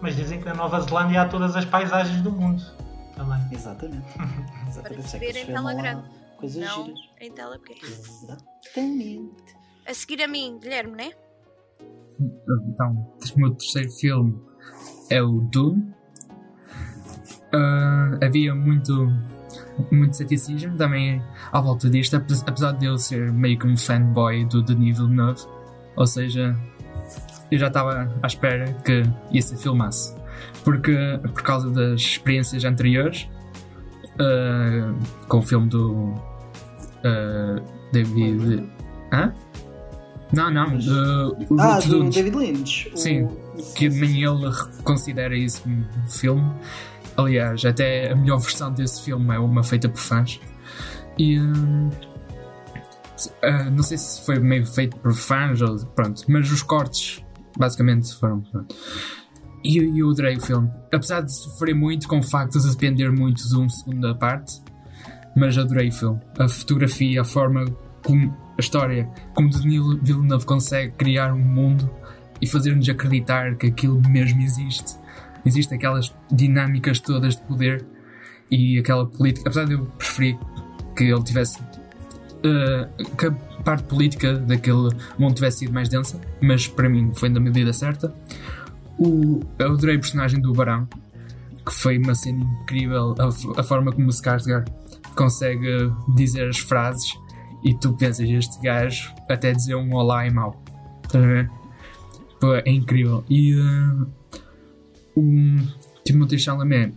[0.02, 2.64] Mas dizem que na Nova Zelândia há todas as paisagens do mundo
[3.16, 3.40] também.
[3.52, 4.06] Exatamente.
[4.70, 5.10] Exatamente.
[5.10, 6.10] Para ver em tela grande.
[6.38, 7.00] Coisas não giras.
[7.20, 7.88] em tela pequena.
[7.88, 9.58] Exatamente.
[9.88, 11.12] A seguir a mim, Guilherme, né?
[12.20, 14.47] Então, o meu terceiro filme
[15.10, 15.82] é o Doom.
[17.54, 19.12] Uh, havia muito,
[19.92, 21.22] muito ceticismo também
[21.52, 25.42] à volta disto, apesar de eu ser meio que um fanboy do Denis Villeneuve.
[25.96, 26.56] Ou seja,
[27.50, 29.04] eu já estava à espera que
[29.42, 30.16] ser filmasse.
[30.64, 33.28] Porque, por causa das experiências anteriores,
[34.18, 34.96] uh,
[35.28, 36.14] com o filme do
[37.04, 37.62] uh,
[37.92, 38.70] David.
[39.12, 39.34] Hã?
[40.34, 40.78] Não, não.
[40.78, 42.92] Uh, ah, do David Lynch.
[42.96, 43.47] Sim, o...
[43.76, 44.52] que nem ele
[44.84, 46.52] considera isso um filme.
[47.16, 50.40] Aliás, até a melhor versão desse filme é uma feita por fãs.
[51.18, 51.40] E.
[51.40, 51.90] Uh,
[53.44, 55.78] uh, não sei se foi meio feito por fãs ou.
[55.78, 57.24] Pronto, mas os cortes
[57.58, 58.42] basicamente foram.
[58.42, 58.76] Pronto.
[59.64, 60.72] E eu adorei o filme.
[60.94, 64.62] Apesar de sofrer muito com o facto de depender muito de uma segunda parte,
[65.36, 66.20] mas adorei o filme.
[66.40, 67.66] A fotografia, a forma
[68.04, 71.90] como a história, como Denis Villeneuve consegue criar um mundo
[72.42, 74.96] e fazer-nos acreditar que aquilo mesmo existe.
[75.46, 77.86] Existem aquelas dinâmicas todas de poder
[78.50, 79.50] e aquela política.
[79.50, 80.38] Apesar de eu preferir
[80.96, 81.60] que ele tivesse.
[82.38, 83.32] Uh, que a
[83.64, 88.14] parte política daquele mundo tivesse sido mais densa, mas para mim foi na medida certa.
[88.98, 90.88] O, eu adorei a personagem do Barão,
[91.66, 94.66] que foi uma cena incrível, a, a forma como o Skarsgård
[95.16, 97.18] consegue dizer as frases
[97.64, 100.62] e tu pensas, este gajo até dizer um olá é mau.
[101.04, 101.52] Estás a ver?
[102.66, 103.24] É incrível.
[103.30, 104.08] E uh,
[105.16, 105.24] o
[106.04, 106.94] Timothée Chalamet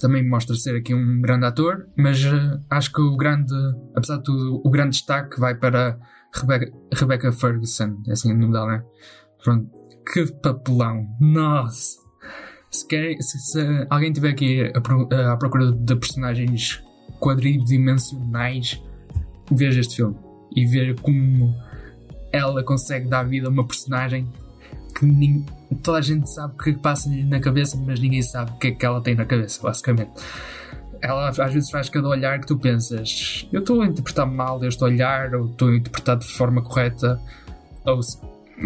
[0.00, 3.54] também mostra ser aqui um grande ator, mas uh, acho que o grande,
[3.94, 5.98] apesar de tudo, o grande destaque vai para
[6.34, 8.84] Rebecca, Rebecca Ferguson, é assim o nome dela, né?
[9.42, 9.70] Pronto,
[10.12, 11.06] que papelão!
[11.20, 11.98] Nossa!
[12.70, 12.86] Se,
[13.20, 16.82] se, se alguém tiver aqui à procura de personagens
[17.18, 18.82] quadridimensionais
[19.50, 20.16] veja este filme
[20.54, 21.54] e ver como
[22.32, 24.28] ela consegue dar vida a uma personagem
[24.98, 25.44] que nem,
[25.82, 28.70] toda a gente sabe o que passa-lhe na cabeça, mas ninguém sabe o que é
[28.72, 30.10] que ela tem na cabeça, basicamente.
[31.00, 34.82] Ela às vezes faz cada olhar que tu pensas, eu estou a interpretar mal este
[34.82, 37.20] olhar, ou estou a interpretar de forma correta,
[37.86, 38.00] ou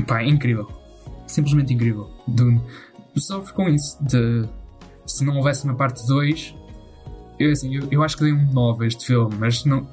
[0.06, 0.66] pá, é incrível.
[1.26, 2.08] Simplesmente incrível.
[2.26, 2.62] Do,
[3.20, 4.02] sofro com isso.
[4.02, 4.48] De,
[5.06, 6.54] se não houvesse uma parte 2,
[7.38, 9.86] eu, assim, eu, eu acho que dei um 9 a este filme, mas não,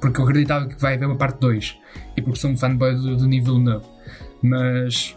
[0.00, 1.78] porque eu acreditava que vai haver uma parte 2
[2.18, 3.86] e porque sou um fanboy do, do nível novo.
[4.42, 5.16] Mas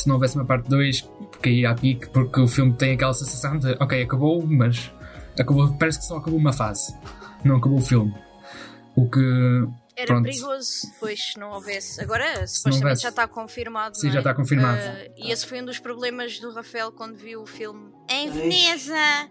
[0.00, 1.00] se não houvesse uma parte 2,
[1.30, 4.92] porque ia a pique, porque o filme tem aquela sensação de ok, acabou, mas
[5.38, 6.96] acabou, parece que só acabou uma fase,
[7.44, 8.14] não acabou o filme.
[8.96, 10.24] O que era Pronto.
[10.24, 12.00] perigoso depois se não houvesse.
[12.00, 13.98] Agora, supostamente já está confirmado.
[13.98, 14.12] Sim, é?
[14.12, 14.80] já está confirmado.
[14.80, 19.28] Uh, e esse foi um dos problemas do Rafael quando viu o filme em Veneza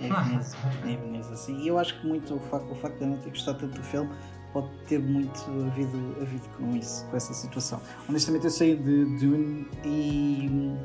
[0.00, 1.60] em Veneza, em Veneza, sim.
[1.60, 3.76] E eu acho que muito o facto, o facto de eu não ter gostado tanto
[3.78, 4.10] do filme
[4.52, 7.80] pode ter muito havido, havido com isso, com essa situação.
[8.08, 10.76] Honestamente, eu saí de Dune e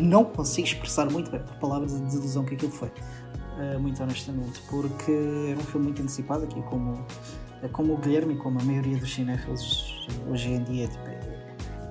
[0.00, 2.88] não consigo expressar muito bem por palavras a desilusão que aquilo foi.
[2.88, 5.12] Uh, muito honestamente, porque
[5.50, 7.04] era um filme muito antecipado aqui, como,
[7.72, 10.88] como o Guilherme, como a maioria dos cinéfilos hoje em dia.
[10.88, 11.20] Tipo, é,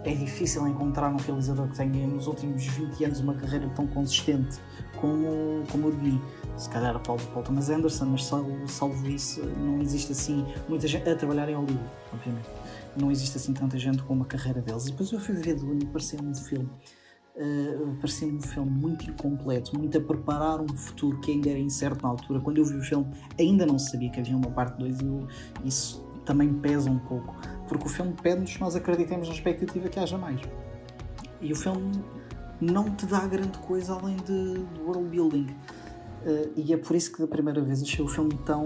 [0.06, 4.60] é difícil encontrar um realizador que tenha nos últimos 20 anos uma carreira tão consistente
[5.00, 6.22] como, como o mim.
[6.58, 10.88] Se calhar o Paul, Paul Thomas Anderson, mas salvo, salvo isso, não existe assim muita
[10.88, 12.50] gente a trabalhar em Hollywood, obviamente.
[12.98, 14.88] Não existe assim tanta gente com uma carreira deles.
[14.88, 16.70] E depois eu fui ver Dune e parecia-me um filme.
[17.36, 22.04] Uh, parecia-me um filme muito incompleto, muito a preparar um futuro que ainda era incerto
[22.04, 22.42] na altura.
[22.42, 23.08] Quando eu vi o filme,
[23.40, 27.36] ainda não sabia que havia uma parte 2 e isso também pesa um pouco,
[27.68, 30.42] porque o filme pede-nos que nós acreditemos na expectativa que haja mais.
[31.42, 31.92] E o filme
[32.60, 35.48] não te dá grande coisa além de, world building.
[36.26, 38.66] Uh, e é por isso que da primeira vez achei o filme tão,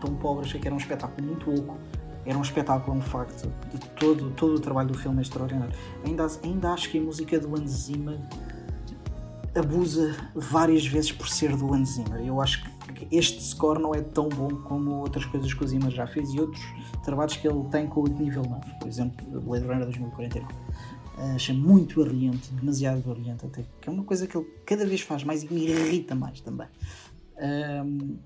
[0.00, 1.76] tão pobre, achei que era um espetáculo muito louco.
[2.24, 3.48] Era um espetáculo, um facto.
[3.72, 5.74] De todo, todo o trabalho do filme é extraordinário.
[6.04, 8.18] Ainda, ainda acho que a música do Hans Zimmer
[9.54, 12.24] abusa várias vezes por ser do Hans Zimmer.
[12.24, 15.90] Eu acho que este score não é tão bom como outras coisas que o Zimmer
[15.90, 16.62] já fez e outros
[17.04, 20.46] trabalhos que ele tem com o nível 9, por exemplo, Blade Runner 2049
[21.34, 25.24] achei muito brilhante, demasiado brilhante até, que é uma coisa que ele cada vez faz
[25.24, 26.68] mais e me irrita mais também.
[27.38, 28.16] Um,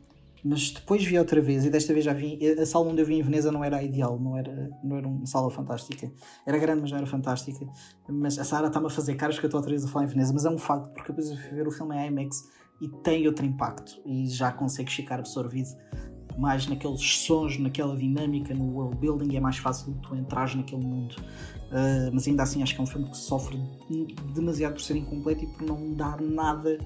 [0.45, 2.39] mas depois vi outra vez e desta vez já vi.
[2.61, 5.09] A sala onde eu vi em Veneza não era a ideal, não era, não era
[5.09, 6.09] uma sala fantástica.
[6.47, 7.67] Era grande, mas não era fantástica.
[8.09, 10.09] Mas a Sara está-me a fazer caras que eu estou outra vez a falar em
[10.09, 12.49] Veneza, mas é um facto, porque depois fui ver o filme em IMAX
[12.81, 15.71] e tem outro impacto e já consegue ficar absorvido
[16.39, 21.17] mais naqueles sons, naquela dinâmica, no world building, é mais fácil tu entrar naquele mundo.
[21.67, 23.61] Uh, mas ainda assim acho que é um filme que sofre
[24.33, 26.79] demasiado por ser incompleto e por não dar nada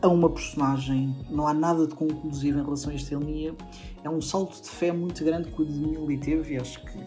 [0.00, 3.54] a uma personagem, não há nada de conclusivo em relação a este filme e
[4.04, 6.98] é um salto de fé muito grande que o Demille teve e acho que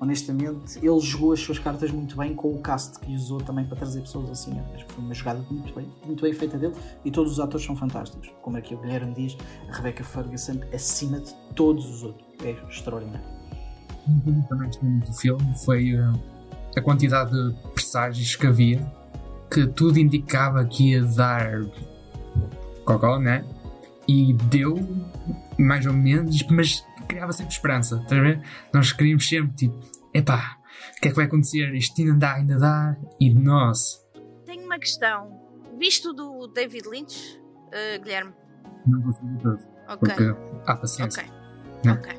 [0.00, 3.78] honestamente ele jogou as suas cartas muito bem com o cast que usou também para
[3.78, 4.52] trazer pessoas assim.
[4.74, 6.74] Acho que foi uma jogada muito bem, muito bem feita dele
[7.04, 8.30] e todos os atores são fantásticos.
[8.42, 9.36] Como aqui o Guilherme diz,
[9.68, 12.28] a Rebecca Ferguson acima de todos os outros.
[12.44, 13.37] É extraordinário
[14.08, 16.20] um também gostei muito do filme foi uh,
[16.76, 18.98] a quantidade de presságios que havia
[19.50, 21.62] que tudo indicava que ia dar
[22.84, 23.44] Cocó, né?
[24.06, 24.76] E deu
[25.58, 28.42] mais ou menos, mas criava sempre esperança, estás a ver?
[28.72, 29.78] Nós queríamos sempre, tipo,
[30.14, 30.58] epá,
[30.96, 31.74] o que é que vai acontecer?
[31.74, 34.02] Isto ainda dá, ainda dá, e nós.
[34.46, 35.38] Tenho uma questão.
[35.78, 38.32] Visto do David Lynch, uh, Guilherme?
[38.86, 39.60] Não consegui todo.
[39.88, 40.14] Ok.
[40.14, 41.22] Porque há paciência.
[41.22, 41.32] Ok.
[41.84, 41.94] Não.
[41.94, 42.18] Ok.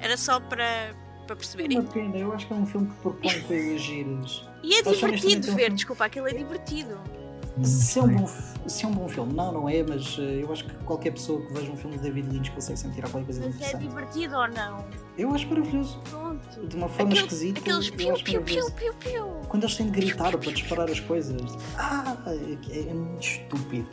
[0.00, 0.94] Era só para,
[1.24, 1.68] para perceber.
[1.68, 4.44] Não depende, eu acho que é um filme que propõe coisas giras.
[4.62, 6.98] E é divertido ver, desculpa, aquilo é divertido.
[7.62, 8.26] Se é, um bom,
[8.66, 11.40] se é um bom filme, não, não é, mas uh, eu acho que qualquer pessoa
[11.40, 13.84] que veja um filme de David Lynch consegue sentir qualquer coisa mas interessante.
[13.84, 14.84] é divertido ou não?
[15.16, 16.00] Eu acho maravilhoso.
[16.10, 16.66] Pronto.
[16.66, 17.60] De uma forma Aquele, esquisita.
[17.60, 19.26] Aqueles piu, piu, piu, piu, piu.
[19.48, 21.40] Quando eles têm de gritar para disparar as coisas.
[21.78, 23.86] Ah, é, é, muito estúpido.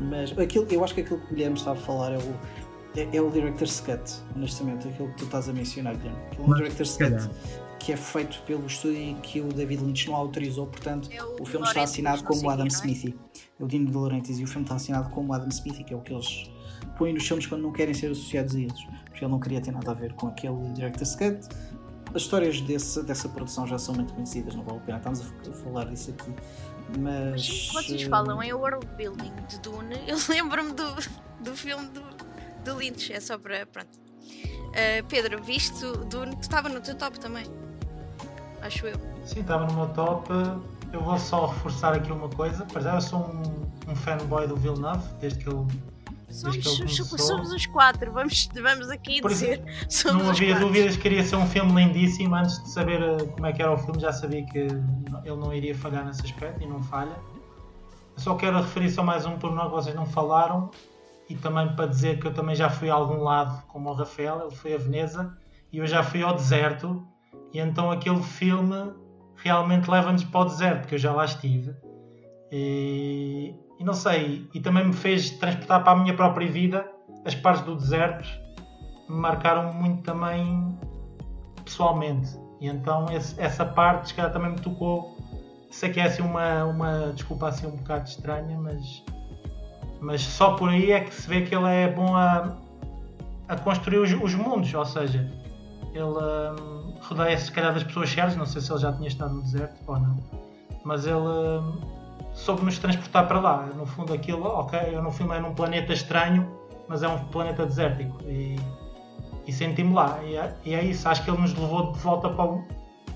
[0.00, 2.34] Mas aquilo, eu acho que aquilo que o Guilherme está a falar é o,
[2.98, 4.02] é, é o Director's Cut,
[4.34, 6.18] honestamente, aquilo que tu estás a mencionar, Guilherme.
[6.36, 7.30] É um Director's Cut
[7.78, 11.42] que é feito pelo estúdio e que o David Lynch não autorizou, portanto é o,
[11.42, 13.16] o, filme está assinado como Adam Smithy.
[13.58, 15.96] É o Dino de Laurentiis e o filme está assinado como Adam Smithy, que é
[15.96, 16.50] o que eles
[16.96, 19.72] põem nos filmes quando não querem ser associados a eles, porque ele não queria ter
[19.72, 21.48] nada a ver com aquele Director's Cut.
[22.14, 25.52] As histórias desse, dessa produção já são muito conhecidas, não vale a pena estamos a
[25.52, 26.32] falar disso aqui.
[26.98, 30.94] Mas, Mas vocês falam em world building de Dune, eu lembro-me do,
[31.40, 32.02] do filme do,
[32.64, 33.66] do Lynch, é só para.
[33.66, 33.90] Pronto.
[34.28, 35.80] Uh, Pedro, viste
[36.10, 36.36] Dune?
[36.36, 37.46] Tu estava no teu top também
[38.62, 38.96] acho eu.
[39.24, 40.32] Sim, estava no meu top.
[40.92, 42.64] Eu vou só reforçar aqui uma coisa.
[42.64, 45.66] Para já, eu sou um, um fanboy do Villeneuve, desde que ele.
[46.30, 49.64] Somos, somos os quatro, vamos, vamos aqui Por dizer.
[49.88, 50.66] Isso, não havia quatro.
[50.66, 52.34] dúvidas que queria ser um filme lindíssimo.
[52.34, 55.54] Antes de saber eh, como é que era o filme, já sabia que ele não
[55.54, 57.16] iria falhar nesse aspecto e não falha.
[58.14, 60.70] Eu só quero referir só mais um pormenor que vocês não falaram
[61.28, 64.40] e também para dizer que eu também já fui a algum lado, como o Rafael,
[64.42, 65.36] ele foi a Veneza
[65.72, 67.06] e eu já fui ao deserto
[67.52, 68.92] e então aquele filme
[69.36, 71.74] realmente leva-nos para o deserto, porque eu já lá estive.
[72.50, 76.88] E, e, não sei, e também me fez transportar para a minha própria vida
[77.24, 78.26] as partes do deserto
[79.08, 80.78] me marcaram muito também
[81.64, 82.38] pessoalmente.
[82.60, 85.16] E então esse, essa parte, calhar, também me tocou.
[85.70, 89.04] Sei que é assim uma, uma desculpa assim um bocado estranha, mas,
[90.00, 92.56] mas só por aí é que se vê que ele é bom a,
[93.48, 95.30] a construir os, os mundos, ou seja,
[95.92, 96.04] ele.
[96.04, 99.42] Hum, rodeia se calhar das pessoas certas, não sei se ele já tinha estado no
[99.42, 100.16] deserto ou não,
[100.84, 101.80] mas ele hum,
[102.34, 103.66] soube nos transportar para lá.
[103.74, 106.48] No fundo, aquilo, ok, eu no filme é num planeta estranho,
[106.88, 108.56] mas é um planeta desértico e,
[109.46, 110.18] e senti-me lá.
[110.24, 112.64] E é, e é, isso, acho que ele nos levou de volta para o,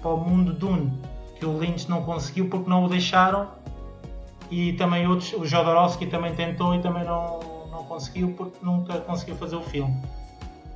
[0.01, 0.93] para o mundo Dune,
[1.39, 3.49] que o Lynch não conseguiu porque não o deixaram
[4.53, 9.35] e também outros, o Jodorowsky também tentou e também não, não conseguiu porque nunca conseguiu
[9.37, 9.99] fazer o filme.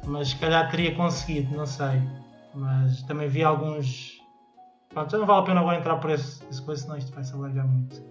[0.07, 2.01] Mas se calhar teria conseguido, não sei.
[2.55, 4.19] Mas também vi alguns.
[4.89, 7.23] Pronto, já não vale a pena agora entrar por esse, esse coisa, senão isto vai
[7.23, 8.03] se alargar muito.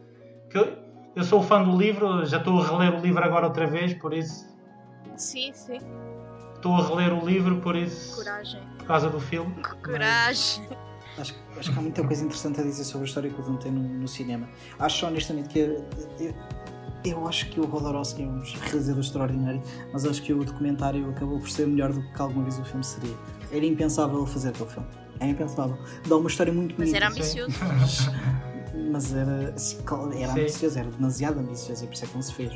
[0.53, 0.77] eu,
[1.15, 4.13] eu sou fã do livro, já estou a reler o livro agora outra vez, por
[4.13, 4.47] isso.
[5.15, 5.79] Sim, sim.
[6.53, 8.17] Estou a reler o livro, por isso.
[8.17, 8.61] Coragem.
[8.77, 9.55] Por causa do filme.
[9.83, 10.67] Coragem.
[11.17, 13.57] Acho, acho que há muita coisa interessante a dizer sobre a história que o Dune
[13.57, 14.49] tem no, no cinema.
[14.79, 15.59] Acho honestamente que.
[15.59, 16.33] Eu,
[17.05, 19.61] eu acho que o Rodorowski é um realizador extraordinário,
[19.93, 22.83] mas acho que o documentário acabou por ser melhor do que alguma vez o filme
[22.83, 23.15] seria.
[23.51, 24.87] Era impensável fazer aquele filme.
[25.19, 25.77] É impensável.
[26.07, 26.91] Dá uma história muito bonita.
[26.91, 27.55] Mas era ambicioso.
[28.91, 29.55] mas era,
[30.19, 32.51] era ambicioso, era demasiado ambicioso e por isso é que não se fez.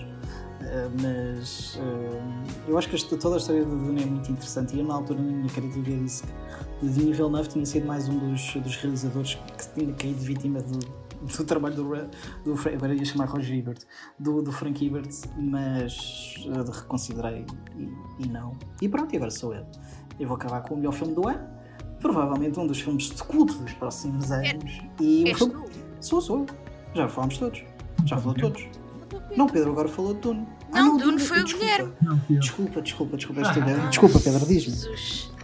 [0.70, 4.76] Uh, mas uh, eu acho que esta, toda a história do Dune é muito interessante
[4.76, 8.08] e eu na altura na minha criativa disse que o Denis Villeneuve tinha sido mais
[8.08, 10.78] um dos, dos realizadores que tinha caído vítima do,
[11.26, 13.80] do trabalho do, do agora ia chamar Roger Ebert
[14.20, 19.56] do, do Frank Ebert mas uh, reconsiderei e, e, não e pronto, e agora sou
[19.56, 19.66] eu
[20.20, 21.48] eu vou acabar com o melhor filme do ano,
[22.02, 24.80] provavelmente um dos filmes de culto dos próximos anos.
[25.00, 25.66] É, e o filme...
[26.02, 26.46] Sou, sou.
[26.94, 27.64] Já falámos todos.
[28.06, 28.68] Já falou todos.
[29.36, 30.48] Não, Pedro agora falou de Dune.
[30.72, 31.94] Não, ah, não Dune foi o Guilherme.
[32.30, 34.94] Desculpa, desculpa, desculpa, desculpa, desculpa Pedro, diz-me.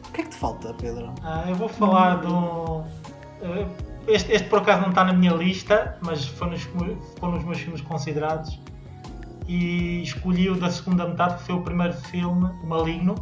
[0.08, 1.14] O que é que te falta, Pedro?
[1.24, 2.84] Ah, eu vou falar do.
[3.42, 3.68] Eh,
[4.08, 7.60] este, este por acaso não está na minha lista, mas foi nos, foi nos meus
[7.60, 8.60] filmes considerados.
[9.48, 13.16] E escolhi o da segunda metade, que foi o primeiro filme, O Maligno.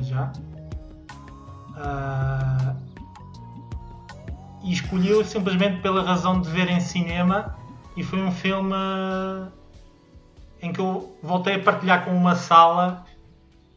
[0.00, 0.32] Já.
[1.70, 2.76] Uh,
[4.62, 7.56] e escolhi-o simplesmente pela razão de ver em cinema.
[7.96, 8.74] E foi um filme
[10.62, 13.04] em que eu voltei a partilhar com uma sala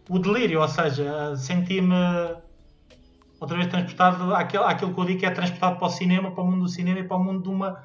[0.10, 1.95] o delírio, ou seja, senti-me
[3.39, 6.43] outra vez transportado àquilo, àquilo que eu digo que é transportado para o cinema, para
[6.43, 7.84] o mundo do cinema e para o mundo de, uma,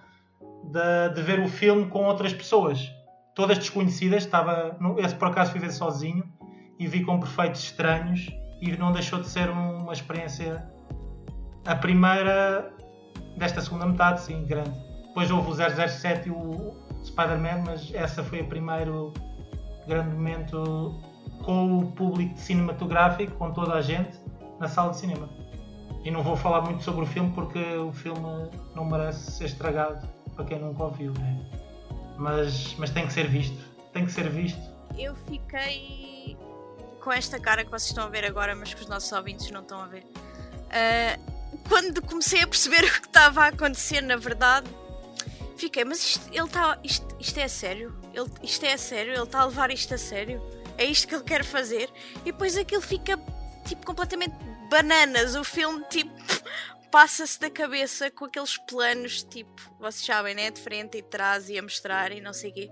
[0.64, 2.90] de, de ver o filme com outras pessoas,
[3.34, 4.24] todas desconhecidas.
[4.24, 6.24] Estava, esse por acaso fui ver sozinho
[6.78, 8.28] e vi com perfeitos estranhos
[8.60, 10.68] e não deixou de ser uma experiência
[11.66, 12.72] a primeira
[13.36, 14.72] desta segunda metade, sim, grande.
[15.08, 19.12] Depois houve o 007 e o Spider-Man, mas essa foi o primeiro
[19.86, 21.00] grande momento
[21.44, 24.18] com o público cinematográfico, com toda a gente,
[24.58, 25.28] na sala de cinema.
[26.04, 30.06] E não vou falar muito sobre o filme porque o filme não merece ser estragado
[30.34, 31.58] para quem nunca ouviu, né?
[32.18, 33.56] mas, mas tem que ser visto.
[33.92, 34.60] Tem que ser visto.
[34.98, 36.36] Eu fiquei
[37.00, 39.62] com esta cara que vocês estão a ver agora, mas que os nossos ouvintes não
[39.62, 40.04] estão a ver.
[40.04, 44.68] Uh, quando comecei a perceber o que estava a acontecer, na verdade,
[45.58, 47.98] fiquei, mas isto, ele tá, isto, isto é sério?
[48.14, 49.12] Ele, isto é sério?
[49.12, 50.40] Ele está a levar isto a sério?
[50.76, 51.90] É isto que ele quer fazer?
[52.20, 53.18] E depois aquilo fica
[53.66, 54.34] tipo completamente
[54.70, 55.34] bananas.
[55.34, 56.12] O filme, tipo,
[56.90, 60.50] passa-se da cabeça com aqueles planos, tipo, vocês sabem, né?
[60.50, 62.70] De frente e de trás e a mostrar e não sei o quê.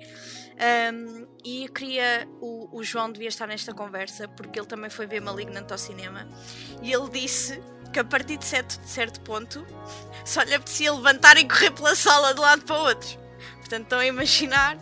[0.93, 2.29] Um, e eu queria.
[2.41, 6.29] O, o, João devia estar nesta conversa porque ele também foi ver Malignant ao cinema
[6.83, 7.61] e ele disse
[7.97, 9.67] que a partir de certo, de certo ponto
[10.23, 13.09] só lhe apetecia levantar e correr pela sala de um lado para o outro.
[13.61, 14.77] Portanto, estão a imaginar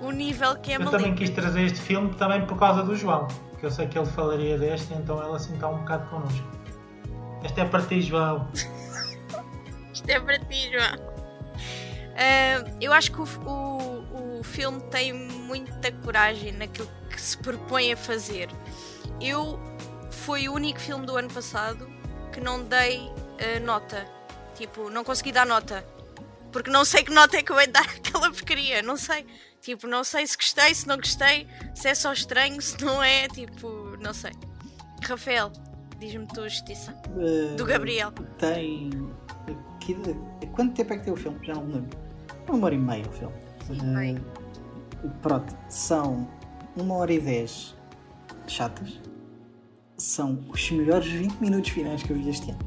[0.00, 3.26] o nível que é Eu também quis trazer este filme também por causa do João
[3.62, 6.46] porque eu sei que ele falaria deste, então ela assim está um bocado connosco.
[7.44, 8.48] Este é para ti, João.
[9.94, 10.94] Isto é para ti, João.
[12.12, 17.92] Uh, eu acho que o, o, o filme tem muita coragem naquilo que se propõe
[17.92, 18.48] a fazer.
[19.20, 19.60] Eu
[20.22, 21.90] foi o único filme do ano passado
[22.32, 24.06] que não dei uh, nota.
[24.54, 25.84] Tipo, não consegui dar nota.
[26.52, 28.82] Porque não sei que nota é que eu vou dar aquela porcaria.
[28.82, 29.26] Não sei.
[29.60, 33.28] Tipo, não sei se gostei, se não gostei, se é só estranho, se não é,
[33.28, 34.32] tipo, não sei.
[35.02, 35.52] Rafael,
[35.98, 36.94] diz-me tua justiça.
[37.08, 38.12] Uh, Do Gabriel.
[38.38, 38.90] Tem.
[39.80, 39.96] Que...
[40.52, 41.38] Quanto tempo é que tem o filme?
[41.44, 41.98] Já não me lembro.
[42.48, 43.34] Uma hora e meia o filme.
[45.04, 46.28] Uh, pronto, são
[46.76, 47.76] uma hora e dez
[48.46, 49.00] chatas.
[50.02, 52.58] São os melhores 20 minutos finais que eu vi este ano.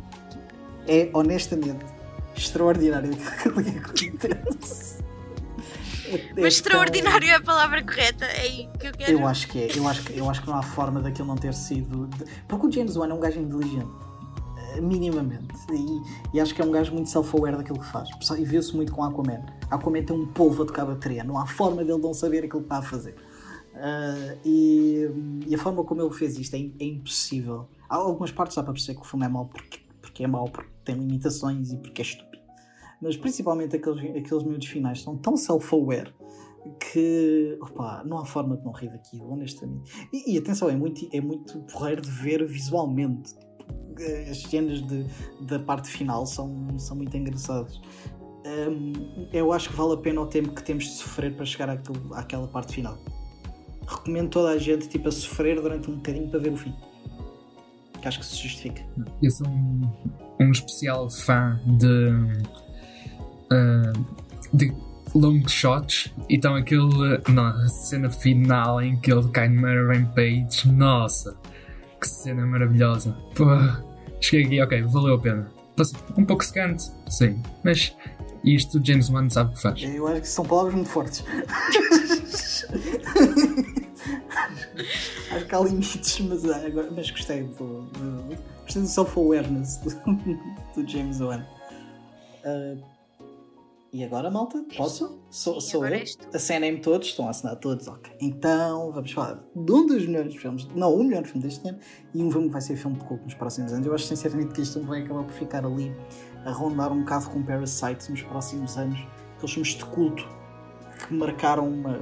[0.88, 1.86] É honestamente
[2.34, 5.04] extraordinário aquilo que acontece.
[6.08, 9.12] É, Mas é extraordinário é a palavra correta, é aí que eu quero.
[9.12, 11.36] Eu acho que é, eu acho que, eu acho que não há forma daquilo não
[11.36, 12.10] ter sido.
[12.48, 13.92] Porque o James Wan é um gajo inteligente,
[14.58, 18.08] eh, minimamente, e, e, acho que é um gajo muito self-aware daquilo que faz.
[18.38, 19.46] E vê-se muito com Aquaman.
[19.70, 22.68] Aquaman tem um polvo a tocar bateria, não há forma dele não saber aquilo que
[22.68, 23.14] está a fazer.
[23.76, 25.06] Uh, e,
[25.48, 27.68] e, a forma como ele fez isto é, é, impossível.
[27.90, 30.46] Há algumas partes dá para perceber que o filme é mau porque, porque é mau,
[30.46, 32.36] porque tem limitações e porque é estúpido
[33.02, 36.14] mas principalmente aqueles, aqueles minutos finais são tão self-aware
[36.80, 40.08] que opa, não há forma de não rir daquilo, honestamente.
[40.12, 43.36] E, e, atenção, é muito, é muito porreiro de ver visualmente.
[44.30, 45.06] As cenas de,
[45.42, 47.80] da parte final são, são muito engraçadas.
[48.46, 51.70] Um, eu acho que vale a pena o tempo que temos de sofrer para chegar
[51.70, 52.98] àquele, àquela parte final.
[53.88, 56.74] Recomendo toda a gente tipo, a sofrer durante um bocadinho para ver o fim.
[58.02, 58.84] Que acho que se justifica.
[59.22, 59.82] Eu sou um,
[60.40, 62.10] um especial fã de
[63.52, 64.06] uh,
[64.54, 64.74] de
[65.14, 66.14] long shots.
[66.30, 70.72] Então aquele na cena final em que ele cai numa rampage.
[70.72, 71.36] Nossa,
[72.00, 73.16] que cena maravilhosa.
[73.36, 73.46] Pô,
[74.20, 75.52] cheguei aqui, ok, valeu a pena.
[76.18, 77.94] Um pouco secante, sim, mas
[78.46, 79.82] isto James Wan sabe o que faz.
[79.84, 81.24] Eu acho que são palavras muito fortes.
[85.32, 89.90] acho que há limites, mas, ah, agora, mas gostei do, do, gostei do self-awareness do,
[90.76, 91.46] do James Wan.
[92.46, 92.96] Uh,
[93.96, 95.22] e agora, malta, posso?
[95.30, 96.04] Sou, sou eu?
[96.34, 98.12] Acenem-me todos, estão a assinar todos, ok.
[98.20, 101.80] Então, vamos falar de um dos melhores filmes, não, o melhor filme deste ano,
[102.14, 103.88] e um filme que vai ser filme de culto nos próximos anos.
[103.88, 105.96] Eu acho sinceramente que este filme vai acabar por ficar ali
[106.46, 109.00] a rondar um bocado com Parasite nos próximos anos,
[109.36, 110.28] aqueles filmes de culto
[111.08, 112.00] que marcaram uma,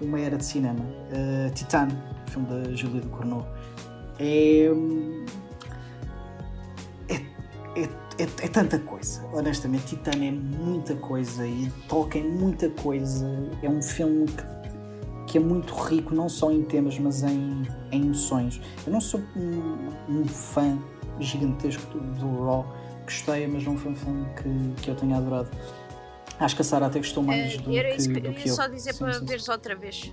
[0.00, 0.80] uma era de cinema.
[0.80, 1.88] Uh, Titan,
[2.28, 3.46] filme da Julia de Corneau.
[4.18, 4.68] É,
[7.08, 7.14] é,
[7.80, 7.82] é,
[8.18, 9.86] é, é, tanta coisa, honestamente.
[9.86, 13.26] Titã é muita coisa e toca em muita coisa.
[13.62, 18.02] É um filme que, que, é muito rico, não só em temas, mas em, em
[18.02, 18.60] emoções.
[18.84, 20.76] Eu não sou um, um fã
[21.20, 22.66] gigantesco do, do Raw,
[23.08, 25.50] gostei, mas não foi um filme que, que eu tenha adorado.
[26.38, 28.54] Acho que a Sara até gostou mais uh, do, era que, isso do que eu.
[28.54, 29.24] só dizer sim, para sim.
[29.24, 30.12] veres outra vez.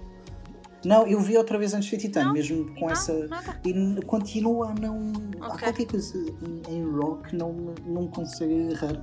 [0.84, 3.27] Não, eu vi outra vez antes de Titã, mesmo com não, essa.
[3.27, 3.59] Nada.
[3.65, 5.11] E continua a não.
[5.11, 5.41] Okay.
[5.41, 9.01] Há qualquer coisa em, em rock não, não consigo errar.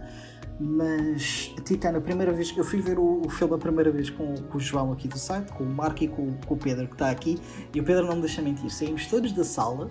[0.61, 2.57] Mas Titã, a primeira vez.
[2.57, 5.19] Eu fui ver o, o filme a primeira vez com, com, o João aqui do
[5.19, 7.39] site, com o Marco e com, com, o Pedro que está aqui.
[7.75, 8.71] E o Pedro não me deixa mentir.
[8.71, 9.91] Saímos todos da sala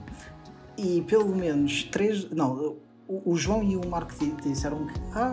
[0.77, 2.29] e pelo menos três.
[2.29, 2.77] Não,
[3.25, 4.13] o, João e o Marco
[4.43, 4.93] disseram que.
[5.13, 5.31] Ah,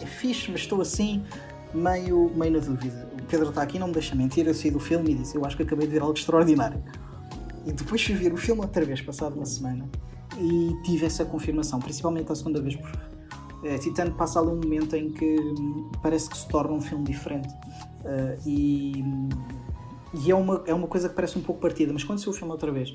[0.00, 1.24] é fixe, mas estou assim,
[1.72, 3.08] meio, meio na dúvida.
[3.12, 4.46] O Pedro está aqui, não me deixa mentir.
[4.46, 6.82] Eu saí do filme e disse: Eu acho que acabei de ver algo extraordinário.
[7.64, 9.88] E depois fui ver o filme outra vez, passado uma semana,
[10.36, 12.98] e tive essa confirmação, principalmente a segunda vez, porque
[13.62, 17.04] é, Titano passa ali um momento em que hum, parece que se torna um filme
[17.04, 17.48] diferente.
[18.04, 19.04] Uh, e,
[20.24, 22.32] e é, uma, é uma coisa que parece um pouco partida, mas quando se o
[22.32, 22.92] filme outra vez,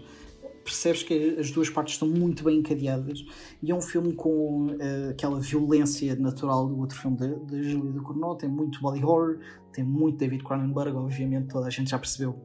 [0.68, 3.24] percebes que as duas partes estão muito bem encadeadas
[3.64, 8.00] e é um filme com uh, aquela violência natural do outro filme da Julia de
[8.02, 9.40] Cournot, tem muito body horror,
[9.72, 12.36] tem muito David Cronenberg, obviamente toda a gente já percebeu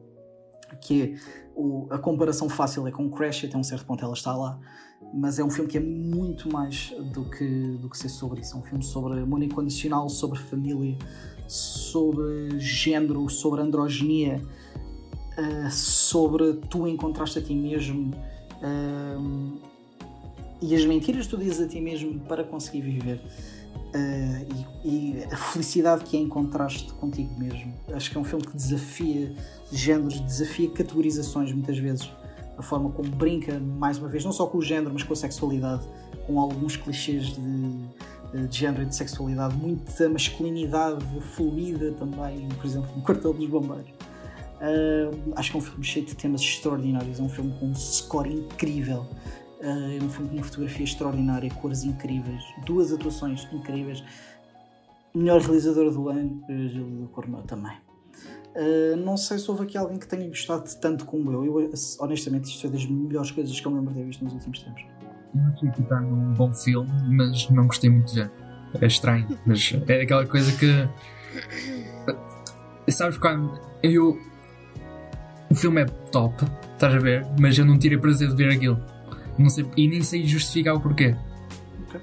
[0.81, 1.15] que
[1.53, 4.57] o, a comparação fácil é com Crash, até um certo ponto ela está lá,
[5.13, 8.55] mas é um filme que é muito mais do que, do que ser sobre isso.
[8.55, 10.97] É um filme sobre amor incondicional, sobre família,
[11.47, 14.41] sobre género, sobre androginia,
[15.37, 18.13] uh, sobre tu encontraste a ti mesmo
[18.61, 19.59] uh,
[20.61, 23.21] e as mentiras que tu dizes a ti mesmo para conseguir viver.
[23.95, 27.73] Uh, e, e, a felicidade que é encontraste contigo mesmo.
[27.93, 29.35] Acho que é um filme que desafia
[29.71, 32.09] géneros, desafia categorizações muitas vezes.
[32.57, 35.15] A forma como brinca, mais uma vez, não só com o género, mas com a
[35.15, 35.83] sexualidade,
[36.25, 41.03] com alguns clichês de, de género e de sexualidade, muita masculinidade
[41.35, 43.91] fluida também, por exemplo, no Quartel dos Bombeiros.
[44.63, 47.75] Uh, acho que é um filme cheio de temas extraordinários, é um filme com um
[47.75, 49.05] score incrível.
[49.59, 54.01] Uh, é um filme com uma fotografia extraordinária, cores incríveis, duas atuações incríveis.
[55.13, 57.75] Melhor realizador do ano, Gil Cornel também.
[58.55, 61.45] Uh, não sei se houve aqui alguém que tenha gostado tanto como eu.
[61.45, 61.71] eu.
[61.99, 64.59] Honestamente, isto foi das melhores coisas que eu me lembro de ter visto nos últimos
[64.61, 64.85] tempos.
[65.35, 68.31] Eu achei que está num bom filme, mas não gostei muito ver.
[68.79, 70.87] É estranho, mas é aquela coisa que.
[72.91, 74.17] Sabes quando eu.
[75.53, 76.33] O filme é top,
[76.73, 78.83] estás a ver, mas eu não tirei prazer de ver aquilo.
[79.37, 81.15] Não sei, e nem sei justificar o porquê.
[81.87, 82.01] Ok.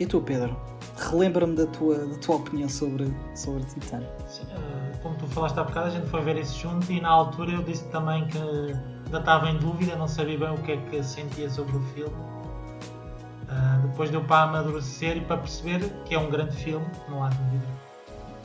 [0.00, 0.56] E tu, Pedro?
[0.96, 4.02] Relembra-me da tua, da tua opinião sobre, sobre Titan.
[4.26, 7.10] Sim, uh, como tu falaste há bocado, a gente foi ver isso junto e na
[7.10, 10.76] altura eu disse também que ainda estava em dúvida, não sabia bem o que é
[10.78, 12.14] que sentia sobre o filme.
[12.14, 17.28] Uh, depois deu para amadurecer e para perceber que é um grande filme, não há
[17.28, 17.66] dúvida.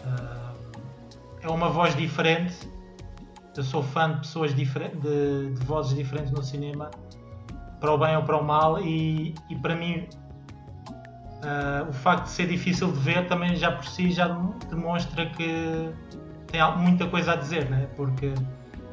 [0.03, 0.79] Uh,
[1.41, 2.77] é uma voz diferente.
[3.55, 6.89] Eu sou fã de pessoas diferentes, de, de vozes diferentes no cinema
[7.79, 10.07] para o bem ou para o mal, e, e para mim
[11.43, 14.27] uh, o facto de ser difícil de ver também já por si já
[14.69, 15.89] demonstra que
[16.47, 17.87] tem muita coisa a dizer, né?
[17.95, 18.33] porque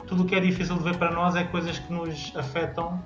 [0.06, 3.02] tudo o que é difícil de ver para nós é coisas que nos afetam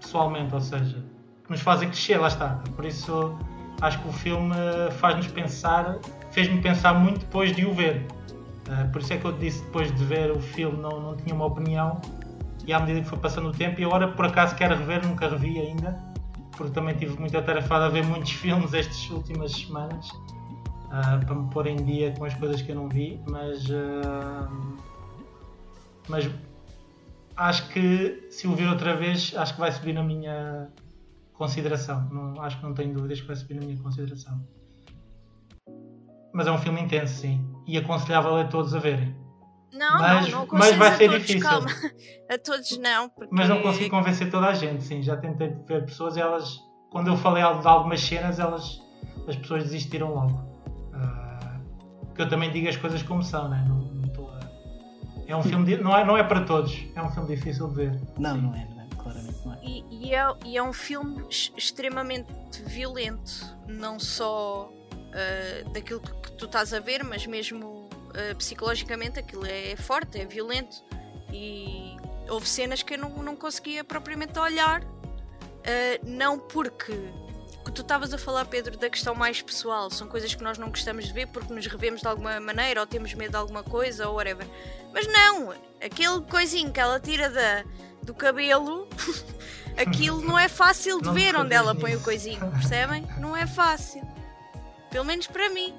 [0.00, 1.04] pessoalmente, ou seja,
[1.44, 2.60] que nos fazem crescer, lá está.
[2.74, 3.36] Por isso
[3.82, 4.54] acho que o filme
[4.98, 5.98] faz-nos pensar,
[6.30, 8.06] fez-me pensar muito depois de o ver.
[8.66, 11.34] Uh, por isso é que eu disse depois de ver o filme não, não tinha
[11.34, 12.00] uma opinião
[12.66, 15.28] e à medida que foi passando o tempo, e agora por acaso quero rever, nunca
[15.28, 15.96] revi ainda,
[16.56, 21.48] porque também tive muito atarefado a ver muitos filmes estas últimas semanas uh, para me
[21.50, 24.76] pôr em dia com as coisas que eu não vi, mas, uh,
[26.08, 26.28] mas
[27.36, 30.68] acho que se o vir outra vez, acho que vai subir na minha
[31.34, 32.08] consideração.
[32.10, 34.40] Não, acho que não tenho dúvidas que vai subir na minha consideração.
[36.32, 39.14] Mas é um filme intenso, sim, e aconselhável a todos a verem.
[39.76, 41.48] Não, mas, não, não mas vai ser todos, difícil.
[41.48, 41.66] Calma.
[42.28, 43.08] A todos não.
[43.08, 43.32] Porque...
[43.32, 45.00] Mas não consegui convencer toda a gente, sim.
[45.00, 46.58] Já tentei ver pessoas e elas,
[46.90, 48.82] quando eu falei de algumas cenas, elas,
[49.28, 50.34] as pessoas desistiram logo.
[50.92, 53.64] Uh, que eu também digo as coisas como são, né?
[53.68, 54.40] não, não estou a...
[55.28, 55.82] É um filme, de...
[55.82, 58.00] não, é, não é para todos, é um filme difícil de ver.
[58.18, 58.42] Não, sim.
[58.42, 59.58] não é, não é, claramente não é.
[59.62, 62.26] E, e, é, e é um filme extremamente
[62.64, 64.68] violento, não só
[65.16, 70.26] uh, daquilo que tu estás a ver, mas mesmo uh, psicologicamente aquilo é forte, é
[70.26, 70.84] violento.
[71.32, 71.96] E
[72.28, 74.86] houve cenas que eu não, não conseguia propriamente olhar, uh,
[76.04, 76.92] não porque
[77.66, 80.68] que tu estavas a falar, Pedro, da questão mais pessoal, são coisas que nós não
[80.68, 84.08] gostamos de ver porque nos revemos de alguma maneira ou temos medo de alguma coisa
[84.08, 84.46] ou whatever.
[84.92, 85.52] Mas não,
[85.84, 87.64] aquele coisinho que ela tira da,
[88.04, 88.88] do cabelo,
[89.76, 93.04] aquilo não é fácil de Não ver onde ela põe o coisinho, percebem?
[93.18, 94.15] Não é fácil.
[94.96, 95.74] Pelo menos para mim.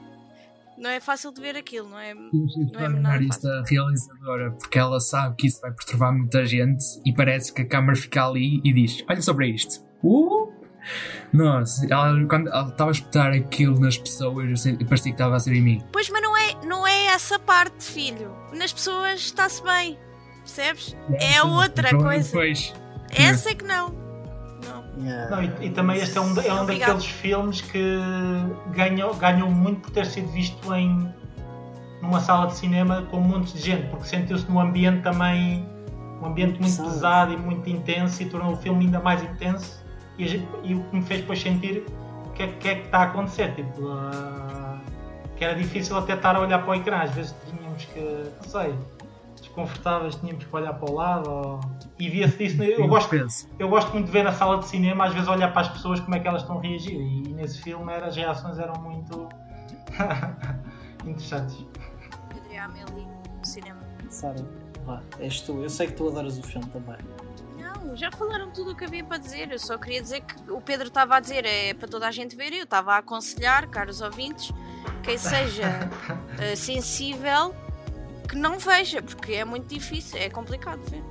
[0.77, 2.11] Não é fácil de ver aquilo, não é?
[2.11, 7.11] É nada isso da realizadora, porque ela sabe que isso vai perturbar muita gente e
[7.11, 9.83] parece que a câmara fica ali e diz: Olha sobre isto.
[10.03, 10.53] Uh!
[11.33, 15.35] Nossa, ela, quando ela estava a espetar aquilo nas pessoas, eu sei- parecia que estava
[15.35, 15.81] a ser em mim.
[15.91, 18.31] Pois, mas não é, não é essa parte, filho.
[18.53, 19.97] Nas pessoas está-se bem.
[20.41, 20.95] Percebes?
[21.15, 22.27] É sim, outra o problema coisa.
[22.27, 22.73] Depois,
[23.09, 24.06] Essa é que não.
[24.97, 25.05] Não.
[25.05, 25.29] Yeah.
[25.35, 26.67] Não, e, e também este é um, é um Obrigado.
[26.89, 27.99] daqueles filmes que
[28.73, 31.13] ganham, ganham muito por ter sido visto em
[32.01, 35.67] numa sala de cinema com montes de gente, porque sentiu-se num ambiente também
[36.21, 36.89] um ambiente muito Pesado.
[36.89, 39.83] pesado e muito intenso e tornou o filme ainda mais intenso
[40.17, 40.25] e,
[40.63, 41.83] e o que me fez depois sentir
[42.25, 44.79] o que é, que é que está a acontecer, tipo, ah,
[45.35, 48.43] que era difícil até estar a olhar para o ecrã, às vezes tínhamos que, não
[48.49, 48.75] sei,
[49.39, 51.59] desconfortáveis, tínhamos que olhar para o lado ou-
[51.99, 53.49] e via-se disso, eu eu gosto penso.
[53.57, 55.99] eu gosto muito de ver na sala de cinema, às vezes olhar para as pessoas
[55.99, 56.99] como é que elas estão a reagir.
[56.99, 59.27] E nesse filme era, as reações eram muito
[61.05, 61.65] interessantes.
[62.29, 63.79] Pedro e a Amélie no cinema.
[64.09, 64.45] Sara,
[64.83, 65.63] vá, és tu.
[65.63, 66.97] Eu sei que tu adoras o filme também.
[67.57, 69.51] Não, já falaram tudo o que havia para dizer.
[69.51, 72.35] Eu só queria dizer que o Pedro estava a dizer é para toda a gente
[72.35, 72.53] ver.
[72.53, 74.53] Eu estava a aconselhar, caros ouvintes,
[75.03, 75.89] quem seja
[76.39, 77.55] eh, sensível
[78.29, 81.01] que não veja, porque é muito difícil, é complicado ver.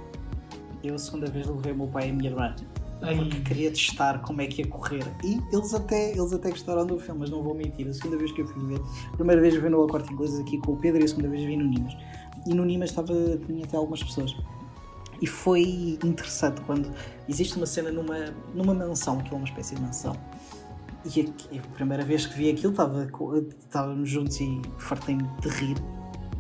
[0.87, 2.55] Eu a segunda vez levei o meu pai e a minha irmã
[3.01, 5.05] porque queria testar como é que ia correr.
[5.23, 7.87] E eles até, eles até gostaram do filme, mas não vou mentir.
[7.89, 8.81] A segunda vez que eu fui ver,
[9.13, 11.29] a primeira vez vi no El Corte Inglês aqui com o Pedro e a segunda
[11.29, 11.97] vez vi no Nimas.
[12.47, 13.13] E no Nimas estava,
[13.47, 14.35] tinha até algumas pessoas.
[15.21, 16.91] E foi interessante quando
[17.29, 20.17] existe uma cena numa, numa mansão, que é uma espécie de mansão.
[21.15, 23.09] E a, a primeira vez que vi aquilo estava,
[23.59, 25.77] estávamos juntos e fartei-me de rir.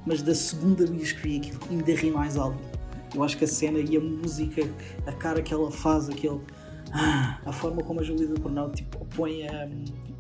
[0.06, 2.76] Mas da segunda vez que vi aquilo ainda ri mais alto.
[3.15, 4.62] Eu acho que a cena e a música,
[5.07, 6.41] a cara que ela faz, aquele.
[6.93, 9.69] ah, a forma como a Julia Coronel tipo, põe a,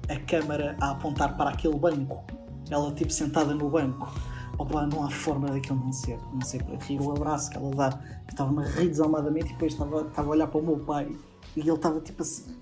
[0.08, 2.24] a câmara a apontar para aquele banco.
[2.70, 4.12] Ela tipo sentada no banco.
[4.58, 6.18] Opa, não há forma daquilo não ser.
[6.32, 8.00] Não sei para rir o abraço que ela dá.
[8.28, 11.08] Estava-me a rir desalmadamente e depois estava, estava a olhar para o meu pai
[11.56, 12.56] e ele estava tipo assim.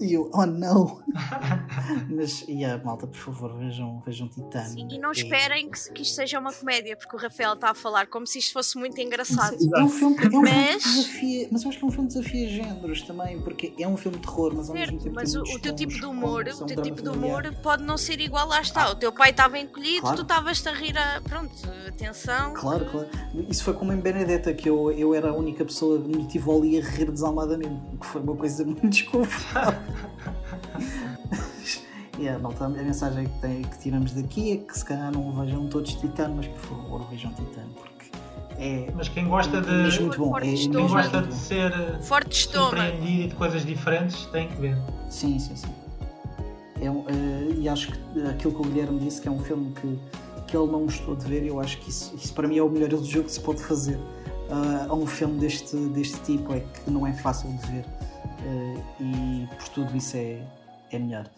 [0.00, 1.00] E eu, oh não!
[2.10, 4.68] Mas, e a malta, por favor, vejam, vejam Titano.
[4.68, 7.70] Sim, e não É- esperem que, que isto seja uma comédia, porque o Rafael está
[7.70, 9.56] a falar como se isto fosse muito engraçado.
[9.76, 11.90] É um filme, é um filme Mas- que desafia, mas eu acho que é um
[11.92, 15.14] filme que desafia géneros também, porque é um filme de terror, mas ao mesmo tempo
[15.14, 17.54] mas tem o, muitos o teu tipo de humor, é o teu tipo de humor
[17.62, 18.90] pode não ser igual, lá está.
[18.90, 20.16] O teu pai estava encolhido, Claro.
[20.16, 21.20] tu estavas-te a rir a.
[21.22, 21.52] Pronto,
[21.88, 22.52] atenção.
[22.54, 23.08] Claro, claro.
[23.48, 26.50] Isso foi como em Benedetta, que eu, eu era a única pessoa que me tive
[26.50, 29.83] ali a rir desalmadamente, que foi uma coisa muito desconfortável.
[32.34, 35.66] a, malta, a mensagem que, tem, que tiramos daqui é que se calhar não vejam
[35.68, 37.94] todos Titano, mas por favor vejam Titano, porque
[38.56, 40.38] é, mas quem gosta é de, mesmo muito bom.
[40.38, 42.76] É, é quem gosta de ser Forte estômago.
[42.76, 44.78] surpreendido e de coisas diferentes tem que ver.
[45.10, 45.74] Sim, sim, sim.
[46.80, 49.98] É eh, e acho que aquilo que o Guilherme disse, que é um filme que,
[50.46, 52.68] que ele não gostou de ver, eu acho que isso, isso para mim é o
[52.68, 53.98] melhor elogio que se pode fazer
[54.50, 57.84] ah, a um filme deste, deste tipo, é que não é fácil de ver.
[58.44, 60.46] Eh, e por tudo isso é,
[60.92, 61.30] é melhor.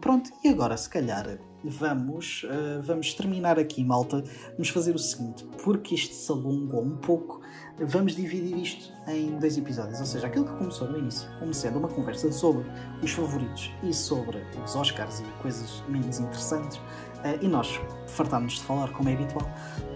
[0.00, 4.22] Pronto, e agora se calhar vamos, ah, vamos terminar aqui, malta.
[4.52, 7.40] Vamos fazer o seguinte, porque isto se alongou um pouco,
[7.78, 9.98] vamos dividir isto em dois episódios.
[9.98, 12.64] Ou seja, aquilo que começou no início, como sendo uma conversa sobre
[13.02, 16.78] os favoritos e sobre os Oscars e coisas menos interessantes,
[17.24, 19.48] eh, e nós fartámos de falar como é habitual.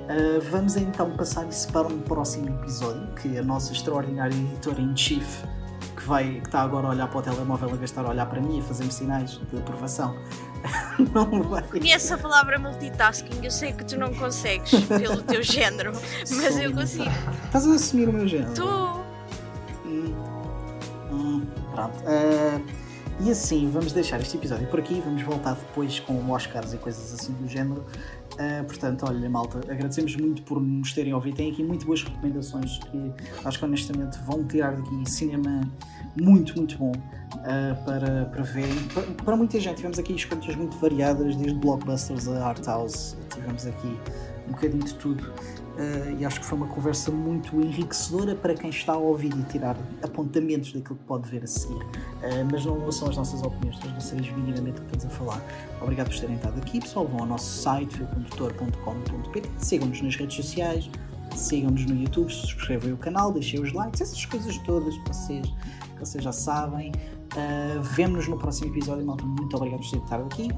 [0.09, 4.97] eh, vamos então passar isso para um próximo episódio, que a nossa extraordinária editora em
[4.97, 5.45] chief,
[6.03, 8.41] que, vai, que está agora a olhar para o telemóvel a gastar a olhar para
[8.41, 10.17] mim, a fazer-me sinais de aprovação,
[11.15, 11.63] não vai.
[11.63, 15.93] Conheço a palavra multitasking, eu sei que tu não consegues pelo teu género,
[16.31, 17.11] mas eu consigo.
[17.45, 18.53] Estás a assumir o meu género?
[18.53, 18.65] Tu.
[19.87, 20.15] Hum,
[21.13, 21.95] hum, pronto.
[22.07, 22.61] Ah,
[23.21, 25.01] e assim, vamos deixar este episódio por aqui.
[25.05, 27.85] Vamos voltar depois com Oscars e coisas assim do género.
[28.39, 31.37] Ah, portanto, olha, malta, agradecemos muito por nos terem ouvido.
[31.37, 33.13] Tem aqui muito boas recomendações que
[33.45, 35.61] acho que honestamente vão tirar daqui cinema
[36.21, 36.93] muito, muito bom
[37.45, 38.83] ah, para, para verem.
[38.95, 43.17] Para, para muita gente, tivemos aqui escolhas muito variadas, desde blockbusters a art house.
[43.33, 43.97] Tivemos aqui
[44.49, 45.33] um bocadinho de tudo.
[45.73, 49.43] Uh, e acho que foi uma conversa muito enriquecedora para quem está a ouvir e
[49.45, 51.83] tirar apontamentos daquilo que pode ver a seguir.
[51.83, 55.19] Uh, mas não são as nossas opiniões, nós não sabemos minimamente o que estamos a
[55.19, 55.43] falar.
[55.81, 57.07] Obrigado por terem estado aqui, pessoal.
[57.07, 60.91] Vão ao nosso site, filcondutor.com.pt, sigam-nos nas redes sociais,
[61.35, 66.01] sigam-nos no YouTube, subscrevam o canal, deixem os likes, essas coisas todas que vocês, que
[66.01, 66.93] vocês já sabem.
[67.33, 69.25] Uh, Vemo-nos no próximo episódio, malta.
[69.25, 70.49] Muito obrigado por terem estado aqui.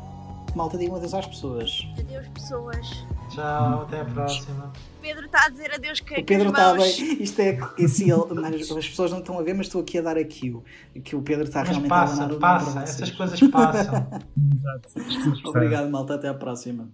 [0.57, 1.86] Malta, digam adeus às pessoas.
[1.99, 3.05] Adeus, pessoas.
[3.28, 4.72] Tchau, até a próxima.
[4.98, 7.22] O Pedro está a dizer adeus que O Pedro está bem.
[7.22, 7.59] Isto é.
[7.78, 10.64] Ele- as pessoas não estão a ver, mas estou aqui a dar aqui o.
[11.01, 13.94] Que o Pedro está Mas realmente a passa, nome passa, para essas coisas passam.
[14.55, 15.40] Exato.
[15.48, 16.14] Obrigado, malta.
[16.14, 16.88] Até à próxima.